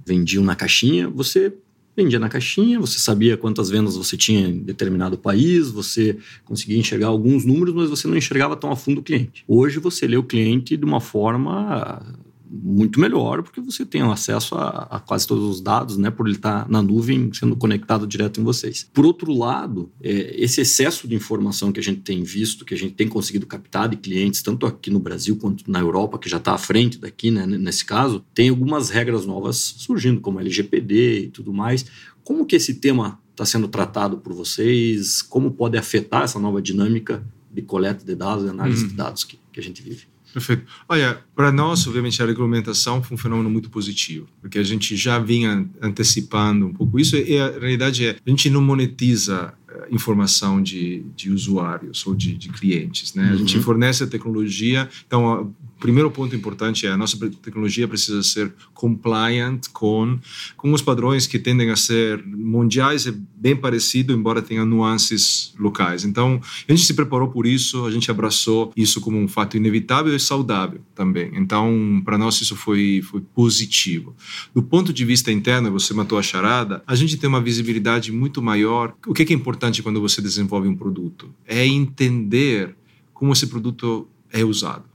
vendiam 0.06 0.42
na 0.42 0.56
caixinha, 0.56 1.10
você 1.10 1.52
vendia 1.94 2.18
na 2.18 2.30
caixinha, 2.30 2.80
você 2.80 2.98
sabia 2.98 3.36
quantas 3.36 3.68
vendas 3.68 3.96
você 3.96 4.16
tinha 4.16 4.48
em 4.48 4.60
determinado 4.60 5.18
país, 5.18 5.70
você 5.70 6.16
conseguia 6.42 6.78
enxergar 6.78 7.08
alguns 7.08 7.44
números, 7.44 7.74
mas 7.74 7.90
você 7.90 8.08
não 8.08 8.16
enxergava 8.16 8.56
tão 8.56 8.72
a 8.72 8.76
fundo 8.76 9.00
o 9.00 9.02
cliente. 9.02 9.44
Hoje 9.46 9.78
você 9.78 10.06
lê 10.06 10.16
o 10.16 10.22
cliente 10.22 10.74
de 10.74 10.84
uma 10.86 11.00
forma 11.00 12.02
muito 12.50 12.98
melhor, 12.98 13.42
porque 13.42 13.60
você 13.60 13.86
tem 13.86 14.02
acesso 14.02 14.56
a, 14.56 14.88
a, 14.90 14.98
quase 14.98 15.26
todos 15.26 15.44
os 15.44 15.60
dados, 15.60 15.96
né, 15.96 16.10
por 16.10 16.26
ele 16.26 16.36
estar 16.36 16.68
na 16.68 16.82
nuvem 16.82 17.32
sendo 17.32 17.54
conectado 17.54 18.06
direto 18.06 18.40
em 18.40 18.44
vocês. 18.44 18.88
Por 18.92 19.06
outro 19.06 19.32
lado, 19.32 19.90
é, 20.02 20.34
esse 20.36 20.60
excesso 20.60 21.06
de 21.06 21.14
informação 21.14 21.70
que 21.70 21.78
a 21.78 21.82
gente 21.82 22.00
tem 22.00 22.24
visto, 22.24 22.64
que 22.64 22.74
a 22.74 22.76
gente 22.76 22.94
tem 22.94 23.08
conseguido 23.08 23.46
captar 23.46 23.88
de 23.88 23.96
clientes, 23.96 24.42
tanto 24.42 24.66
aqui 24.66 24.90
no 24.90 24.98
Brasil 24.98 25.36
quanto 25.36 25.70
na 25.70 25.78
Europa, 25.78 26.18
que 26.18 26.28
já 26.28 26.38
está 26.38 26.54
à 26.54 26.58
frente 26.58 26.98
daqui, 26.98 27.30
né, 27.30 27.46
nesse 27.46 27.84
caso, 27.84 28.24
tem 28.34 28.48
algumas 28.48 28.90
regras 28.90 29.24
novas 29.24 29.56
surgindo, 29.56 30.20
como 30.20 30.40
LGPD 30.40 31.24
e 31.24 31.28
tudo 31.28 31.52
mais. 31.52 31.86
Como 32.24 32.44
que 32.44 32.56
esse 32.56 32.74
tema 32.74 33.20
está 33.30 33.44
sendo 33.44 33.68
tratado 33.68 34.18
por 34.18 34.32
vocês? 34.32 35.22
Como 35.22 35.52
pode 35.52 35.78
afetar 35.78 36.24
essa 36.24 36.38
nova 36.38 36.60
dinâmica 36.60 37.24
de 37.52 37.62
coleta 37.62 38.04
de 38.04 38.14
dados 38.14 38.44
e 38.44 38.48
análise 38.48 38.82
uhum. 38.82 38.88
de 38.88 38.94
dados 38.94 39.24
que, 39.24 39.38
que 39.52 39.60
a 39.60 39.62
gente 39.62 39.82
vive? 39.82 40.06
Perfeito. 40.32 40.64
Olha, 40.88 41.20
para 41.34 41.50
nós, 41.50 41.86
obviamente, 41.86 42.22
a 42.22 42.26
regulamentação 42.26 43.02
foi 43.02 43.16
um 43.16 43.18
fenômeno 43.18 43.50
muito 43.50 43.68
positivo, 43.70 44.28
porque 44.40 44.58
a 44.58 44.62
gente 44.62 44.96
já 44.96 45.18
vinha 45.18 45.68
antecipando 45.82 46.66
um 46.66 46.72
pouco 46.72 46.98
isso, 46.98 47.16
e 47.16 47.38
a 47.38 47.50
realidade 47.50 48.06
é, 48.06 48.16
a 48.24 48.30
gente 48.30 48.48
não 48.48 48.62
monetiza 48.62 49.52
eh, 49.68 49.88
informação 49.90 50.62
de, 50.62 51.04
de 51.16 51.32
usuários 51.32 52.06
ou 52.06 52.14
de, 52.14 52.36
de 52.36 52.48
clientes, 52.50 53.14
né? 53.14 53.24
Uhum. 53.24 53.32
A 53.32 53.36
gente 53.36 53.56
uhum. 53.56 53.62
fornece 53.62 54.04
a 54.04 54.06
tecnologia, 54.06 54.88
então 55.06 55.52
primeiro 55.80 56.10
ponto 56.10 56.36
importante 56.36 56.86
é 56.86 56.90
a 56.90 56.96
nossa 56.96 57.16
tecnologia 57.42 57.88
precisa 57.88 58.22
ser 58.22 58.52
compliant 58.74 59.66
com, 59.72 60.18
com 60.56 60.72
os 60.72 60.82
padrões 60.82 61.26
que 61.26 61.38
tendem 61.38 61.70
a 61.70 61.76
ser 61.76 62.22
mundiais 62.24 63.06
e 63.06 63.12
bem 63.34 63.56
parecido, 63.56 64.12
embora 64.12 64.42
tenha 64.42 64.64
nuances 64.64 65.54
locais. 65.58 66.04
Então, 66.04 66.40
a 66.68 66.72
gente 66.72 66.84
se 66.84 66.92
preparou 66.92 67.28
por 67.28 67.46
isso, 67.46 67.86
a 67.86 67.90
gente 67.90 68.10
abraçou 68.10 68.72
isso 68.76 69.00
como 69.00 69.18
um 69.18 69.26
fato 69.26 69.56
inevitável 69.56 70.14
e 70.14 70.20
saudável 70.20 70.82
também. 70.94 71.32
Então, 71.34 72.02
para 72.04 72.18
nós 72.18 72.40
isso 72.40 72.54
foi, 72.54 73.00
foi 73.02 73.22
positivo. 73.34 74.14
Do 74.54 74.62
ponto 74.62 74.92
de 74.92 75.04
vista 75.04 75.32
interno, 75.32 75.70
você 75.70 75.94
matou 75.94 76.18
a 76.18 76.22
charada, 76.22 76.82
a 76.86 76.94
gente 76.94 77.16
tem 77.16 77.28
uma 77.28 77.40
visibilidade 77.40 78.12
muito 78.12 78.42
maior. 78.42 78.94
O 79.06 79.14
que 79.14 79.32
é 79.32 79.36
importante 79.36 79.82
quando 79.82 80.00
você 80.00 80.20
desenvolve 80.20 80.68
um 80.68 80.76
produto? 80.76 81.30
É 81.46 81.66
entender 81.66 82.76
como 83.14 83.32
esse 83.32 83.46
produto 83.46 84.06
é 84.30 84.44
usado. 84.44 84.89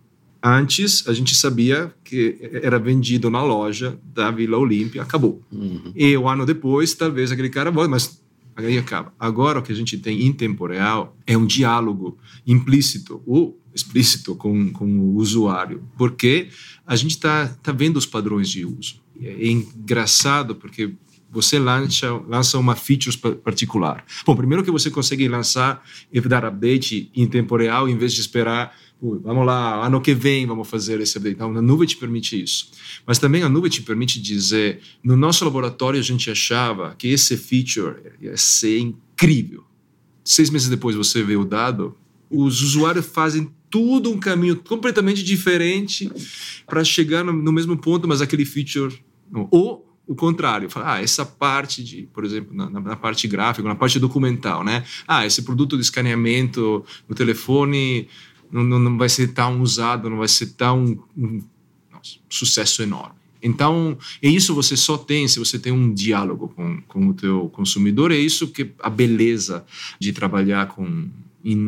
Antes, 0.47 1.07
a 1.07 1.13
gente 1.13 1.33
sabia 1.33 1.91
que 2.03 2.37
era 2.61 2.77
vendido 2.77 3.31
na 3.31 3.41
loja 3.41 3.99
da 4.13 4.29
Vila 4.29 4.59
Olímpia, 4.59 5.01
acabou. 5.01 5.41
Uhum. 5.51 5.91
E 5.95 6.15
um 6.15 6.29
ano 6.29 6.45
depois, 6.45 6.93
talvez 6.93 7.31
aquele 7.31 7.49
cara 7.49 7.71
volte, 7.71 7.89
mas 7.89 8.21
aí 8.55 8.77
acaba. 8.77 9.11
Agora, 9.19 9.57
o 9.57 9.63
que 9.63 9.71
a 9.71 9.75
gente 9.75 9.97
tem 9.97 10.23
em 10.23 10.31
tempo 10.31 10.67
real 10.67 11.17
é 11.25 11.35
um 11.35 11.47
diálogo 11.47 12.19
implícito 12.45 13.23
ou 13.25 13.59
explícito 13.73 14.35
com, 14.35 14.71
com 14.71 14.85
o 14.85 15.15
usuário, 15.15 15.81
porque 15.97 16.49
a 16.85 16.95
gente 16.95 17.15
está 17.15 17.47
tá 17.47 17.71
vendo 17.71 17.97
os 17.97 18.05
padrões 18.05 18.47
de 18.47 18.63
uso. 18.63 19.01
É 19.19 19.47
engraçado 19.47 20.53
porque 20.53 20.93
você 21.31 21.57
lança, 21.57 22.11
lança 22.27 22.59
uma 22.59 22.75
feature 22.75 23.17
particular. 23.43 24.05
Bom, 24.25 24.35
primeiro 24.35 24.63
que 24.63 24.71
você 24.71 24.91
consegue 24.91 25.27
lançar 25.27 25.83
e 26.13 26.21
dar 26.21 26.45
update 26.45 27.09
em 27.15 27.25
tempo 27.27 27.57
real, 27.57 27.89
em 27.89 27.97
vez 27.97 28.13
de 28.13 28.21
esperar 28.21 28.73
vamos 29.23 29.45
lá, 29.45 29.85
ano 29.85 30.01
que 30.01 30.13
vem 30.13 30.45
vamos 30.45 30.67
fazer 30.67 30.99
esse 30.99 31.17
update. 31.17 31.35
Então, 31.35 31.55
a 31.55 31.61
nuvem 31.61 31.87
te 31.87 31.97
permite 31.97 32.41
isso. 32.41 32.71
Mas 33.05 33.19
também 33.19 33.43
a 33.43 33.49
nuvem 33.49 33.69
te 33.69 33.81
permite 33.81 34.21
dizer, 34.21 34.79
no 35.03 35.15
nosso 35.15 35.43
laboratório 35.43 35.99
a 35.99 36.03
gente 36.03 36.29
achava 36.29 36.95
que 36.97 37.07
esse 37.07 37.37
feature 37.37 37.95
ia 38.21 38.35
ser 38.37 38.79
incrível. 38.79 39.63
Seis 40.23 40.49
meses 40.49 40.69
depois 40.69 40.95
você 40.95 41.23
vê 41.23 41.35
o 41.35 41.45
dado, 41.45 41.95
os 42.29 42.61
usuários 42.61 43.05
fazem 43.05 43.49
tudo 43.69 44.09
um 44.09 44.19
caminho 44.19 44.55
completamente 44.55 45.23
diferente 45.23 46.11
para 46.65 46.83
chegar 46.83 47.23
no, 47.23 47.33
no, 47.33 47.51
mesmo 47.51 47.77
ponto, 47.77 48.07
mas 48.07 48.21
aquele 48.21 48.45
feature... 48.45 49.03
Não. 49.31 49.47
Ou 49.51 49.85
o 50.07 50.15
contrário, 50.15 50.69
falar, 50.69 50.95
ah, 50.95 51.01
essa 51.01 51.25
parte 51.25 51.83
de, 51.83 52.07
por 52.13 52.23
exemplo, 52.23 52.55
na, 52.55 52.69
na, 52.69 52.95
parte 52.95 53.27
gráfica, 53.27 53.67
na 53.67 53.75
parte 53.75 53.99
documental, 53.99 54.63
né? 54.63 54.83
Ah, 55.07 55.25
esse 55.25 55.41
produto 55.41 55.75
de 55.75 55.81
escaneamento 55.81 56.85
no 57.09 57.15
telefone 57.15 58.07
não, 58.63 58.79
não 58.79 58.97
vai 58.97 59.09
ser 59.09 59.29
tão 59.29 59.61
usado, 59.61 60.09
não 60.09 60.17
vai 60.17 60.27
ser 60.27 60.47
tão 60.53 60.97
um, 61.17 61.41
nossa, 61.91 62.17
sucesso 62.29 62.81
enorme. 62.81 63.15
Então, 63.41 63.97
é 64.23 64.27
isso 64.27 64.55
você 64.55 64.75
só 64.75 64.97
tem 64.97 65.27
se 65.27 65.37
você 65.37 65.59
tem 65.59 65.71
um 65.71 65.93
diálogo 65.93 66.47
com, 66.55 66.81
com 66.87 67.07
o 67.07 67.13
teu 67.13 67.49
consumidor. 67.49 68.11
É 68.11 68.17
isso 68.17 68.47
que 68.47 68.71
a 68.79 68.89
beleza 68.89 69.63
de 69.99 70.11
trabalhar 70.11 70.67
com 70.69 71.07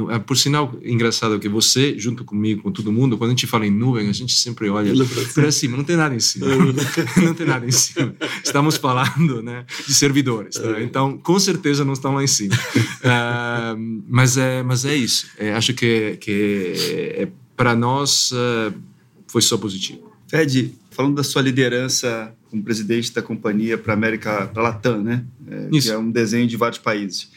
é, 0.10 0.18
por 0.18 0.36
sinal, 0.36 0.76
engraçado 0.84 1.40
que 1.40 1.48
você, 1.48 1.98
junto 2.00 2.26
comigo, 2.26 2.64
com 2.64 2.72
todo 2.72 2.92
mundo, 2.92 3.16
quando 3.16 3.30
a 3.30 3.34
gente 3.34 3.46
fala 3.46 3.68
em 3.68 3.70
nuvem, 3.70 4.10
a 4.10 4.12
gente 4.12 4.34
sempre 4.34 4.70
olha 4.70 4.92
para 5.36 5.52
cima, 5.52 5.78
não 5.78 5.84
tem 5.84 5.96
nada 5.96 6.16
em 6.16 6.20
cima. 6.20 6.48
não 7.24 7.34
tem 7.36 7.46
nada 7.46 7.64
em 7.64 7.72
cima. 7.72 8.16
Estamos 8.44 8.78
falando 8.78 9.44
né, 9.44 9.66
de 9.86 9.94
servidores. 9.94 10.56
Tá? 10.56 10.82
Então, 10.82 11.16
com 11.20 11.38
certeza 11.38 11.86
não 11.86 11.94
estão 11.94 12.16
lá 12.16 12.24
em 12.24 12.28
cima. 12.28 12.56
Uh, 12.56 14.04
mas, 14.08 14.36
é, 14.36 14.64
mas 14.64 14.84
é 14.84 14.96
isso. 14.96 15.28
É, 15.38 15.54
acho 15.54 15.76
que, 15.76 16.18
que 16.18 16.74
é, 17.16 17.28
para 17.56 17.76
nós 17.76 18.32
uh, 18.32 18.74
foi 19.28 19.44
só 19.44 19.58
positivo. 19.58 20.12
Fed, 20.28 20.74
falando 20.90 21.16
da 21.16 21.24
sua 21.24 21.44
liderança 21.44 22.34
como 22.50 22.64
presidente 22.64 23.14
da 23.14 23.22
companhia 23.22 23.78
para 23.78 23.94
a 23.94 23.96
América, 23.96 24.48
para 24.48 24.64
Latam, 24.64 25.04
né? 25.04 25.24
É, 25.48 25.70
que 25.70 25.90
é 25.90 25.98
um 25.98 26.10
desenho 26.10 26.48
de 26.48 26.58
vários 26.58 26.80
países. 26.80 27.30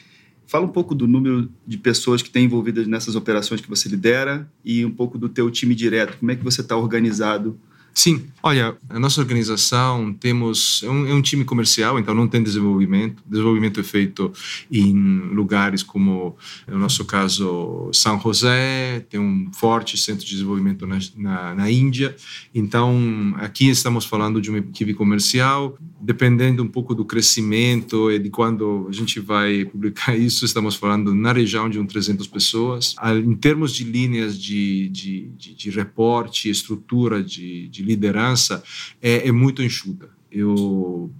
Fala 0.50 0.66
um 0.66 0.68
pouco 0.68 0.96
do 0.96 1.06
número 1.06 1.48
de 1.64 1.78
pessoas 1.78 2.22
que 2.22 2.28
estão 2.28 2.42
envolvidas 2.42 2.84
nessas 2.88 3.14
operações 3.14 3.60
que 3.60 3.68
você 3.68 3.88
lidera 3.88 4.50
e 4.64 4.84
um 4.84 4.90
pouco 4.90 5.16
do 5.16 5.28
teu 5.28 5.48
time 5.48 5.76
direto. 5.76 6.18
Como 6.18 6.32
é 6.32 6.34
que 6.34 6.42
você 6.42 6.60
está 6.60 6.76
organizado 6.76 7.56
Sim, 7.92 8.26
olha, 8.42 8.76
a 8.88 8.98
nossa 8.98 9.20
organização 9.20 10.12
temos 10.14 10.82
é 10.84 10.88
um, 10.88 11.06
é 11.06 11.14
um, 11.14 11.20
time 11.20 11.44
comercial, 11.44 11.98
então 11.98 12.14
não 12.14 12.28
tem 12.28 12.42
desenvolvimento. 12.42 13.22
Desenvolvimento 13.26 13.80
é 13.80 13.82
feito 13.82 14.32
em 14.70 14.94
lugares 15.32 15.82
como, 15.82 16.36
no 16.66 16.78
nosso 16.78 17.04
caso, 17.04 17.90
São 17.92 18.18
José, 18.20 19.00
tem 19.10 19.18
um 19.18 19.50
forte 19.52 19.98
centro 19.98 20.24
de 20.24 20.30
desenvolvimento 20.30 20.86
na, 20.86 20.98
na, 21.16 21.54
na 21.54 21.70
Índia. 21.70 22.14
Então, 22.54 23.34
aqui 23.36 23.68
estamos 23.68 24.04
falando 24.04 24.40
de 24.40 24.50
uma 24.50 24.58
equipe 24.58 24.94
comercial, 24.94 25.76
dependendo 26.00 26.62
um 26.62 26.68
pouco 26.68 26.94
do 26.94 27.04
crescimento 27.04 28.10
e 28.10 28.18
de 28.18 28.30
quando 28.30 28.86
a 28.88 28.92
gente 28.92 29.20
vai 29.20 29.64
publicar 29.64 30.16
isso, 30.16 30.44
estamos 30.44 30.74
falando 30.74 31.14
na 31.14 31.32
região 31.32 31.68
de 31.68 31.78
um 31.78 31.86
300 31.86 32.26
pessoas. 32.26 32.94
Em 33.24 33.34
termos 33.34 33.74
de 33.74 33.84
linhas 33.84 34.38
de, 34.40 34.88
de, 34.88 35.28
de, 35.36 35.54
de 35.54 35.70
reporte, 35.70 36.48
estrutura 36.48 37.22
de, 37.22 37.68
de 37.68 37.79
de 37.80 37.86
liderança 37.86 38.62
é, 39.00 39.28
é 39.28 39.32
muito 39.32 39.62
enxuta. 39.62 40.10
Eu 40.30 41.10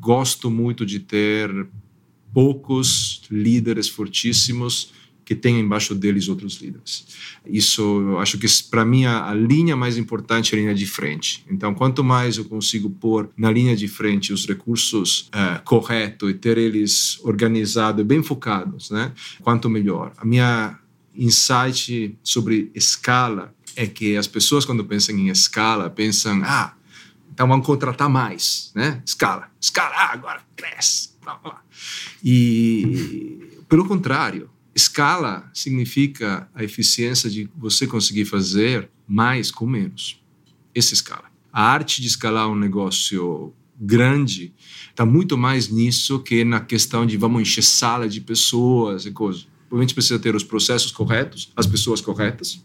gosto 0.00 0.50
muito 0.50 0.84
de 0.84 0.98
ter 0.98 1.66
poucos 2.32 3.22
líderes 3.30 3.88
fortíssimos 3.88 4.92
que 5.24 5.36
tenham 5.36 5.60
embaixo 5.60 5.94
deles 5.94 6.28
outros 6.28 6.60
líderes. 6.60 7.06
Isso, 7.46 7.82
eu 7.82 8.18
acho 8.18 8.36
que 8.38 8.46
para 8.68 8.84
mim 8.84 9.04
a, 9.04 9.30
a, 9.30 9.34
linha 9.34 9.76
mais 9.76 9.96
importante 9.96 10.52
é 10.52 10.58
a 10.58 10.60
linha 10.60 10.74
de 10.74 10.84
frente. 10.84 11.44
Então, 11.48 11.72
quanto 11.74 12.02
mais 12.02 12.38
eu 12.38 12.44
consigo 12.44 12.90
pôr 12.90 13.30
na 13.36 13.50
linha 13.50 13.76
de 13.76 13.86
frente 13.86 14.32
os 14.32 14.46
recursos 14.46 15.30
uh, 15.30 15.62
corretos 15.64 16.28
e 16.28 16.34
ter 16.34 16.58
eles 16.58 17.20
organizados 17.22 18.00
e 18.00 18.04
bem 18.04 18.22
focados, 18.22 18.90
né? 18.90 19.12
Quanto 19.40 19.70
melhor. 19.70 20.12
A 20.16 20.24
minha 20.24 20.76
insight 21.14 22.18
sobre 22.22 22.70
escala 22.74 23.54
é 23.76 23.86
que 23.86 24.16
as 24.16 24.26
pessoas, 24.26 24.64
quando 24.64 24.84
pensam 24.84 25.16
em 25.16 25.28
escala, 25.28 25.90
pensam, 25.90 26.42
ah, 26.44 26.74
então 27.32 27.48
vamos 27.48 27.66
contratar 27.66 28.08
mais, 28.08 28.70
né? 28.74 29.02
Escala, 29.04 29.50
escala, 29.60 29.94
ah, 29.94 30.12
agora 30.12 30.42
cresce. 30.54 31.10
E, 32.22 33.62
pelo 33.68 33.86
contrário, 33.86 34.50
escala 34.74 35.50
significa 35.52 36.48
a 36.54 36.62
eficiência 36.62 37.28
de 37.30 37.48
você 37.56 37.86
conseguir 37.86 38.24
fazer 38.24 38.88
mais 39.06 39.50
com 39.50 39.66
menos. 39.66 40.20
Essa 40.74 40.92
é 40.92 40.94
escala. 40.94 41.24
A 41.52 41.62
arte 41.64 42.00
de 42.00 42.08
escalar 42.08 42.48
um 42.48 42.56
negócio 42.56 43.52
grande 43.78 44.52
está 44.90 45.04
muito 45.04 45.36
mais 45.36 45.68
nisso 45.68 46.20
que 46.20 46.44
na 46.44 46.60
questão 46.60 47.04
de 47.04 47.16
vamos 47.16 47.42
encher 47.42 47.62
sala 47.62 48.08
de 48.08 48.20
pessoas 48.20 49.04
e 49.04 49.10
coisas. 49.10 49.46
Obviamente 49.72 49.94
precisa 49.94 50.18
ter 50.18 50.36
os 50.36 50.44
processos 50.44 50.92
corretos, 50.92 51.50
as 51.56 51.66
pessoas 51.66 52.02
corretas 52.02 52.62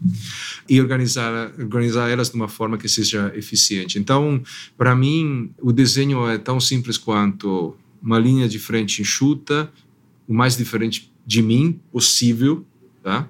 e 0.68 0.82
organizar 0.82 1.54
organizar 1.58 2.10
elas 2.10 2.30
de 2.30 2.36
uma 2.36 2.50
forma 2.50 2.78
que 2.78 2.90
seja 2.90 3.32
eficiente. 3.34 3.98
Então, 3.98 4.44
para 4.78 4.94
mim, 4.94 5.50
o 5.62 5.72
desenho 5.72 6.28
é 6.28 6.38
tão 6.38 6.60
simples 6.60 6.98
quanto 6.98 7.78
uma 8.04 8.20
linha 8.20 8.46
de 8.50 8.60
frente 8.60 9.02
enxuta, 9.02 9.72
o 10.28 10.34
mais 10.34 10.58
diferente 10.58 11.10
de 11.26 11.42
mim 11.42 11.80
possível, 11.94 12.66
tá? 13.02 13.30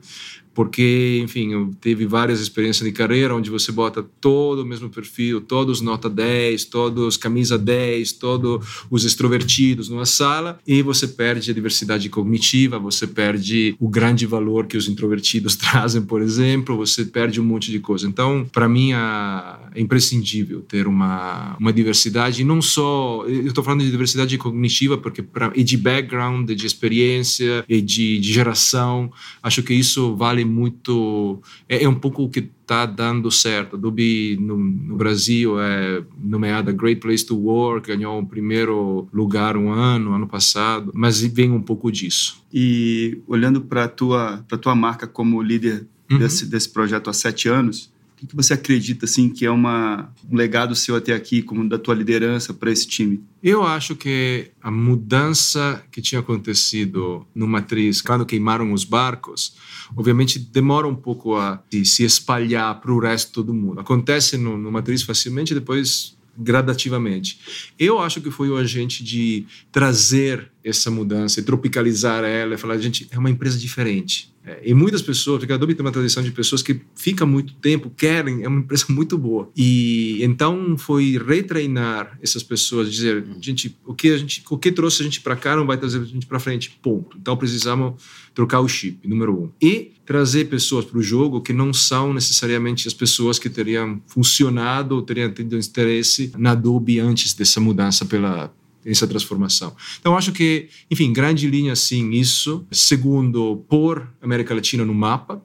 Porque, 0.57 1.21
enfim, 1.23 1.53
eu 1.53 1.71
teve 1.79 2.07
várias 2.07 2.41
experiências 2.41 2.83
de 2.83 2.91
carreira 2.91 3.35
onde 3.35 3.47
você 3.47 3.71
bota 3.71 4.01
todo 4.01 4.63
o 4.63 4.65
mesmo 4.65 4.89
perfil, 4.89 5.39
todos 5.39 5.81
nota 5.81 6.09
10, 6.09 6.65
todos 6.65 7.15
camisa 7.15 7.59
10, 7.59 8.13
todos 8.13 8.65
os 8.89 9.05
extrovertidos 9.05 9.87
numa 9.87 10.07
sala 10.07 10.57
e 10.65 10.81
você 10.81 11.07
perde 11.07 11.51
a 11.51 11.53
diversidade 11.53 12.09
cognitiva, 12.09 12.79
você 12.79 13.05
perde 13.05 13.75
o 13.79 13.87
grande 13.87 14.25
valor 14.25 14.65
que 14.65 14.75
os 14.75 14.87
introvertidos 14.87 15.53
trazem, 15.61 16.01
por 16.01 16.23
exemplo, 16.23 16.75
você 16.75 17.05
perde 17.05 17.39
um 17.39 17.45
monte 17.45 17.69
de 17.69 17.79
coisa. 17.79 18.07
Então, 18.07 18.43
para 18.51 18.67
mim, 18.67 18.93
é 18.93 19.79
imprescindível 19.79 20.61
ter 20.61 20.87
uma, 20.87 21.55
uma 21.59 21.71
diversidade, 21.71 22.41
e 22.41 22.43
não 22.43 22.63
só, 22.63 23.23
eu 23.27 23.45
estou 23.45 23.63
falando 23.63 23.83
de 23.83 23.91
diversidade 23.91 24.35
cognitiva 24.39 24.97
porque 24.97 25.21
pra, 25.21 25.51
e 25.53 25.63
de 25.63 25.77
background, 25.77 26.49
de 26.49 26.65
experiência 26.65 27.63
e 27.69 27.79
de, 27.79 28.17
de 28.17 28.33
geração, 28.33 29.11
acho 29.43 29.61
que 29.61 29.75
isso 29.75 30.15
vale 30.15 30.46
muito. 30.47 31.41
É, 31.67 31.83
é 31.83 31.89
um 31.89 31.95
pouco 31.95 32.23
o 32.23 32.29
que 32.29 32.49
está 32.61 32.85
dando 32.85 33.29
certo. 33.29 33.75
Adobe 33.75 34.37
no, 34.39 34.57
no, 34.57 34.95
Brasil 34.95 35.59
é 35.59 36.03
nomeada 36.17 36.71
Great 36.71 36.99
Place 36.99 37.25
to 37.25 37.37
Work, 37.37 37.87
ganhou 37.87 38.19
o 38.19 38.25
primeiro 38.25 39.07
lugar 39.13 39.55
um 39.55 39.71
ano, 39.71 40.13
ano 40.13 40.27
passado, 40.27 40.91
mas 40.93 41.21
vem 41.21 41.51
um 41.51 41.61
pouco 41.61 41.91
disso. 41.91 42.43
E 42.53 43.21
olhando 43.27 43.61
para 43.61 43.85
a 43.85 43.87
tua, 43.87 44.45
tua 44.61 44.75
marca 44.75 45.07
como 45.07 45.41
líder 45.41 45.87
uhum. 46.09 46.17
desse, 46.17 46.45
desse 46.45 46.69
projeto 46.69 47.09
há 47.09 47.13
sete 47.13 47.47
anos, 47.47 47.91
o 48.23 48.27
que 48.27 48.35
você 48.35 48.53
acredita 48.53 49.05
assim 49.05 49.29
que 49.29 49.45
é 49.45 49.51
uma, 49.51 50.11
um 50.29 50.35
legado 50.35 50.75
seu 50.75 50.95
até 50.95 51.13
aqui, 51.13 51.41
como 51.41 51.67
da 51.69 51.77
tua 51.77 51.93
liderança 51.93 52.53
para 52.53 52.71
esse 52.71 52.87
time? 52.87 53.23
Eu 53.43 53.63
acho 53.63 53.95
que 53.95 54.51
a 54.61 54.71
mudança 54.71 55.83
que 55.91 56.01
tinha 56.01 56.19
acontecido 56.19 57.25
no 57.33 57.47
Matriz, 57.47 58.01
quando 58.01 58.25
queimaram 58.25 58.73
os 58.73 58.83
barcos, 58.83 59.55
obviamente 59.95 60.39
demora 60.39 60.87
um 60.87 60.95
pouco 60.95 61.35
a 61.35 61.61
se 61.83 62.03
espalhar 62.03 62.81
para 62.81 62.91
o 62.91 62.99
resto 62.99 63.43
do 63.43 63.53
mundo. 63.53 63.79
Acontece 63.79 64.37
no, 64.37 64.57
no 64.57 64.71
Matriz 64.71 65.03
facilmente, 65.03 65.53
depois 65.53 66.17
gradativamente. 66.37 67.39
Eu 67.79 67.99
acho 67.99 68.21
que 68.21 68.29
foi 68.29 68.49
o 68.49 68.57
agente 68.57 69.03
de 69.03 69.45
trazer 69.71 70.51
essa 70.67 70.91
mudança 70.91 71.39
e 71.39 71.43
tropicalizar 71.43 72.23
ela 72.23 72.55
e 72.55 72.57
falar, 72.57 72.77
gente, 72.77 73.07
é 73.11 73.17
uma 73.17 73.29
empresa 73.29 73.57
diferente. 73.57 74.33
É, 74.47 74.61
e 74.63 74.73
muitas 74.73 75.01
pessoas, 75.01 75.39
porque 75.39 75.51
a 75.51 75.55
Adobe 75.55 75.75
tem 75.75 75.85
uma 75.85 75.91
tradição 75.91 76.23
de 76.23 76.31
pessoas 76.31 76.61
que 76.61 76.79
fica 76.95 77.25
muito 77.25 77.53
tempo, 77.55 77.89
querem, 77.89 78.43
é 78.43 78.47
uma 78.47 78.61
empresa 78.61 78.85
muito 78.89 79.17
boa. 79.17 79.49
E 79.55 80.23
então 80.23 80.77
foi 80.77 81.17
retreinar 81.17 82.17
essas 82.21 82.43
pessoas, 82.43 82.89
dizer, 82.89 83.25
gente, 83.41 83.77
o 83.85 83.93
que 83.93 84.09
a 84.09 84.17
gente, 84.17 84.43
o 84.49 84.57
que 84.57 84.71
trouxe 84.71 85.01
a 85.01 85.05
gente 85.05 85.19
para 85.19 85.35
cá 85.35 85.55
não 85.55 85.65
vai 85.65 85.77
trazer 85.77 85.99
a 85.99 86.05
gente 86.05 86.25
para 86.25 86.39
frente, 86.39 86.77
ponto. 86.81 87.17
Então 87.19 87.35
precisamos 87.35 88.01
trocar 88.33 88.61
o 88.61 88.67
chip, 88.67 89.05
número 89.07 89.33
um. 89.33 89.49
E 89.61 89.91
trazer 90.05 90.45
pessoas 90.45 90.85
para 90.85 90.97
o 90.97 91.01
jogo 91.01 91.41
que 91.41 91.51
não 91.51 91.73
são 91.73 92.13
necessariamente 92.13 92.87
as 92.87 92.93
pessoas 92.93 93.37
que 93.37 93.49
teriam 93.49 94.01
funcionado 94.07 94.95
ou 94.95 95.01
teriam 95.01 95.29
tido 95.33 95.57
interesse 95.57 96.31
na 96.37 96.51
Adobe 96.51 96.99
antes 96.99 97.33
dessa 97.33 97.59
mudança 97.59 98.05
pela 98.05 98.53
essa 98.91 99.07
transformação. 99.07 99.75
Então, 99.99 100.17
acho 100.17 100.31
que, 100.31 100.69
enfim, 100.89 101.11
grande 101.11 101.47
linha, 101.49 101.75
sim, 101.75 102.11
isso. 102.11 102.65
Segundo, 102.71 103.65
pôr 103.67 104.07
América 104.21 104.53
Latina 104.53 104.85
no 104.85 104.93
mapa, 104.93 105.41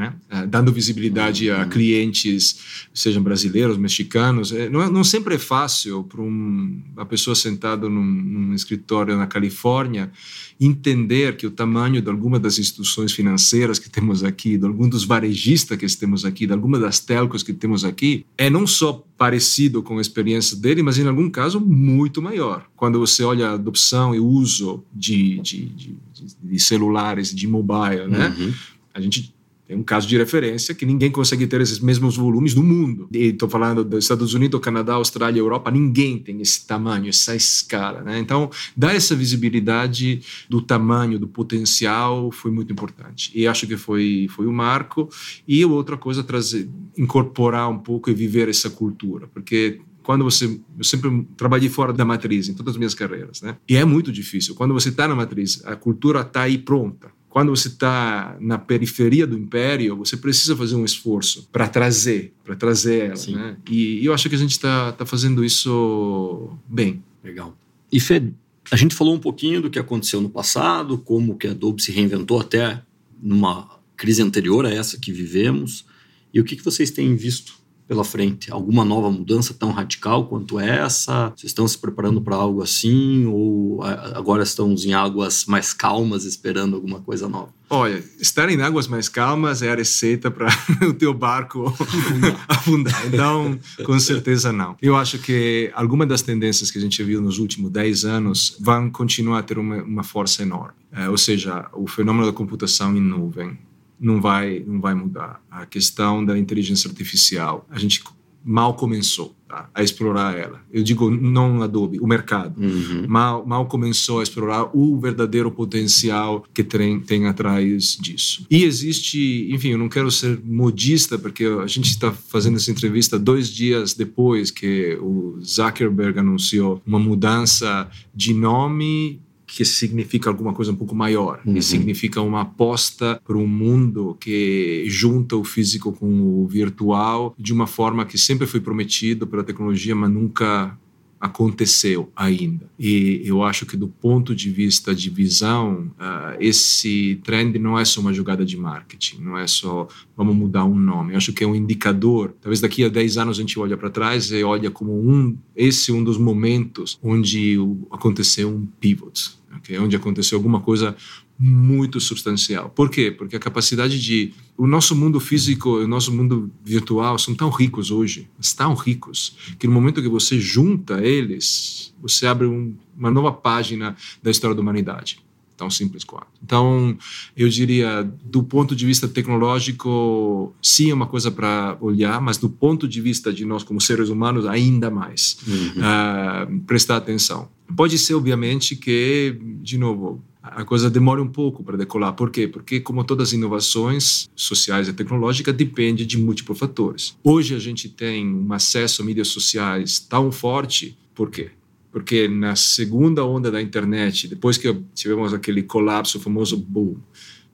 né? 0.00 0.14
Uh, 0.32 0.46
dando 0.46 0.72
visibilidade 0.72 1.50
a 1.50 1.66
clientes, 1.66 2.86
sejam 2.94 3.22
brasileiros, 3.22 3.76
mexicanos. 3.76 4.50
É, 4.50 4.70
não, 4.70 4.90
não, 4.90 5.04
sempre 5.04 5.34
é 5.34 5.38
fácil 5.38 6.04
para 6.04 6.22
um, 6.22 6.82
uma 6.94 7.04
pessoa 7.04 7.34
sentada 7.34 7.86
num, 7.86 8.02
num, 8.02 8.54
escritório 8.54 9.14
na 9.14 9.26
Califórnia 9.26 10.10
entender 10.58 11.36
que 11.36 11.46
o 11.46 11.50
tamanho 11.50 12.00
de 12.00 12.08
alguma 12.08 12.38
das 12.38 12.58
instituições 12.58 13.12
financeiras 13.12 13.78
que 13.78 13.90
temos 13.90 14.24
aqui, 14.24 14.56
de 14.56 14.64
algum 14.64 14.88
dos 14.88 15.04
varejistas 15.04 15.76
que 15.76 15.86
temos 15.98 16.24
aqui, 16.24 16.46
de 16.46 16.52
alguma 16.52 16.78
das 16.78 17.00
telcos 17.00 17.42
que 17.42 17.52
temos 17.52 17.84
aqui, 17.84 18.24
é 18.38 18.48
não 18.48 18.66
só 18.66 19.04
parecido 19.18 19.82
com 19.82 19.98
a 19.98 20.00
experiência 20.00 20.56
dele, 20.56 20.82
mas 20.82 20.98
em 20.98 21.06
algum 21.06 21.28
caso 21.28 21.60
muito 21.60 22.22
maior. 22.22 22.66
Quando 22.74 22.98
você 22.98 23.22
olha 23.22 23.50
a 23.50 23.52
adopção 23.52 24.14
e 24.14 24.18
uso 24.18 24.82
de, 24.94 25.40
de, 25.40 25.66
de, 25.66 25.96
de 26.42 26.58
celulares, 26.58 27.34
de 27.34 27.46
mobile, 27.46 28.06
né? 28.08 28.34
Uhum. 28.38 28.54
A 28.94 29.00
gente 29.00 29.34
é 29.70 29.76
um 29.76 29.84
caso 29.84 30.08
de 30.08 30.18
referência 30.18 30.74
que 30.74 30.84
ninguém 30.84 31.12
consegue 31.12 31.46
ter 31.46 31.60
esses 31.60 31.78
mesmos 31.78 32.16
volumes 32.16 32.56
no 32.56 32.62
mundo. 32.62 33.08
Estou 33.12 33.48
falando 33.48 33.84
dos 33.84 34.04
Estados 34.04 34.34
Unidos, 34.34 34.60
Canadá, 34.60 34.94
Austrália, 34.94 35.38
Europa, 35.38 35.70
ninguém 35.70 36.18
tem 36.18 36.40
esse 36.40 36.66
tamanho, 36.66 37.08
essa 37.08 37.36
escala. 37.36 38.02
Né? 38.02 38.18
Então, 38.18 38.50
dar 38.76 38.96
essa 38.96 39.14
visibilidade 39.14 40.22
do 40.48 40.60
tamanho, 40.60 41.20
do 41.20 41.28
potencial, 41.28 42.32
foi 42.32 42.50
muito 42.50 42.72
importante. 42.72 43.30
E 43.32 43.46
acho 43.46 43.64
que 43.64 43.76
foi, 43.76 44.26
foi 44.30 44.48
um 44.48 44.52
marco. 44.52 45.08
E 45.46 45.64
outra 45.64 45.96
coisa, 45.96 46.24
trazer, 46.24 46.68
incorporar 46.98 47.70
um 47.70 47.78
pouco 47.78 48.10
e 48.10 48.14
viver 48.14 48.48
essa 48.48 48.68
cultura, 48.68 49.28
porque 49.28 49.80
quando 50.02 50.24
você 50.24 50.60
eu 50.76 50.82
sempre 50.82 51.28
trabalhei 51.36 51.68
fora 51.68 51.92
da 51.92 52.04
matriz 52.04 52.48
em 52.48 52.54
todas 52.54 52.72
as 52.72 52.78
minhas 52.78 52.94
carreiras 52.94 53.42
né 53.42 53.58
e 53.68 53.76
é 53.76 53.84
muito 53.84 54.10
difícil 54.10 54.54
quando 54.54 54.72
você 54.72 54.88
está 54.88 55.06
na 55.06 55.14
matriz 55.14 55.62
a 55.64 55.76
cultura 55.76 56.22
está 56.22 56.42
aí 56.42 56.56
pronta 56.56 57.12
quando 57.30 57.54
você 57.54 57.68
está 57.68 58.36
na 58.40 58.58
periferia 58.58 59.24
do 59.24 59.38
império, 59.38 59.96
você 59.96 60.16
precisa 60.16 60.56
fazer 60.56 60.74
um 60.74 60.84
esforço 60.84 61.48
para 61.52 61.68
trazer, 61.68 62.34
para 62.44 62.56
trazer 62.56 63.12
ela, 63.12 63.26
né? 63.38 63.56
E, 63.70 64.04
eu 64.04 64.12
acho 64.12 64.28
que 64.28 64.34
a 64.34 64.38
gente 64.38 64.50
está 64.50 64.90
tá 64.90 65.06
fazendo 65.06 65.44
isso 65.44 66.50
bem. 66.68 67.02
Legal. 67.22 67.56
E 67.90 68.00
Fed, 68.00 68.34
a 68.68 68.76
gente 68.76 68.96
falou 68.96 69.14
um 69.14 69.18
pouquinho 69.20 69.62
do 69.62 69.70
que 69.70 69.78
aconteceu 69.78 70.20
no 70.20 70.28
passado, 70.28 70.98
como 70.98 71.38
que 71.38 71.46
a 71.46 71.52
Adobe 71.52 71.80
se 71.80 71.92
reinventou 71.92 72.40
até 72.40 72.82
numa 73.22 73.78
crise 73.96 74.22
anterior 74.22 74.66
a 74.66 74.74
essa 74.74 74.98
que 74.98 75.12
vivemos. 75.12 75.86
E 76.34 76.40
o 76.40 76.44
que, 76.44 76.56
que 76.56 76.64
vocês 76.64 76.90
têm 76.90 77.14
visto 77.14 77.59
pela 77.90 78.04
frente? 78.04 78.52
Alguma 78.52 78.84
nova 78.84 79.10
mudança 79.10 79.52
tão 79.52 79.72
radical 79.72 80.28
quanto 80.28 80.60
essa? 80.60 81.32
Vocês 81.34 81.50
estão 81.50 81.66
se 81.66 81.76
preparando 81.76 82.20
para 82.20 82.36
algo 82.36 82.62
assim? 82.62 83.26
Ou 83.26 83.82
agora 83.82 84.44
estamos 84.44 84.84
em 84.84 84.92
águas 84.92 85.44
mais 85.46 85.72
calmas 85.72 86.24
esperando 86.24 86.76
alguma 86.76 87.00
coisa 87.00 87.28
nova? 87.28 87.52
Olha, 87.68 88.00
estar 88.20 88.48
em 88.48 88.62
águas 88.62 88.86
mais 88.86 89.08
calmas 89.08 89.60
é 89.60 89.72
a 89.72 89.74
receita 89.74 90.30
para 90.30 90.46
o 90.88 90.92
teu 90.92 91.12
barco 91.12 91.64
afundar. 92.46 93.04
Então, 93.08 93.58
com 93.84 93.98
certeza 93.98 94.52
não. 94.52 94.76
Eu 94.80 94.94
acho 94.94 95.18
que 95.18 95.72
algumas 95.74 96.06
das 96.06 96.22
tendências 96.22 96.70
que 96.70 96.78
a 96.78 96.80
gente 96.80 97.02
viu 97.02 97.20
nos 97.20 97.40
últimos 97.40 97.72
10 97.72 98.04
anos 98.04 98.56
vão 98.60 98.88
continuar 98.88 99.40
a 99.40 99.42
ter 99.42 99.58
uma, 99.58 99.82
uma 99.82 100.04
força 100.04 100.42
enorme. 100.42 100.78
É, 100.92 101.08
ou 101.08 101.18
seja, 101.18 101.68
o 101.72 101.88
fenômeno 101.88 102.26
da 102.26 102.32
computação 102.32 102.96
em 102.96 103.00
nuvem, 103.00 103.58
não 104.00 104.20
vai, 104.20 104.64
não 104.66 104.80
vai 104.80 104.94
mudar. 104.94 105.42
A 105.50 105.66
questão 105.66 106.24
da 106.24 106.38
inteligência 106.38 106.88
artificial, 106.88 107.66
a 107.70 107.78
gente 107.78 108.02
mal 108.42 108.74
começou 108.74 109.34
tá, 109.46 109.68
a 109.74 109.82
explorar 109.82 110.36
ela. 110.36 110.62
Eu 110.72 110.82
digo 110.82 111.10
não 111.10 111.62
Adobe, 111.62 112.00
o 112.00 112.06
mercado. 112.06 112.58
Uhum. 112.58 113.06
Mal, 113.06 113.46
mal 113.46 113.66
começou 113.66 114.20
a 114.20 114.22
explorar 114.22 114.70
o 114.74 114.98
verdadeiro 114.98 115.50
potencial 115.50 116.44
que 116.54 116.64
tem, 116.64 117.00
tem 117.00 117.26
atrás 117.26 117.98
disso. 118.00 118.46
E 118.50 118.64
existe, 118.64 119.48
enfim, 119.52 119.70
eu 119.70 119.78
não 119.78 119.88
quero 119.88 120.10
ser 120.10 120.40
modista, 120.42 121.18
porque 121.18 121.44
a 121.44 121.66
gente 121.66 121.90
está 121.90 122.12
fazendo 122.12 122.56
essa 122.56 122.70
entrevista 122.70 123.18
dois 123.18 123.50
dias 123.50 123.92
depois 123.92 124.50
que 124.50 124.96
o 125.02 125.38
Zuckerberg 125.44 126.18
anunciou 126.18 126.80
uma 126.86 126.98
mudança 126.98 127.90
de 128.14 128.32
nome 128.32 129.20
que 129.50 129.64
significa 129.64 130.30
alguma 130.30 130.52
coisa 130.52 130.70
um 130.70 130.76
pouco 130.76 130.94
maior, 130.94 131.40
uhum. 131.44 131.54
que 131.54 131.62
significa 131.62 132.20
uma 132.20 132.42
aposta 132.42 133.20
para 133.24 133.36
um 133.36 133.48
mundo 133.48 134.16
que 134.20 134.84
junta 134.86 135.36
o 135.36 135.42
físico 135.42 135.92
com 135.92 136.42
o 136.42 136.46
virtual 136.46 137.34
de 137.36 137.52
uma 137.52 137.66
forma 137.66 138.06
que 138.06 138.16
sempre 138.16 138.46
foi 138.46 138.60
prometido 138.60 139.26
pela 139.26 139.42
tecnologia, 139.42 139.94
mas 139.94 140.08
nunca 140.08 140.78
aconteceu 141.20 142.10
ainda. 142.16 142.70
E 142.78 143.20
eu 143.24 143.42
acho 143.42 143.66
que 143.66 143.76
do 143.76 143.86
ponto 143.86 144.34
de 144.34 144.48
vista 144.48 144.94
de 144.94 145.10
visão, 145.10 145.92
uh, 145.98 146.36
esse 146.40 147.20
trend 147.22 147.58
não 147.58 147.78
é 147.78 147.84
só 147.84 148.00
uma 148.00 148.12
jogada 148.12 148.42
de 148.42 148.56
marketing, 148.56 149.20
não 149.20 149.36
é 149.36 149.46
só 149.46 149.86
vamos 150.16 150.34
mudar 150.34 150.64
um 150.64 150.74
nome. 150.74 151.12
Eu 151.12 151.18
acho 151.18 151.32
que 151.34 151.44
é 151.44 151.46
um 151.46 151.54
indicador. 151.54 152.34
Talvez 152.40 152.60
daqui 152.60 152.84
a 152.84 152.88
10 152.88 153.18
anos 153.18 153.38
a 153.38 153.40
gente 153.42 153.58
olha 153.58 153.76
para 153.76 153.90
trás 153.90 154.30
e 154.30 154.42
olha 154.42 154.70
como 154.70 154.92
um 154.92 155.36
esse 155.54 155.90
é 155.90 155.94
um 155.94 156.02
dos 156.02 156.16
momentos 156.16 156.98
onde 157.02 157.58
aconteceu 157.90 158.48
um 158.48 158.64
pivot, 158.80 159.39
okay? 159.56 159.78
onde 159.78 159.96
aconteceu 159.96 160.36
alguma 160.36 160.60
coisa 160.60 160.96
muito 161.38 161.98
substancial. 162.00 162.68
Por 162.70 162.90
quê? 162.90 163.10
Porque 163.10 163.36
a 163.36 163.40
capacidade 163.40 164.00
de. 164.00 164.32
O 164.56 164.66
nosso 164.66 164.94
mundo 164.94 165.18
físico 165.18 165.78
o 165.78 165.88
nosso 165.88 166.12
mundo 166.12 166.50
virtual 166.62 167.18
são 167.18 167.34
tão 167.34 167.48
ricos 167.48 167.90
hoje, 167.90 168.28
tão 168.56 168.74
ricos, 168.74 169.36
que 169.58 169.66
no 169.66 169.72
momento 169.72 170.02
que 170.02 170.08
você 170.08 170.38
junta 170.38 171.02
eles, 171.02 171.94
você 172.00 172.26
abre 172.26 172.46
um, 172.46 172.74
uma 172.96 173.10
nova 173.10 173.32
página 173.32 173.96
da 174.22 174.30
história 174.30 174.54
da 174.54 174.60
humanidade 174.60 175.18
tão 175.60 175.68
simples 175.68 176.04
quanto. 176.04 176.26
Então, 176.42 176.96
eu 177.36 177.46
diria, 177.48 178.02
do 178.24 178.42
ponto 178.42 178.74
de 178.74 178.86
vista 178.86 179.06
tecnológico, 179.06 180.54
sim, 180.62 180.90
é 180.90 180.94
uma 180.94 181.06
coisa 181.06 181.30
para 181.30 181.76
olhar, 181.82 182.18
mas 182.18 182.38
do 182.38 182.48
ponto 182.48 182.88
de 182.88 182.98
vista 182.98 183.30
de 183.30 183.44
nós 183.44 183.62
como 183.62 183.78
seres 183.78 184.08
humanos, 184.08 184.46
ainda 184.46 184.90
mais 184.90 185.36
uhum. 185.46 186.56
uh, 186.56 186.60
prestar 186.62 186.96
atenção. 186.96 187.48
Pode 187.76 187.98
ser, 187.98 188.14
obviamente, 188.14 188.74
que, 188.74 189.38
de 189.62 189.76
novo, 189.76 190.24
a 190.42 190.64
coisa 190.64 190.88
demore 190.88 191.20
um 191.20 191.28
pouco 191.28 191.62
para 191.62 191.76
decolar. 191.76 192.14
Por 192.14 192.30
quê? 192.30 192.48
Porque, 192.48 192.80
como 192.80 193.04
todas 193.04 193.28
as 193.28 193.34
inovações 193.34 194.30
sociais 194.34 194.88
e 194.88 194.94
tecnológicas, 194.94 195.54
depende 195.54 196.06
de 196.06 196.16
múltiplos 196.16 196.58
fatores. 196.58 197.14
Hoje 197.22 197.54
a 197.54 197.58
gente 197.58 197.86
tem 197.86 198.26
um 198.26 198.50
acesso 198.54 199.02
a 199.02 199.04
mídias 199.04 199.28
sociais 199.28 199.98
tão 199.98 200.32
forte, 200.32 200.96
por 201.14 201.30
quê? 201.30 201.50
Porque 201.90 202.28
na 202.28 202.54
segunda 202.56 203.24
onda 203.24 203.50
da 203.50 203.60
internet, 203.60 204.28
depois 204.28 204.56
que 204.56 204.72
tivemos 204.94 205.34
aquele 205.34 205.62
colapso, 205.62 206.18
o 206.18 206.20
famoso 206.20 206.56
boom, 206.56 206.96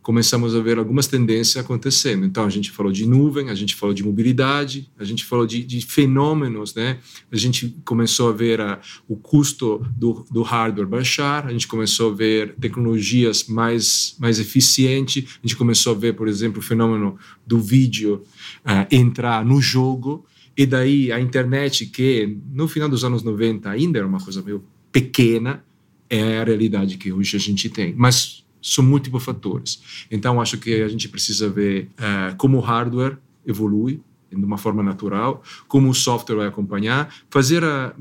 começamos 0.07 0.55
a 0.55 0.61
ver 0.61 0.79
algumas 0.79 1.09
tendências 1.09 1.57
acontecendo. 1.57 2.25
Então, 2.25 2.45
a 2.45 2.49
gente 2.49 2.71
falou 2.71 2.93
de 2.93 3.05
nuvem, 3.05 3.51
a 3.51 3.57
gente 3.57 3.75
falou 3.75 3.93
de 3.93 4.05
mobilidade, 4.05 4.89
a 4.97 5.03
gente 5.03 5.25
falou 5.25 5.45
de, 5.45 5.65
de 5.65 5.85
fenômenos, 5.85 6.77
né? 6.77 7.01
A 7.29 7.37
gente 7.37 7.77
começou 7.85 8.29
a 8.29 8.33
ver 8.33 8.61
a, 8.61 8.81
o 9.09 9.17
custo 9.17 9.85
do, 9.97 10.25
do, 10.31 10.43
hardware 10.43 10.87
baixar, 10.87 11.45
a 11.45 11.51
gente 11.51 11.67
começou 11.67 12.13
a 12.13 12.15
ver 12.15 12.55
tecnologias 12.55 13.49
mais, 13.49 14.15
mais 14.21 14.39
eficientes, 14.39 15.25
a 15.43 15.45
gente 15.45 15.57
começou 15.57 15.93
a 15.93 15.99
ver, 15.99 16.13
por 16.13 16.29
exemplo, 16.29 16.61
o 16.61 16.63
fenômeno 16.63 17.19
do 17.45 17.59
vídeo 17.59 18.23
uh, 18.65 18.87
entrar 18.95 19.45
no 19.45 19.61
jogo. 19.61 20.25
E 20.57 20.65
daí 20.65 21.13
a 21.13 21.21
internet, 21.21 21.87
que 21.87 22.39
no 22.53 22.67
final 22.67 22.89
dos 22.89 23.05
anos 23.05 23.23
90 23.23 23.69
ainda 23.69 23.99
era 23.99 24.07
uma 24.07 24.21
coisa 24.21 24.43
meio 24.43 24.65
pequena, 24.91 25.65
é 26.09 26.39
a 26.39 26.45
realidade 26.45 26.97
que 26.97 27.13
hoje 27.13 27.37
a 27.37 27.41
gente 27.41 27.69
tem. 27.69 27.95
Mas 27.95 28.45
são 28.63 28.83
múltiplos 28.83 29.23
fatores. 29.23 30.07
Então 30.11 30.41
acho 30.41 30.59
que 30.59 30.83
a 30.83 30.89
gente 30.89 31.09
precisa 31.09 31.49
ver 31.49 31.91
uh, 31.99 32.37
como 32.37 32.57
o 32.59 32.61
hardware 32.61 33.19
evolui 33.47 34.01
de 34.31 34.45
uma 34.45 34.59
forma 34.59 34.83
natural, 34.83 35.43
como 35.69 35.89
o 35.89 35.95
software 35.95 36.37
vai 36.37 36.47
acompanhar, 36.49 37.15
fazer 37.31 37.65
a 37.65 37.95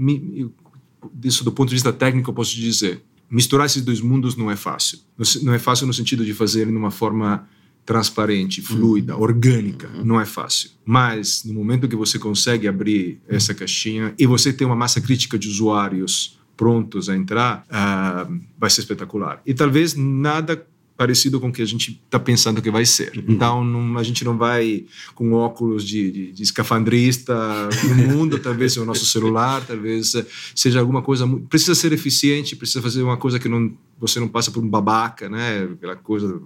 isso 1.23 1.43
do 1.43 1.51
ponto 1.51 1.69
de 1.69 1.75
vista 1.75 1.93
técnico 1.93 2.31
eu 2.31 2.33
posso 2.33 2.55
dizer 2.55 3.01
misturar 3.29 3.67
esses 3.67 3.83
dois 3.83 4.01
mundos 4.01 4.35
não 4.35 4.49
é 4.49 4.55
fácil 4.55 4.99
não 5.43 5.53
é 5.53 5.59
fácil 5.59 5.85
no 5.85 5.93
sentido 5.93 6.25
de 6.25 6.33
fazer 6.33 6.65
de 6.65 6.75
uma 6.75 6.89
forma 6.89 7.47
transparente, 7.85 8.61
fluida, 8.61 9.15
uhum. 9.15 9.21
orgânica. 9.21 9.87
Uhum. 9.95 10.03
Não 10.03 10.19
é 10.19 10.25
fácil. 10.25 10.71
Mas 10.83 11.43
no 11.45 11.53
momento 11.53 11.87
que 11.87 11.95
você 11.95 12.17
consegue 12.17 12.67
abrir 12.67 13.21
essa 13.27 13.53
caixinha 13.53 14.13
e 14.17 14.25
você 14.25 14.51
tem 14.51 14.65
uma 14.65 14.75
massa 14.75 14.99
crítica 14.99 15.37
de 15.37 15.47
usuários 15.47 16.39
prontos 16.57 17.09
a 17.09 17.15
entrar, 17.15 17.65
uh, 17.69 18.39
vai 18.57 18.69
ser 18.69 18.81
espetacular. 18.81 19.41
E 19.45 19.53
talvez 19.53 19.93
nada 19.93 20.65
parecido 20.97 21.39
com 21.39 21.49
o 21.49 21.51
que 21.51 21.61
a 21.61 21.65
gente 21.65 22.01
está 22.05 22.19
pensando 22.19 22.61
que 22.61 22.71
vai 22.71 22.85
ser. 22.85 23.11
Uhum. 23.17 23.23
Então, 23.27 23.63
não, 23.63 23.97
a 23.97 24.03
gente 24.03 24.23
não 24.23 24.37
vai 24.37 24.85
com 25.13 25.33
óculos 25.33 25.83
de, 25.83 26.11
de, 26.11 26.31
de 26.31 26.43
escafandrista 26.43 27.35
no 27.83 27.95
mundo, 28.07 28.39
talvez 28.39 28.77
o 28.77 28.85
nosso 28.85 29.05
celular, 29.05 29.65
talvez 29.65 30.13
seja 30.55 30.79
alguma 30.79 31.01
coisa. 31.01 31.27
Precisa 31.49 31.75
ser 31.75 31.91
eficiente, 31.91 32.55
precisa 32.55 32.81
fazer 32.81 33.03
uma 33.03 33.17
coisa 33.17 33.39
que 33.39 33.49
não, 33.49 33.73
você 33.99 34.19
não 34.19 34.27
passa 34.27 34.51
por 34.51 34.63
um 34.63 34.69
babaca, 34.69 35.29
né? 35.29 35.63
Aquela 35.73 35.95
coisa. 35.95 36.41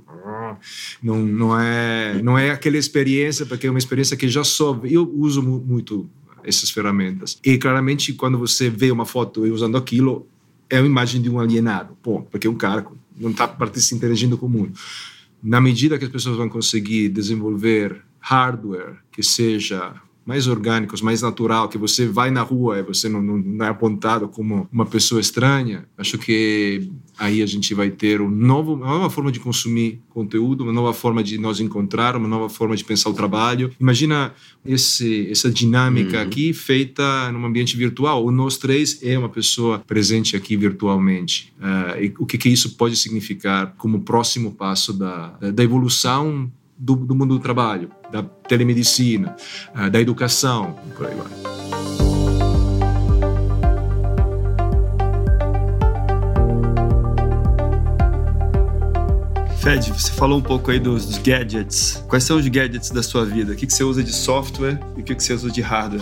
Não, 1.01 1.19
não, 1.19 1.59
é, 1.59 2.21
não 2.21 2.37
é 2.37 2.51
aquela 2.51 2.77
experiência, 2.77 3.45
porque 3.45 3.67
é 3.67 3.69
uma 3.69 3.79
experiência 3.79 4.17
que 4.17 4.27
já 4.27 4.43
só. 4.43 4.79
Eu 4.83 5.09
uso 5.15 5.41
muito 5.43 6.09
essas 6.43 6.71
ferramentas. 6.71 7.37
E 7.43 7.57
claramente, 7.57 8.13
quando 8.13 8.37
você 8.37 8.69
vê 8.69 8.91
uma 8.91 9.05
foto 9.05 9.45
eu 9.45 9.53
usando 9.53 9.77
aquilo, 9.77 10.27
é 10.69 10.79
uma 10.79 10.87
imagem 10.87 11.21
de 11.21 11.29
um 11.29 11.39
alienado. 11.39 11.95
Pô, 12.01 12.21
porque 12.21 12.47
é 12.47 12.49
um 12.49 12.55
cara 12.55 12.85
não 13.19 13.31
está 13.31 13.55
interagindo 13.93 14.37
com 14.37 14.45
o 14.45 14.49
mundo. 14.49 14.73
Na 15.41 15.61
medida 15.61 15.97
que 15.97 16.05
as 16.05 16.11
pessoas 16.11 16.37
vão 16.37 16.49
conseguir 16.49 17.09
desenvolver 17.09 18.01
hardware 18.19 18.97
que 19.11 19.23
seja 19.23 19.93
mais 20.25 20.47
orgânicos, 20.47 21.01
mais 21.01 21.21
natural, 21.21 21.67
que 21.67 21.77
você 21.77 22.05
vai 22.05 22.29
na 22.29 22.41
rua 22.41 22.79
e 22.79 22.83
você 22.83 23.09
não, 23.09 23.21
não, 23.21 23.37
não, 23.37 23.65
é 23.65 23.69
apontado 23.69 24.27
como 24.27 24.69
uma 24.71 24.85
pessoa 24.85 25.19
estranha, 25.19 25.87
acho 25.97 26.19
que 26.19 26.91
aí 27.19 27.43
a 27.43 27.45
gente 27.45 27.73
vai 27.73 27.91
ter 27.91 28.21
um 28.21 28.29
novo, 28.29 28.73
uma 28.75 28.87
nova 28.87 29.09
forma 29.09 29.31
de 29.31 29.39
consumir 29.39 30.01
conteúdo, 30.09 30.63
uma 30.63 30.71
nova 30.71 30.93
forma 30.93 31.21
de 31.21 31.37
nós 31.37 31.59
encontrar, 31.59 32.15
uma 32.15 32.27
nova 32.27 32.49
forma 32.49 32.75
de 32.75 32.83
pensar 32.83 33.09
o 33.09 33.13
trabalho. 33.13 33.71
Imagina 33.79 34.33
esse, 34.65 35.29
essa 35.29 35.51
dinâmica 35.51 36.17
uhum. 36.17 36.23
aqui 36.23 36.53
feita 36.53 37.31
num 37.31 37.45
ambiente 37.45 37.75
virtual. 37.75 38.25
O 38.25 38.31
nós 38.31 38.57
três 38.57 39.03
é 39.03 39.17
uma 39.17 39.29
pessoa 39.29 39.79
presente 39.79 40.35
aqui 40.35 40.55
virtualmente. 40.55 41.53
Uh, 41.59 42.13
o 42.19 42.25
que, 42.25 42.37
que 42.37 42.47
isso 42.47 42.75
pode 42.77 42.95
significar 42.95 43.75
como 43.77 44.01
próximo 44.01 44.53
passo 44.53 44.93
da, 44.93 45.37
da 45.51 45.63
evolução 45.63 46.49
do, 46.77 46.95
do 46.95 47.13
mundo 47.13 47.35
do 47.35 47.39
trabalho, 47.41 47.91
da 48.09 48.23
telemedicina, 48.23 49.35
uh, 49.75 49.89
da 49.89 49.99
educação, 49.99 50.79
por 50.95 51.05
aí 51.05 51.15
vai. 51.15 52.08
Fed, 59.61 59.91
você 59.91 60.11
falou 60.13 60.39
um 60.39 60.41
pouco 60.41 60.71
aí 60.71 60.79
dos, 60.79 61.05
dos, 61.05 61.17
gadgets. 61.17 62.01
Quais 62.07 62.23
são 62.23 62.37
os 62.37 62.47
gadgets 62.47 62.91
da 62.91 63.03
sua 63.03 63.25
vida? 63.25 63.51
O 63.51 63.55
que, 63.57 63.67
que 63.67 63.73
você 63.73 63.83
usa 63.83 64.01
de 64.01 64.13
software 64.13 64.79
e 64.95 65.01
o 65.01 65.03
que, 65.03 65.13
que 65.13 65.21
você 65.21 65.33
usa 65.33 65.51
de 65.51 65.59
hardware? 65.59 66.01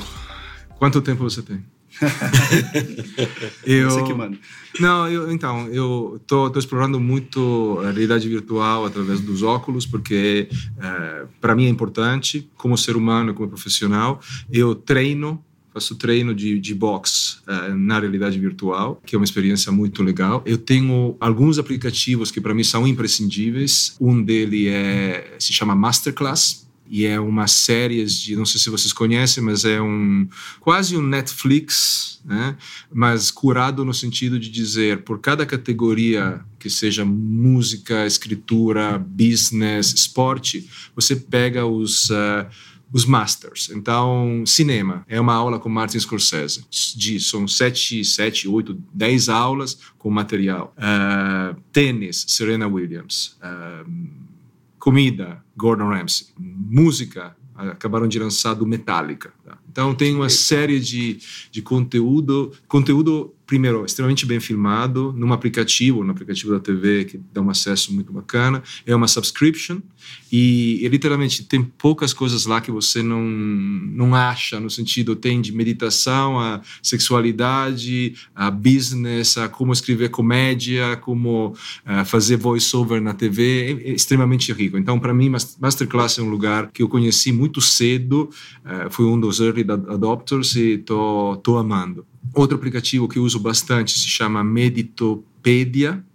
Quanto 0.77 1.01
tempo 1.01 1.23
você 1.23 1.41
tem? 1.41 1.65
eu, 3.65 3.89
Você 3.89 4.03
que 4.03 4.13
manda. 4.13 4.37
Não, 4.79 5.07
eu, 5.07 5.31
então, 5.31 5.67
eu 5.69 6.21
tô, 6.27 6.51
tô, 6.51 6.59
explorando 6.59 6.99
muito 6.99 7.79
a 7.79 7.85
realidade 7.85 8.29
virtual 8.29 8.85
através 8.85 9.21
dos 9.21 9.41
óculos, 9.41 9.87
porque 9.87 10.47
é, 10.79 11.25
para 11.41 11.55
mim 11.55 11.65
é 11.65 11.69
importante, 11.69 12.47
como 12.55 12.77
ser 12.77 12.95
humano, 12.95 13.33
como 13.33 13.49
profissional. 13.49 14.19
Eu 14.51 14.75
treino 14.75 15.43
faço 15.77 15.95
treino 15.95 16.33
de, 16.33 16.59
de 16.59 16.73
boxe 16.73 17.37
uh, 17.47 17.75
na 17.75 17.99
realidade 17.99 18.39
virtual, 18.39 19.01
que 19.05 19.15
é 19.15 19.17
uma 19.17 19.25
experiência 19.25 19.71
muito 19.71 20.01
legal. 20.01 20.43
Eu 20.45 20.57
tenho 20.57 21.15
alguns 21.19 21.59
aplicativos 21.59 22.31
que 22.31 22.41
para 22.41 22.53
mim 22.53 22.63
são 22.63 22.87
imprescindíveis. 22.87 23.95
Um 24.01 24.21
deles 24.21 24.67
é, 24.67 25.35
se 25.39 25.53
chama 25.53 25.75
Masterclass, 25.75 26.67
e 26.89 27.05
é 27.05 27.19
uma 27.19 27.47
série 27.47 28.03
de, 28.05 28.35
não 28.35 28.45
sei 28.45 28.61
se 28.61 28.69
vocês 28.69 28.93
conhecem, 28.93 29.43
mas 29.43 29.65
é 29.65 29.81
um 29.81 30.25
quase 30.61 30.95
um 30.95 31.01
Netflix, 31.01 32.21
né? 32.23 32.55
Mas 32.93 33.29
curado 33.29 33.83
no 33.83 33.93
sentido 33.93 34.39
de 34.39 34.49
dizer 34.49 35.03
por 35.03 35.19
cada 35.19 35.45
categoria 35.45 36.39
que 36.57 36.69
seja 36.69 37.03
música, 37.03 38.05
escritura, 38.05 38.97
business, 38.97 39.93
esporte, 39.93 40.69
você 40.95 41.13
pega 41.13 41.65
os 41.65 42.09
uh, 42.09 42.47
os 42.91 43.05
masters. 43.05 43.69
Então, 43.69 44.43
cinema 44.45 45.05
é 45.07 45.19
uma 45.19 45.33
aula 45.33 45.59
com 45.59 45.69
Martin 45.69 45.99
Scorsese. 45.99 46.65
De, 46.95 47.19
são 47.19 47.47
sete, 47.47 48.03
sete, 48.03 48.47
oito, 48.47 48.81
dez 48.93 49.29
aulas 49.29 49.77
com 49.97 50.09
material. 50.09 50.73
Uh, 50.77 51.59
tênis, 51.71 52.25
Serena 52.27 52.67
Williams. 52.67 53.37
Uh, 53.41 53.89
comida, 54.79 55.43
Gordon 55.55 55.89
Ramsay. 55.89 56.27
Música, 56.37 57.35
acabaram 57.55 58.07
de 58.07 58.19
lançar 58.19 58.53
do 58.53 58.65
Metallica. 58.65 59.33
Tá? 59.43 59.57
Então 59.69 59.93
tem 59.93 60.15
uma 60.15 60.29
série 60.29 60.79
de, 60.79 61.19
de 61.51 61.61
conteúdo, 61.61 62.51
conteúdo 62.67 63.33
primeiro, 63.47 63.85
extremamente 63.85 64.25
bem 64.25 64.41
filmado, 64.41 65.13
num 65.15 65.31
aplicativo, 65.31 66.03
no 66.03 66.11
aplicativo 66.11 66.51
da 66.51 66.59
TV, 66.59 67.05
que 67.05 67.19
dá 67.33 67.41
um 67.41 67.49
acesso 67.49 67.93
muito 67.93 68.11
bacana. 68.11 68.61
É 68.85 68.93
uma 68.93 69.07
subscription 69.07 69.79
e, 70.31 70.83
e, 70.83 70.87
literalmente 70.89 71.45
tem 71.45 71.63
poucas 71.63 72.11
coisas 72.13 72.45
lá 72.45 72.59
que 72.59 72.69
você 72.69 73.01
não, 73.01 73.21
não 73.21 74.13
acha, 74.13 74.59
no 74.59 74.69
sentido, 74.69 75.15
tem 75.15 75.39
de 75.39 75.53
meditação, 75.53 76.37
a 76.37 76.61
sexualidade, 76.83 78.13
a 78.35 78.51
business, 78.51 79.37
a 79.37 79.47
como 79.47 79.71
escrever 79.71 80.09
comédia, 80.09 80.97
como 80.97 81.53
uh, 81.85 82.05
fazer 82.05 82.35
voice-over 82.35 83.01
na 83.01 83.13
TV, 83.13 83.79
é, 83.85 83.89
é 83.89 83.93
extremamente 83.93 84.51
rico. 84.51 84.77
Então, 84.77 84.99
para 84.99 85.13
mim, 85.13 85.31
Masterclass 85.59 86.19
é 86.19 86.21
um 86.21 86.29
lugar 86.29 86.69
que 86.73 86.83
eu 86.83 86.89
conheci 86.89 87.31
muito 87.31 87.61
cedo, 87.61 88.29
uh, 88.65 88.89
fui 88.89 89.05
um 89.05 89.17
dos 89.17 89.39
early 89.39 89.61
adopters 89.61 90.55
e 90.57 90.77
tô, 90.77 91.39
tô 91.41 91.57
amando. 91.57 92.05
Outro 92.37 92.55
aplicativo 92.55 93.07
que 93.07 93.17
uso 93.17 93.39
bastante 93.39 93.97
se 93.97 94.07
chama 94.07 94.43
Meditopedia. 94.43 96.05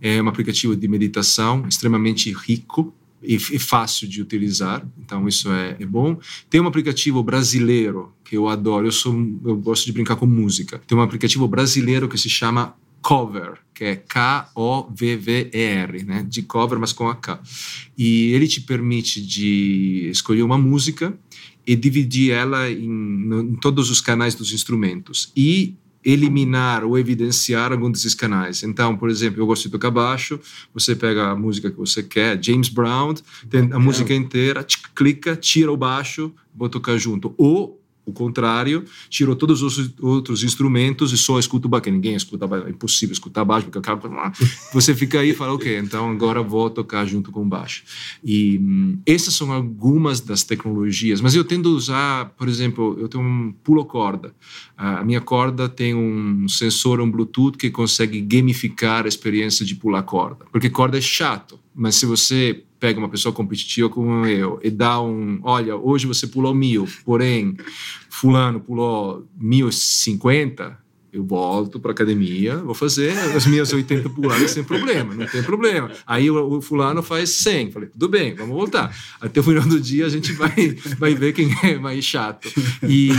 É 0.00 0.22
um 0.22 0.26
aplicativo 0.26 0.74
de 0.74 0.88
meditação 0.88 1.66
extremamente 1.68 2.32
rico 2.32 2.94
e, 3.22 3.38
fácil 3.38 4.08
de 4.08 4.22
utilizar, 4.22 4.82
então 4.98 5.28
isso 5.28 5.52
é, 5.52 5.76
é, 5.78 5.84
bom. 5.84 6.18
Tem 6.48 6.58
um 6.62 6.66
aplicativo 6.66 7.22
brasileiro 7.22 8.14
que 8.24 8.34
eu 8.38 8.48
adoro, 8.48 8.86
eu, 8.86 8.92
sou, 8.92 9.14
eu 9.44 9.54
gosto 9.58 9.84
de 9.84 9.92
brincar 9.92 10.16
com 10.16 10.24
música. 10.24 10.80
Tem 10.86 10.96
um 10.96 11.02
aplicativo 11.02 11.46
brasileiro 11.46 12.08
que 12.08 12.16
se 12.16 12.30
chama 12.30 12.74
Cover, 13.02 13.58
que 13.74 13.84
é 13.84 13.96
K-O-V-V-E-R, 13.96 14.44
né? 16.04 16.24
De 16.26 16.40
cover, 16.42 16.78
mas 16.78 16.94
com 16.94 17.06
a 17.08 17.14
K. 17.14 17.38
E 17.98 18.32
ele 18.32 18.48
te 18.48 18.62
permite 18.62 19.20
de 19.20 20.08
escolher 20.10 20.42
uma 20.42 20.56
música 20.56 21.14
e 21.66 21.76
dividir 21.76 22.32
ela 22.32 22.70
em, 22.70 22.84
em 22.84 23.56
todos 23.56 23.90
os 23.90 24.00
canais 24.00 24.34
dos 24.34 24.52
instrumentos. 24.52 25.32
E 25.36 25.76
eliminar 26.04 26.82
ou 26.84 26.98
evidenciar 26.98 27.72
algum 27.72 27.90
desses 27.90 28.14
canais. 28.14 28.62
Então, 28.62 28.96
por 28.96 29.10
exemplo, 29.10 29.40
eu 29.40 29.46
gosto 29.46 29.64
de 29.64 29.70
tocar 29.70 29.90
baixo, 29.90 30.40
você 30.72 30.96
pega 30.96 31.30
a 31.30 31.36
música 31.36 31.70
que 31.70 31.76
você 31.76 32.02
quer, 32.02 32.42
James 32.42 32.68
Brown, 32.68 33.14
tem 33.48 33.68
a 33.72 33.78
música 33.78 34.14
inteira, 34.14 34.66
clica, 34.94 35.36
tira 35.36 35.70
o 35.70 35.76
baixo, 35.76 36.32
vou 36.54 36.68
tocar 36.68 36.96
junto. 36.96 37.34
Ou 37.36 37.79
o 38.10 38.12
contrário, 38.12 38.84
tirou 39.08 39.34
todos 39.34 39.62
os 39.62 39.92
outros 40.00 40.44
instrumentos 40.44 41.12
e 41.12 41.18
só 41.18 41.38
escuta 41.38 41.66
o 41.66 41.70
baixo. 41.70 41.90
Ninguém 41.90 42.14
escuta 42.14 42.46
baixo, 42.46 42.66
é 42.66 42.70
impossível 42.70 43.12
escutar 43.12 43.44
baixo, 43.44 43.66
porque 43.66 43.78
acaba. 43.78 44.32
Você 44.72 44.94
fica 44.94 45.20
aí 45.20 45.30
e 45.30 45.34
fala, 45.34 45.54
ok, 45.54 45.78
então 45.78 46.10
agora 46.10 46.42
vou 46.42 46.68
tocar 46.68 47.06
junto 47.06 47.32
com 47.32 47.48
baixo. 47.48 47.82
E 48.22 48.58
hum, 48.58 48.98
essas 49.06 49.34
são 49.34 49.52
algumas 49.52 50.20
das 50.20 50.42
tecnologias, 50.42 51.20
mas 51.20 51.34
eu 51.34 51.44
tendo 51.44 51.74
usar, 51.74 52.26
por 52.36 52.48
exemplo, 52.48 52.96
eu 53.00 53.08
tenho 53.08 53.24
um 53.24 53.52
pulo-corda. 53.64 54.34
A 54.76 55.04
minha 55.04 55.20
corda 55.20 55.68
tem 55.68 55.94
um 55.94 56.48
sensor, 56.48 57.00
um 57.00 57.10
Bluetooth 57.10 57.56
que 57.56 57.70
consegue 57.70 58.20
gamificar 58.20 59.04
a 59.04 59.08
experiência 59.08 59.64
de 59.64 59.74
pular 59.74 60.02
corda, 60.02 60.44
porque 60.50 60.70
corda 60.70 60.98
é 60.98 61.00
chato, 61.00 61.58
mas 61.74 61.96
se 61.96 62.06
você 62.06 62.64
pega 62.80 62.98
uma 62.98 63.08
pessoa 63.10 63.32
competitiva 63.32 63.90
como 63.90 64.26
eu 64.26 64.58
e 64.62 64.70
dá 64.70 65.00
um, 65.00 65.38
olha, 65.44 65.76
hoje 65.76 66.06
você 66.06 66.26
pulou 66.26 66.54
mil, 66.54 66.88
porém 67.04 67.56
fulano 68.08 68.58
pulou 68.58 69.28
mil 69.36 69.70
cinquenta, 69.70 70.78
eu 71.12 71.24
volto 71.24 71.80
para 71.80 71.90
academia, 71.90 72.56
vou 72.58 72.74
fazer 72.74 73.12
as 73.34 73.46
minhas 73.46 73.72
80 73.72 74.08
puladas 74.10 74.50
sem 74.50 74.62
problema, 74.62 75.14
não 75.14 75.26
tem 75.26 75.42
problema. 75.42 75.90
Aí 76.06 76.30
o, 76.30 76.56
o, 76.56 76.60
fulano 76.60 77.02
faz 77.02 77.30
100. 77.30 77.72
Falei, 77.72 77.88
tudo 77.88 78.08
bem, 78.08 78.34
vamos 78.34 78.54
voltar. 78.54 78.94
Até 79.20 79.40
o 79.40 79.42
final 79.42 79.64
do 79.64 79.80
dia 79.80 80.06
a 80.06 80.08
gente 80.08 80.32
vai, 80.32 80.76
vai 80.98 81.14
ver 81.14 81.32
quem 81.32 81.50
é 81.62 81.78
mais 81.78 82.04
chato. 82.04 82.48
E 82.82 83.10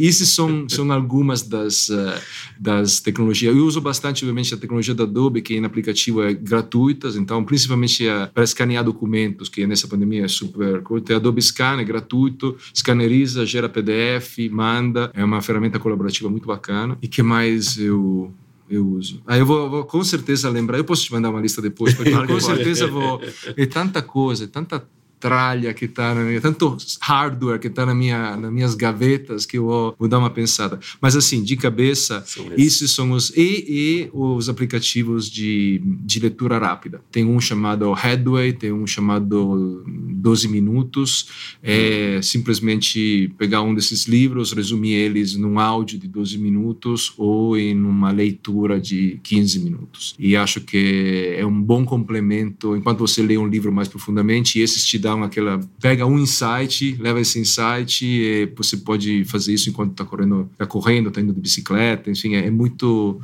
essas 0.00 0.28
são, 0.28 0.68
são 0.68 0.90
algumas 0.92 1.42
das, 1.42 1.88
uh, 1.88 2.20
das 2.58 3.00
tecnologias. 3.00 3.54
Eu 3.54 3.64
uso 3.64 3.80
bastante, 3.80 4.24
obviamente, 4.24 4.54
a 4.54 4.56
tecnologia 4.56 4.94
da 4.94 5.04
Adobe, 5.04 5.42
que 5.42 5.58
no 5.60 5.66
aplicativo 5.66 6.22
é 6.22 6.32
gratuita, 6.32 7.08
então, 7.16 7.44
principalmente 7.44 8.06
uh, 8.06 8.28
para 8.32 8.44
escanear 8.44 8.84
documentos, 8.84 9.48
que 9.48 9.66
nessa 9.66 9.88
pandemia 9.88 10.24
é 10.24 10.28
super 10.28 10.82
curto. 10.82 11.12
A 11.12 11.16
Adobe 11.16 11.42
Scan 11.42 11.80
é 11.80 11.84
gratuito, 11.84 12.56
escaneriza, 12.72 13.44
gera 13.44 13.68
PDF, 13.68 14.38
manda. 14.50 15.10
É 15.14 15.24
uma 15.24 15.42
ferramenta 15.42 15.78
colaborativa 15.78 16.28
muito 16.28 16.46
bacana. 16.46 16.99
E 17.02 17.08
que 17.08 17.22
mais 17.22 17.76
eu 17.78 18.32
eu 18.70 18.86
uso. 18.86 19.20
Aí 19.26 19.40
eu 19.40 19.46
vou, 19.46 19.68
vou, 19.68 19.84
com 19.84 20.02
certeza 20.04 20.48
lembrar. 20.48 20.78
Eu 20.78 20.84
posso 20.84 21.02
te 21.02 21.12
mandar 21.12 21.30
uma 21.30 21.40
lista 21.40 21.60
depois, 21.60 21.92
porque 21.92 22.12
com 22.26 22.40
certeza 22.40 22.86
vou. 22.86 23.20
É 23.56 23.66
tanta 23.66 24.00
coisa, 24.00 24.46
tanta 24.46 24.86
tralha 25.20 25.74
que 25.74 25.84
está 25.84 26.14
na 26.14 26.22
minha, 26.22 26.40
tanto 26.40 26.76
hardware 27.00 27.60
que 27.60 27.66
está 27.66 27.84
na 27.84 27.94
minha, 27.94 28.36
nas 28.36 28.50
minhas 28.50 28.74
gavetas 28.74 29.44
que 29.44 29.58
eu 29.58 29.66
vou, 29.66 29.94
vou, 29.98 30.08
dar 30.08 30.18
uma 30.18 30.30
pensada. 30.30 30.80
Mas 31.00 31.14
assim, 31.14 31.42
de 31.42 31.56
cabeça, 31.56 32.24
esses 32.56 32.90
são 32.90 33.12
os 33.12 33.30
e, 33.36 33.64
e 33.68 34.10
os 34.12 34.48
aplicativos 34.48 35.30
de, 35.30 35.80
de 35.84 36.18
leitura 36.18 36.58
rápida. 36.58 37.02
Tem 37.12 37.24
um 37.24 37.38
chamado 37.38 37.92
Headway, 37.92 38.54
tem 38.54 38.72
um 38.72 38.86
chamado 38.86 39.84
12 39.86 40.48
minutos. 40.48 41.28
É 41.62 42.20
simplesmente 42.22 43.32
pegar 43.36 43.62
um 43.62 43.74
desses 43.74 44.06
livros, 44.06 44.52
resumir 44.52 44.94
eles 44.94 45.36
num 45.36 45.58
áudio 45.58 45.98
de 45.98 46.08
12 46.08 46.38
minutos 46.38 47.12
ou 47.18 47.56
em 47.58 47.78
uma 47.78 48.10
leitura 48.10 48.80
de 48.80 49.20
15 49.22 49.60
minutos. 49.60 50.14
E 50.18 50.34
acho 50.34 50.60
que 50.60 51.34
é 51.36 51.44
um 51.44 51.60
bom 51.60 51.84
complemento 51.84 52.74
enquanto 52.76 53.00
você 53.00 53.22
lê 53.22 53.36
um 53.36 53.46
livro 53.46 53.70
mais 53.70 53.88
profundamente 53.88 54.58
e 54.58 54.62
esses 54.62 54.86
te 54.86 54.98
dão 54.98 55.09
dá 55.18 55.26
aquela 55.26 55.60
pega 55.80 56.06
um 56.06 56.18
insight, 56.18 56.96
leva 57.00 57.20
esse 57.20 57.38
insight 57.38 58.50
você 58.56 58.76
pode 58.76 59.24
fazer 59.24 59.52
isso 59.52 59.70
enquanto 59.70 59.92
está 59.92 60.04
correndo, 60.04 60.48
está 60.52 60.66
correndo, 60.66 61.08
está 61.08 61.20
indo 61.20 61.32
de 61.32 61.40
bicicleta, 61.40 62.10
enfim, 62.10 62.34
é, 62.34 62.46
é 62.46 62.50
muito 62.50 63.20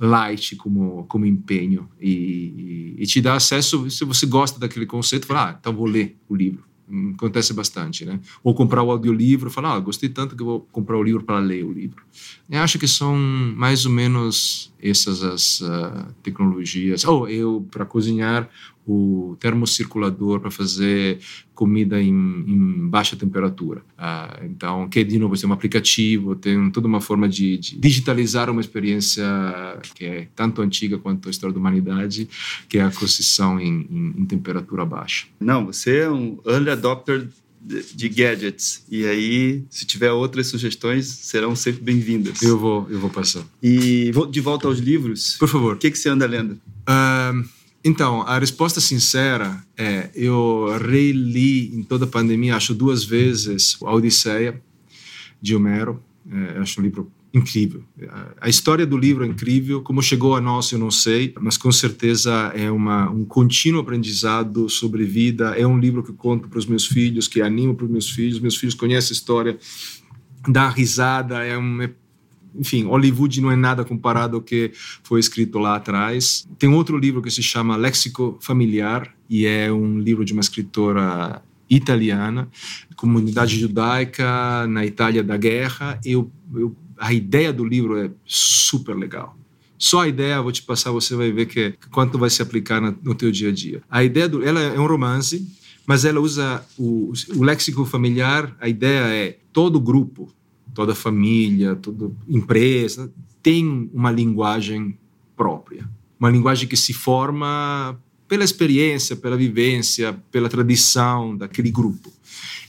light 0.00 0.56
como, 0.56 1.04
como 1.08 1.26
empenho 1.26 1.88
e, 2.00 2.94
e, 2.98 3.02
e, 3.02 3.06
te 3.06 3.20
dá 3.20 3.34
acesso, 3.34 3.90
se 3.90 4.04
você 4.04 4.26
gosta 4.26 4.58
daquele 4.58 4.86
conceito, 4.86 5.26
fala, 5.26 5.50
ah, 5.50 5.56
então 5.58 5.74
vou 5.74 5.86
ler 5.86 6.16
o 6.28 6.36
livro. 6.36 6.68
Acontece 7.14 7.52
bastante, 7.52 8.06
né? 8.06 8.18
Ou 8.42 8.54
comprar 8.54 8.82
o 8.82 8.90
audiolivro, 8.90 9.50
falar, 9.50 9.74
ah, 9.74 9.78
gostei 9.78 10.08
tanto 10.08 10.34
que 10.34 10.42
vou 10.42 10.60
comprar 10.72 10.96
o 10.96 11.02
livro 11.02 11.22
para 11.22 11.38
ler 11.38 11.62
o 11.62 11.70
livro. 11.70 12.02
Eu 12.48 12.60
acho 12.60 12.78
que 12.78 12.88
são 12.88 13.14
mais 13.14 13.84
ou 13.84 13.92
menos 13.92 14.72
essas 14.82 15.22
as 15.22 15.60
uh, 15.60 16.14
tecnologias. 16.22 17.04
Ou 17.04 17.24
oh, 17.24 17.28
eu, 17.28 17.66
para 17.70 17.84
cozinhar, 17.84 18.48
o 18.88 19.36
termocirculador 19.38 20.40
para 20.40 20.50
fazer 20.50 21.18
comida 21.54 22.00
em, 22.00 22.08
em 22.08 22.88
baixa 22.88 23.14
temperatura. 23.14 23.82
Uh, 23.98 24.46
então, 24.46 24.88
que 24.88 25.04
de 25.04 25.18
novo 25.18 25.36
tem 25.36 25.48
um 25.48 25.52
aplicativo, 25.52 26.34
tem 26.34 26.70
toda 26.70 26.88
uma 26.88 27.00
forma 27.00 27.28
de, 27.28 27.58
de, 27.58 27.76
digitalizar 27.76 28.48
uma 28.48 28.62
experiência 28.62 29.24
que 29.94 30.06
é 30.06 30.28
tanto 30.34 30.62
antiga 30.62 30.96
quanto 30.96 31.28
a 31.28 31.30
história 31.30 31.52
da 31.52 31.60
humanidade, 31.60 32.28
que 32.66 32.78
é 32.78 32.82
a 32.82 32.90
cocção 32.90 33.60
em, 33.60 33.86
em, 33.90 34.22
em 34.22 34.24
temperatura 34.24 34.86
baixa. 34.86 35.26
Não, 35.38 35.66
você 35.66 35.98
é 35.98 36.10
um 36.10 36.38
early 36.46 36.70
adopter 36.70 37.28
de 37.60 38.08
gadgets. 38.08 38.84
E 38.88 39.04
aí, 39.04 39.64
se 39.68 39.84
tiver 39.84 40.12
outras 40.12 40.46
sugestões, 40.46 41.06
serão 41.06 41.54
sempre 41.54 41.82
bem-vindas. 41.82 42.40
Eu 42.40 42.58
vou, 42.58 42.86
eu 42.88 42.98
vou 42.98 43.10
passar. 43.10 43.44
E 43.62 44.10
de 44.30 44.40
volta 44.40 44.66
aos 44.66 44.78
livros. 44.78 45.36
Por 45.38 45.48
favor. 45.48 45.74
O 45.74 45.78
que, 45.78 45.90
que 45.90 45.98
você 45.98 46.08
anda 46.08 46.24
lendo? 46.24 46.52
Uh, 46.88 47.57
então, 47.84 48.22
a 48.22 48.38
resposta 48.38 48.80
sincera 48.80 49.62
é: 49.76 50.10
eu 50.14 50.66
reli 50.80 51.74
em 51.74 51.82
toda 51.82 52.04
a 52.04 52.08
pandemia, 52.08 52.56
acho 52.56 52.74
duas 52.74 53.04
vezes, 53.04 53.76
a 53.82 53.94
Odisseia 53.94 54.60
de 55.40 55.54
Homero. 55.54 56.02
É, 56.30 56.58
acho 56.58 56.80
um 56.80 56.84
livro 56.84 57.10
incrível. 57.32 57.82
A 58.40 58.48
história 58.48 58.86
do 58.86 58.96
livro 58.96 59.24
é 59.24 59.28
incrível, 59.28 59.82
como 59.82 60.02
chegou 60.02 60.34
a 60.34 60.40
nós 60.40 60.72
eu 60.72 60.78
não 60.78 60.90
sei, 60.90 61.32
mas 61.40 61.56
com 61.56 61.70
certeza 61.70 62.52
é 62.54 62.70
uma, 62.70 63.10
um 63.10 63.24
contínuo 63.24 63.80
aprendizado 63.80 64.68
sobre 64.68 65.04
vida. 65.04 65.54
É 65.56 65.66
um 65.66 65.78
livro 65.78 66.02
que 66.02 66.12
conto 66.12 66.48
para 66.48 66.58
os 66.58 66.66
meus 66.66 66.86
filhos, 66.86 67.28
que 67.28 67.40
animo 67.40 67.74
para 67.74 67.84
os 67.84 67.90
meus 67.90 68.10
filhos. 68.10 68.40
Meus 68.40 68.56
filhos 68.56 68.74
conhecem 68.74 69.14
a 69.14 69.16
história, 69.16 69.58
dá 70.46 70.68
risada, 70.68 71.44
é 71.44 71.56
um 71.56 71.82
é 71.82 71.90
enfim, 72.54 72.84
Hollywood 72.84 73.40
não 73.40 73.50
é 73.50 73.56
nada 73.56 73.84
comparado 73.84 74.36
ao 74.36 74.42
que 74.42 74.72
foi 75.02 75.20
escrito 75.20 75.58
lá 75.58 75.76
atrás. 75.76 76.46
Tem 76.58 76.68
outro 76.68 76.96
livro 76.96 77.22
que 77.22 77.30
se 77.30 77.42
chama 77.42 77.76
Léxico 77.76 78.38
Familiar 78.40 79.14
e 79.28 79.46
é 79.46 79.72
um 79.72 79.98
livro 79.98 80.24
de 80.24 80.32
uma 80.32 80.40
escritora 80.40 81.42
italiana, 81.68 82.48
comunidade 82.96 83.58
judaica 83.58 84.66
na 84.66 84.84
Itália 84.84 85.22
da 85.22 85.36
guerra. 85.36 86.00
Eu, 86.04 86.30
eu, 86.54 86.74
a 86.96 87.12
ideia 87.12 87.52
do 87.52 87.64
livro 87.64 87.96
é 87.98 88.10
super 88.24 88.96
legal. 88.96 89.36
Só 89.78 90.00
a 90.00 90.08
ideia, 90.08 90.42
vou 90.42 90.50
te 90.50 90.62
passar, 90.62 90.90
você 90.90 91.14
vai 91.14 91.30
ver 91.30 91.46
que, 91.46 91.74
quanto 91.90 92.18
vai 92.18 92.28
se 92.30 92.42
aplicar 92.42 92.80
no, 92.80 92.98
no 93.02 93.14
teu 93.14 93.30
dia 93.30 93.50
a 93.50 93.52
dia. 93.52 93.80
A 93.88 94.02
ideia 94.02 94.28
do, 94.28 94.42
ela 94.42 94.60
é 94.60 94.78
um 94.78 94.86
romance, 94.86 95.46
mas 95.86 96.04
ela 96.04 96.20
usa 96.20 96.64
o, 96.76 97.12
o 97.36 97.44
léxico 97.44 97.84
familiar. 97.84 98.56
A 98.60 98.68
ideia 98.68 99.14
é 99.14 99.38
todo 99.52 99.80
grupo, 99.80 100.32
toda 100.78 100.94
família, 100.94 101.74
toda 101.74 102.08
empresa 102.28 103.12
tem 103.42 103.90
uma 103.92 104.12
linguagem 104.12 104.96
própria, 105.36 105.90
uma 106.20 106.30
linguagem 106.30 106.68
que 106.68 106.76
se 106.76 106.92
forma 106.92 108.00
pela 108.28 108.44
experiência, 108.44 109.16
pela 109.16 109.36
vivência, 109.36 110.16
pela 110.30 110.48
tradição 110.48 111.36
daquele 111.36 111.72
grupo. 111.72 112.12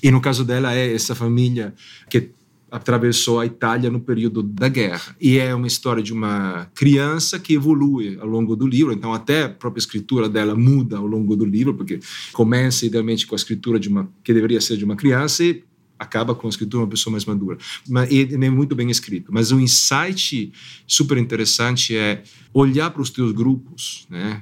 E 0.01 0.09
no 0.09 0.19
caso 0.19 0.43
dela 0.43 0.73
é 0.73 0.91
essa 0.91 1.13
família 1.13 1.71
que 2.09 2.31
atravessou 2.71 3.39
a 3.39 3.45
Itália 3.45 3.91
no 3.91 3.99
período 3.99 4.41
da 4.41 4.67
guerra. 4.67 5.15
E 5.21 5.37
é 5.37 5.53
uma 5.53 5.67
história 5.67 6.01
de 6.01 6.11
uma 6.11 6.67
criança 6.73 7.37
que 7.37 7.53
evolui 7.53 8.17
ao 8.19 8.27
longo 8.27 8.55
do 8.55 8.65
livro, 8.65 8.91
então 8.91 9.13
até 9.13 9.43
a 9.43 9.49
própria 9.49 9.81
escritura 9.81 10.27
dela 10.27 10.55
muda 10.55 10.97
ao 10.97 11.05
longo 11.05 11.35
do 11.35 11.45
livro, 11.45 11.75
porque 11.75 11.99
começa 12.33 12.87
idealmente 12.87 13.27
com 13.27 13.35
a 13.35 13.37
escritura 13.37 13.79
de 13.79 13.87
uma 13.87 14.09
que 14.23 14.33
deveria 14.33 14.59
ser 14.59 14.77
de 14.77 14.85
uma 14.85 14.95
criança 14.95 15.43
e 15.43 15.63
acaba 15.99 16.33
com 16.33 16.47
a 16.47 16.49
escritura 16.49 16.83
uma 16.83 16.89
pessoa 16.89 17.11
mais 17.11 17.25
madura. 17.25 17.57
Mas 17.87 18.09
ele 18.09 18.45
é 18.45 18.49
muito 18.49 18.73
bem 18.73 18.89
escrito. 18.89 19.31
Mas 19.33 19.51
o 19.51 19.59
insight 19.59 20.51
super 20.87 21.17
interessante 21.17 21.95
é 21.95 22.23
olhar 22.53 22.89
para 22.89 23.01
os 23.01 23.09
teus 23.09 23.33
grupos, 23.33 24.07
né? 24.09 24.41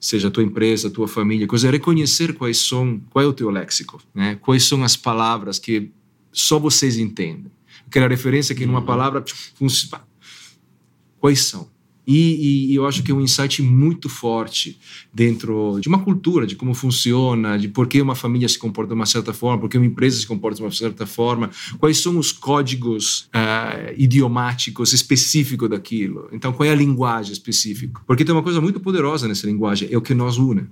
Seja 0.00 0.28
a 0.28 0.30
tua 0.30 0.42
empresa, 0.42 0.88
a 0.88 0.90
tua 0.90 1.06
família, 1.06 1.46
coisa, 1.46 1.68
é 1.68 1.70
reconhecer 1.70 2.34
quais 2.34 2.58
são, 2.58 3.00
qual 3.10 3.24
é 3.24 3.28
o 3.28 3.32
teu 3.32 3.50
léxico, 3.50 4.00
né? 4.14 4.36
Quais 4.36 4.64
são 4.64 4.82
as 4.82 4.96
palavras 4.96 5.58
que 5.58 5.90
só 6.32 6.58
vocês 6.58 6.98
entendem. 6.98 7.50
Aquela 7.86 8.08
referência 8.08 8.54
que 8.54 8.66
numa 8.66 8.80
uhum. 8.80 8.86
palavra, 8.86 9.24
quais 11.18 11.44
são? 11.44 11.70
E, 12.06 12.70
e, 12.70 12.74
eu 12.74 12.86
acho 12.86 13.02
que 13.02 13.10
é 13.10 13.14
um 13.14 13.20
insight 13.20 13.60
muito 13.62 14.08
forte 14.08 14.78
dentro 15.12 15.78
de 15.80 15.88
uma 15.88 15.98
cultura, 15.98 16.46
de 16.46 16.54
como 16.54 16.72
funciona, 16.72 17.58
de 17.58 17.68
por 17.68 17.88
que 17.88 18.00
uma 18.00 18.14
família 18.14 18.48
se 18.48 18.58
comporta 18.58 18.90
de 18.90 18.94
uma 18.94 19.06
certa 19.06 19.32
forma, 19.32 19.60
por 19.60 19.68
que 19.68 19.76
uma 19.76 19.86
empresa 19.86 20.20
se 20.20 20.26
comporta 20.26 20.58
de 20.58 20.62
uma 20.62 20.70
certa 20.70 21.04
forma, 21.04 21.50
quais 21.78 21.98
são 21.98 22.16
os 22.16 22.30
códigos 22.30 23.28
uh, 23.34 23.92
idiomáticos 23.96 24.92
específicos 24.92 25.68
daquilo. 25.68 26.28
Então, 26.30 26.52
qual 26.52 26.68
é 26.68 26.70
a 26.70 26.76
linguagem 26.76 27.32
específica? 27.32 28.00
Porque 28.06 28.24
tem 28.24 28.34
uma 28.34 28.42
coisa 28.42 28.60
muito 28.60 28.78
poderosa 28.78 29.26
nessa 29.26 29.46
linguagem, 29.46 29.88
é 29.90 29.96
o 29.96 30.02
que 30.02 30.14
nos 30.14 30.38
une. 30.38 30.66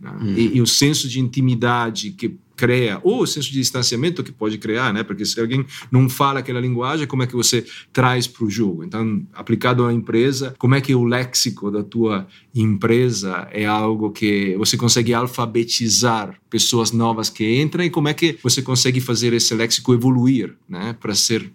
Né? 0.00 0.10
Hum. 0.20 0.34
E, 0.34 0.56
e 0.56 0.60
o 0.60 0.66
senso 0.66 1.08
de 1.08 1.20
intimidade 1.20 2.10
que 2.12 2.36
cria, 2.60 3.00
ou 3.02 3.22
o 3.22 3.26
senso 3.26 3.48
de 3.50 3.54
distanciamento 3.54 4.22
que 4.22 4.30
pode 4.30 4.58
criar, 4.58 4.92
né? 4.92 5.02
Porque 5.02 5.24
se 5.24 5.40
alguém 5.40 5.64
não 5.90 6.10
fala 6.10 6.40
aquela 6.40 6.60
linguagem, 6.60 7.06
como 7.06 7.22
é 7.22 7.26
que 7.26 7.34
você 7.34 7.64
traz 7.90 8.26
para 8.26 8.44
o 8.44 8.50
jogo? 8.50 8.84
Então, 8.84 9.26
aplicado 9.32 9.86
à 9.86 9.92
empresa, 9.92 10.54
como 10.58 10.74
é 10.74 10.80
que 10.82 10.94
o 10.94 11.04
léxico 11.04 11.70
da 11.70 11.82
tua 11.82 12.26
empresa 12.54 13.48
é 13.50 13.64
algo 13.64 14.10
que 14.10 14.54
você 14.58 14.76
consegue 14.76 15.14
alfabetizar 15.14 16.38
pessoas 16.50 16.92
novas 16.92 17.30
que 17.30 17.58
entram 17.58 17.82
e 17.82 17.88
como 17.88 18.08
é 18.08 18.14
que 18.14 18.38
você 18.42 18.60
consegue 18.60 19.00
fazer 19.00 19.32
esse 19.32 19.54
léxico 19.54 19.94
evoluir, 19.94 20.54
né? 20.68 20.94
Para 21.00 21.14
ser 21.14 21.50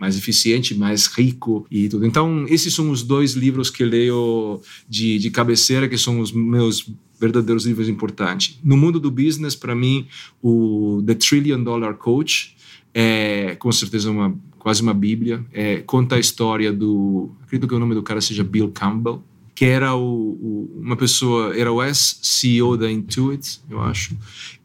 mais 0.00 0.16
eficiente, 0.16 0.74
mais 0.74 1.06
rico 1.06 1.66
e 1.70 1.86
tudo. 1.86 2.06
Então, 2.06 2.46
esses 2.48 2.72
são 2.72 2.90
os 2.90 3.02
dois 3.02 3.34
livros 3.34 3.68
que 3.68 3.84
leio 3.84 4.60
de, 4.88 5.18
de 5.18 5.30
cabeceira, 5.30 5.86
que 5.86 5.98
são 5.98 6.20
os 6.20 6.32
meus 6.32 6.90
verdadeiros 7.20 7.66
livros 7.66 7.86
importantes. 7.86 8.58
No 8.64 8.78
mundo 8.78 8.98
do 8.98 9.10
business, 9.10 9.54
para 9.54 9.74
mim, 9.74 10.06
o 10.42 11.02
The 11.06 11.14
Trillion 11.16 11.62
Dollar 11.62 11.94
Coach 11.94 12.56
é 12.94 13.54
com 13.56 13.70
certeza 13.70 14.10
uma 14.10 14.34
quase 14.58 14.80
uma 14.82 14.94
bíblia. 14.94 15.44
É, 15.52 15.78
conta 15.78 16.16
a 16.16 16.18
história 16.18 16.72
do, 16.72 17.30
acredito 17.42 17.68
que 17.68 17.74
o 17.74 17.78
nome 17.78 17.94
do 17.94 18.02
cara 18.02 18.20
seja 18.22 18.42
Bill 18.42 18.70
Campbell, 18.70 19.22
que 19.54 19.66
era 19.66 19.94
o, 19.94 20.00
o, 20.02 20.80
uma 20.80 20.96
pessoa, 20.96 21.54
era 21.54 21.70
o 21.70 21.82
ex-CEO 21.82 22.76
da 22.76 22.90
Intuit, 22.90 23.60
eu 23.68 23.80
acho, 23.80 24.16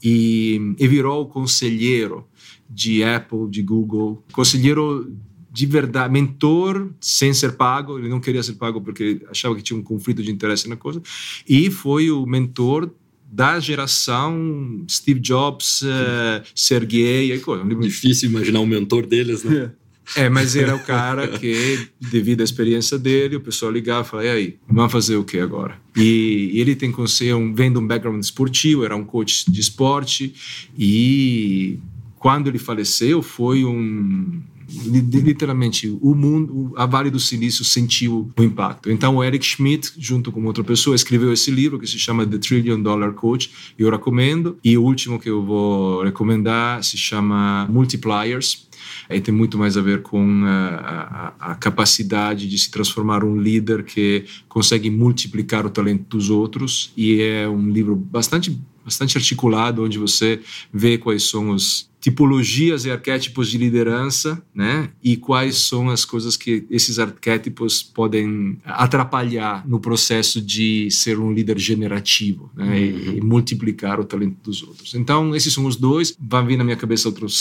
e, 0.02 0.76
e 0.80 0.88
virou 0.88 1.24
o 1.24 1.26
conselheiro 1.26 2.26
de 2.70 3.04
Apple, 3.04 3.50
de 3.50 3.62
Google, 3.62 4.24
conselheiro 4.32 5.12
de 5.52 5.66
verdade, 5.66 6.12
mentor 6.12 6.92
sem 7.00 7.34
ser 7.34 7.54
pago, 7.54 7.98
ele 7.98 8.10
não 8.10 8.20
queria 8.20 8.44
ser 8.44 8.54
pago 8.54 8.82
porque 8.82 9.22
achava 9.30 9.56
que 9.56 9.62
tinha 9.62 9.80
um 9.80 9.84
conflito 9.84 10.22
de 10.22 10.30
interesse 10.30 10.68
na 10.68 10.76
coisa, 10.76 11.02
e 11.48 11.72
foi 11.72 12.12
o 12.12 12.26
mentor 12.26 12.92
da 13.32 13.58
geração 13.60 14.84
Steve 14.90 15.20
Jobs, 15.20 15.82
uh, 15.82 16.44
Sergey 16.54 17.34
e 17.34 17.40
coisa. 17.40 17.64
Difícil 17.64 18.30
imaginar 18.30 18.60
o 18.60 18.68
mentor 18.68 19.06
deles, 19.06 19.44
né? 19.44 19.72
É, 20.16 20.30
mas 20.30 20.56
era 20.56 20.76
o 20.76 20.80
cara 20.80 21.28
que, 21.28 21.88
devido 22.00 22.42
à 22.42 22.44
experiência 22.44 23.00
dele, 23.00 23.38
o 23.38 23.42
pessoal 23.42 23.72
ligava 23.72 24.06
e 24.06 24.10
falava, 24.10 24.28
e 24.28 24.32
aí, 24.32 24.56
vamos 24.70 24.92
fazer 24.92 25.16
o 25.16 25.24
que 25.24 25.40
agora? 25.40 25.80
E, 25.96 26.52
e 26.54 26.62
ele 26.62 26.76
tem 26.76 26.94
um, 27.34 27.54
vem 27.56 27.72
de 27.72 27.80
um 27.80 27.88
background 27.88 28.22
esportivo, 28.22 28.86
era 28.86 28.96
um 28.96 29.04
coach 29.04 29.50
de 29.50 29.60
esporte, 29.60 30.36
e 30.78 31.80
quando 32.26 32.48
ele 32.48 32.58
faleceu 32.58 33.22
foi 33.22 33.64
um 33.64 34.42
literalmente 34.68 35.96
o 36.02 36.16
mundo, 36.16 36.74
a 36.76 36.88
Vale 36.88 37.12
do 37.12 37.20
Silício 37.20 37.64
sentiu 37.64 38.32
o 38.36 38.42
impacto. 38.42 38.90
Então 38.90 39.18
o 39.18 39.24
Eric 39.24 39.46
Schmidt, 39.46 39.94
junto 39.96 40.32
com 40.32 40.44
outra 40.44 40.64
pessoa, 40.64 40.96
escreveu 40.96 41.32
esse 41.32 41.52
livro 41.52 41.78
que 41.78 41.86
se 41.86 42.00
chama 42.00 42.26
The 42.26 42.40
Trillion 42.40 42.82
Dollar 42.82 43.14
Coach. 43.14 43.52
Eu 43.78 43.92
recomendo. 43.92 44.58
E 44.64 44.76
o 44.76 44.82
último 44.82 45.20
que 45.20 45.30
eu 45.30 45.46
vou 45.46 46.02
recomendar 46.02 46.84
se 46.84 46.98
chama 46.98 47.68
Multipliers. 47.70 48.68
Aí 49.08 49.22
tem 49.22 49.32
muito 49.32 49.56
mais 49.56 49.78
a 49.78 49.82
ver 49.82 50.02
com 50.02 50.46
a, 50.46 51.34
a, 51.40 51.52
a, 51.52 51.56
capacidade 51.56 52.50
de 52.50 52.58
se 52.58 52.72
transformar 52.72 53.24
um 53.24 53.40
líder 53.40 53.84
que 53.84 54.26
consegue 54.50 54.90
multiplicar 54.90 55.64
o 55.64 55.70
talento 55.70 56.18
dos 56.18 56.32
outros. 56.32 56.92
E 56.98 57.22
é 57.22 57.48
um 57.48 57.70
livro 57.70 57.96
bastante 57.96 58.60
bastante 58.84 59.18
articulado, 59.18 59.84
onde 59.84 59.98
você 59.98 60.40
vê 60.72 60.96
quais 60.96 61.24
são 61.24 61.52
as 61.52 61.90
tipologias 62.06 62.86
e 62.86 62.92
arquétipos 62.92 63.50
de 63.50 63.58
liderança, 63.58 64.40
né? 64.54 64.92
E 65.04 65.18
quais 65.18 65.56
são 65.56 65.90
as 65.90 66.06
coisas 66.06 66.38
que 66.38 66.64
esses 66.70 67.00
arquétipos 67.00 67.82
podem 67.82 68.60
atrapalhar 68.64 69.68
no 69.68 69.80
processo 69.80 70.40
de 70.40 70.88
ser 70.92 71.18
um 71.18 71.34
líder 71.34 71.58
generativo, 71.58 72.52
né? 72.56 72.64
Uhum. 72.64 72.76
E, 72.76 73.18
e 73.18 73.22
multiplicar 73.22 74.00
o 74.00 74.04
talento 74.04 74.38
dos 74.44 74.62
outros. 74.62 74.94
Então, 74.94 75.36
esses 75.36 75.52
são 75.52 75.66
os 75.66 75.76
dois. 75.76 76.16
Vai 76.20 76.46
vir 76.46 76.58
na 76.58 76.64
minha 76.64 76.78
cabeça 76.78 77.10
outros 77.10 77.34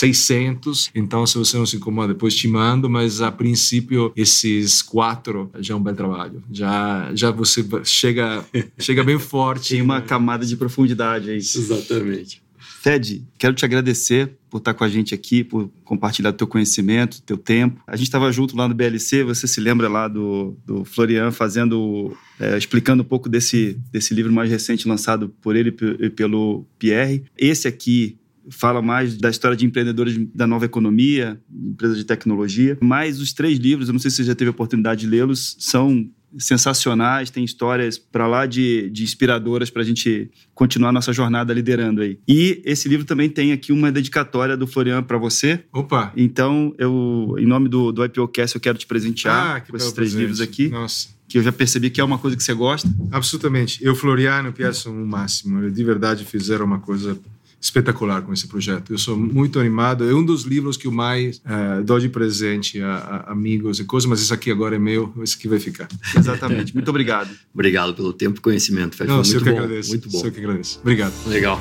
600. 0.00 0.90
Então, 0.92 1.24
se 1.24 1.38
você 1.38 1.56
não 1.56 1.64
se 1.64 1.76
incomoda, 1.76 2.14
depois 2.14 2.34
te 2.34 2.48
mando. 2.48 2.90
Mas 2.90 3.20
a 3.20 3.30
princípio, 3.30 4.12
esses 4.16 4.82
quatro 4.82 5.52
já 5.60 5.72
é 5.72 5.76
um 5.76 5.80
belo 5.80 5.96
trabalho. 5.96 6.42
Já, 6.50 7.12
já 7.14 7.30
você 7.30 7.64
chega, 7.84 8.44
chega 8.76 9.04
bem 9.04 9.20
forte. 9.22 9.70
Tem 9.70 9.82
uma 9.82 10.00
camada 10.00 10.44
de 10.44 10.56
profundidade 10.56 11.30
aí. 11.30 11.36
Exatamente. 11.36 12.42
Fed, 12.84 13.26
quero 13.38 13.54
te 13.54 13.64
agradecer 13.64 14.36
por 14.50 14.58
estar 14.58 14.74
com 14.74 14.84
a 14.84 14.88
gente 14.90 15.14
aqui, 15.14 15.42
por 15.42 15.70
compartilhar 15.84 16.34
teu 16.34 16.46
conhecimento, 16.46 17.22
teu 17.22 17.38
tempo. 17.38 17.82
A 17.86 17.96
gente 17.96 18.08
estava 18.08 18.30
junto 18.30 18.54
lá 18.54 18.68
no 18.68 18.74
BLC, 18.74 19.24
você 19.24 19.46
se 19.46 19.58
lembra 19.58 19.88
lá 19.88 20.06
do, 20.06 20.54
do 20.66 20.84
Florian 20.84 21.30
fazendo, 21.30 22.14
é, 22.38 22.58
explicando 22.58 23.02
um 23.02 23.06
pouco 23.06 23.26
desse, 23.26 23.80
desse 23.90 24.12
livro 24.12 24.30
mais 24.30 24.50
recente 24.50 24.86
lançado 24.86 25.30
por 25.40 25.56
ele 25.56 25.74
e 25.98 26.10
pelo 26.10 26.66
Pierre. 26.78 27.24
Esse 27.38 27.66
aqui 27.66 28.18
fala 28.50 28.82
mais 28.82 29.16
da 29.16 29.30
história 29.30 29.56
de 29.56 29.64
empreendedores 29.64 30.18
da 30.34 30.46
nova 30.46 30.66
economia, 30.66 31.40
empresa 31.50 31.94
de 31.94 32.04
tecnologia. 32.04 32.76
Mas 32.82 33.18
os 33.18 33.32
três 33.32 33.58
livros, 33.58 33.88
eu 33.88 33.92
não 33.92 33.98
sei 33.98 34.10
se 34.10 34.18
você 34.18 34.24
já 34.24 34.34
teve 34.34 34.48
a 34.48 34.52
oportunidade 34.52 35.00
de 35.00 35.06
lê-los, 35.06 35.56
são 35.58 36.06
sensacionais, 36.38 37.30
tem 37.30 37.44
histórias 37.44 37.98
para 37.98 38.26
lá 38.26 38.46
de, 38.46 38.90
de 38.90 39.02
inspiradoras 39.02 39.70
para 39.70 39.82
a 39.82 39.84
gente 39.84 40.30
continuar 40.54 40.92
nossa 40.92 41.12
jornada 41.12 41.52
liderando 41.52 42.02
aí. 42.02 42.18
E 42.26 42.62
esse 42.64 42.88
livro 42.88 43.06
também 43.06 43.28
tem 43.28 43.52
aqui 43.52 43.72
uma 43.72 43.90
dedicatória 43.90 44.56
do 44.56 44.66
Florian 44.66 45.02
para 45.02 45.18
você. 45.18 45.64
Opa! 45.72 46.12
Então, 46.16 46.74
eu, 46.78 47.34
em 47.38 47.46
nome 47.46 47.68
do, 47.68 47.92
do 47.92 48.04
IPOcast, 48.04 48.56
eu 48.56 48.60
quero 48.60 48.78
te 48.78 48.86
presentear 48.86 49.56
ah, 49.56 49.60
com 49.60 49.76
esses 49.76 49.92
três 49.92 50.10
presente. 50.10 50.20
livros 50.20 50.40
aqui. 50.40 50.68
Nossa 50.68 51.14
que 51.26 51.38
eu 51.38 51.42
já 51.42 51.50
percebi 51.50 51.90
que 51.90 52.00
é 52.00 52.04
uma 52.04 52.18
coisa 52.18 52.36
que 52.36 52.42
você 52.42 52.54
gosta. 52.54 52.88
Absolutamente. 53.10 53.84
Eu, 53.84 53.96
Floriano, 53.96 54.52
penso 54.52 54.90
o 54.90 55.06
máximo. 55.06 55.58
Eles 55.58 55.74
de 55.74 55.82
verdade 55.82 56.24
fizeram 56.24 56.64
uma 56.64 56.78
coisa 56.78 57.18
espetacular 57.64 58.20
com 58.22 58.32
esse 58.32 58.46
projeto. 58.46 58.92
Eu 58.92 58.98
sou 58.98 59.16
muito 59.16 59.58
animado. 59.58 60.08
É 60.08 60.14
um 60.14 60.24
dos 60.24 60.42
livros 60.42 60.76
que 60.76 60.86
eu 60.86 60.92
mais 60.92 61.38
uh, 61.38 61.82
dou 61.82 61.98
de 61.98 62.10
presente 62.10 62.80
a, 62.80 62.94
a, 62.96 63.32
amigos 63.32 63.80
e 63.80 63.84
coisas, 63.84 64.08
mas 64.08 64.20
esse 64.20 64.32
aqui 64.32 64.50
agora 64.50 64.76
é 64.76 64.78
meu, 64.78 65.12
esse 65.22 65.36
aqui 65.36 65.48
vai 65.48 65.58
ficar. 65.58 65.88
Exatamente. 66.14 66.74
muito 66.74 66.88
obrigado. 66.90 67.30
obrigado 67.54 67.94
pelo 67.94 68.12
tempo 68.12 68.38
e 68.38 68.42
conhecimento, 68.42 68.96
Fred. 68.96 69.10
Não, 69.10 69.22
muito 69.22 69.38
que 69.38 69.50
bom. 69.50 69.56
Agradeço. 69.56 69.88
Muito 69.90 70.10
bom. 70.10 70.22
Eu 70.24 70.32
que 70.32 70.40
agradeço. 70.40 70.78
Obrigado. 70.80 71.14
Legal. 71.26 71.58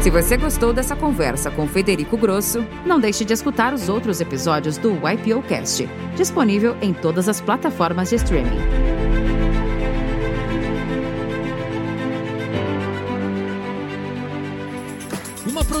Se 0.00 0.10
você 0.10 0.36
gostou 0.36 0.72
dessa 0.72 0.96
conversa 0.96 1.50
com 1.50 1.66
Federico 1.68 2.16
Grosso, 2.16 2.64
não 2.84 2.98
deixe 2.98 3.24
de 3.24 3.32
escutar 3.32 3.72
os 3.74 3.88
outros 3.88 4.20
episódios 4.20 4.78
do 4.78 4.92
YPOcast, 4.94 5.88
disponível 6.16 6.76
em 6.80 6.92
todas 6.92 7.28
as 7.28 7.40
plataformas 7.40 8.10
de 8.10 8.16
streaming. 8.16 8.97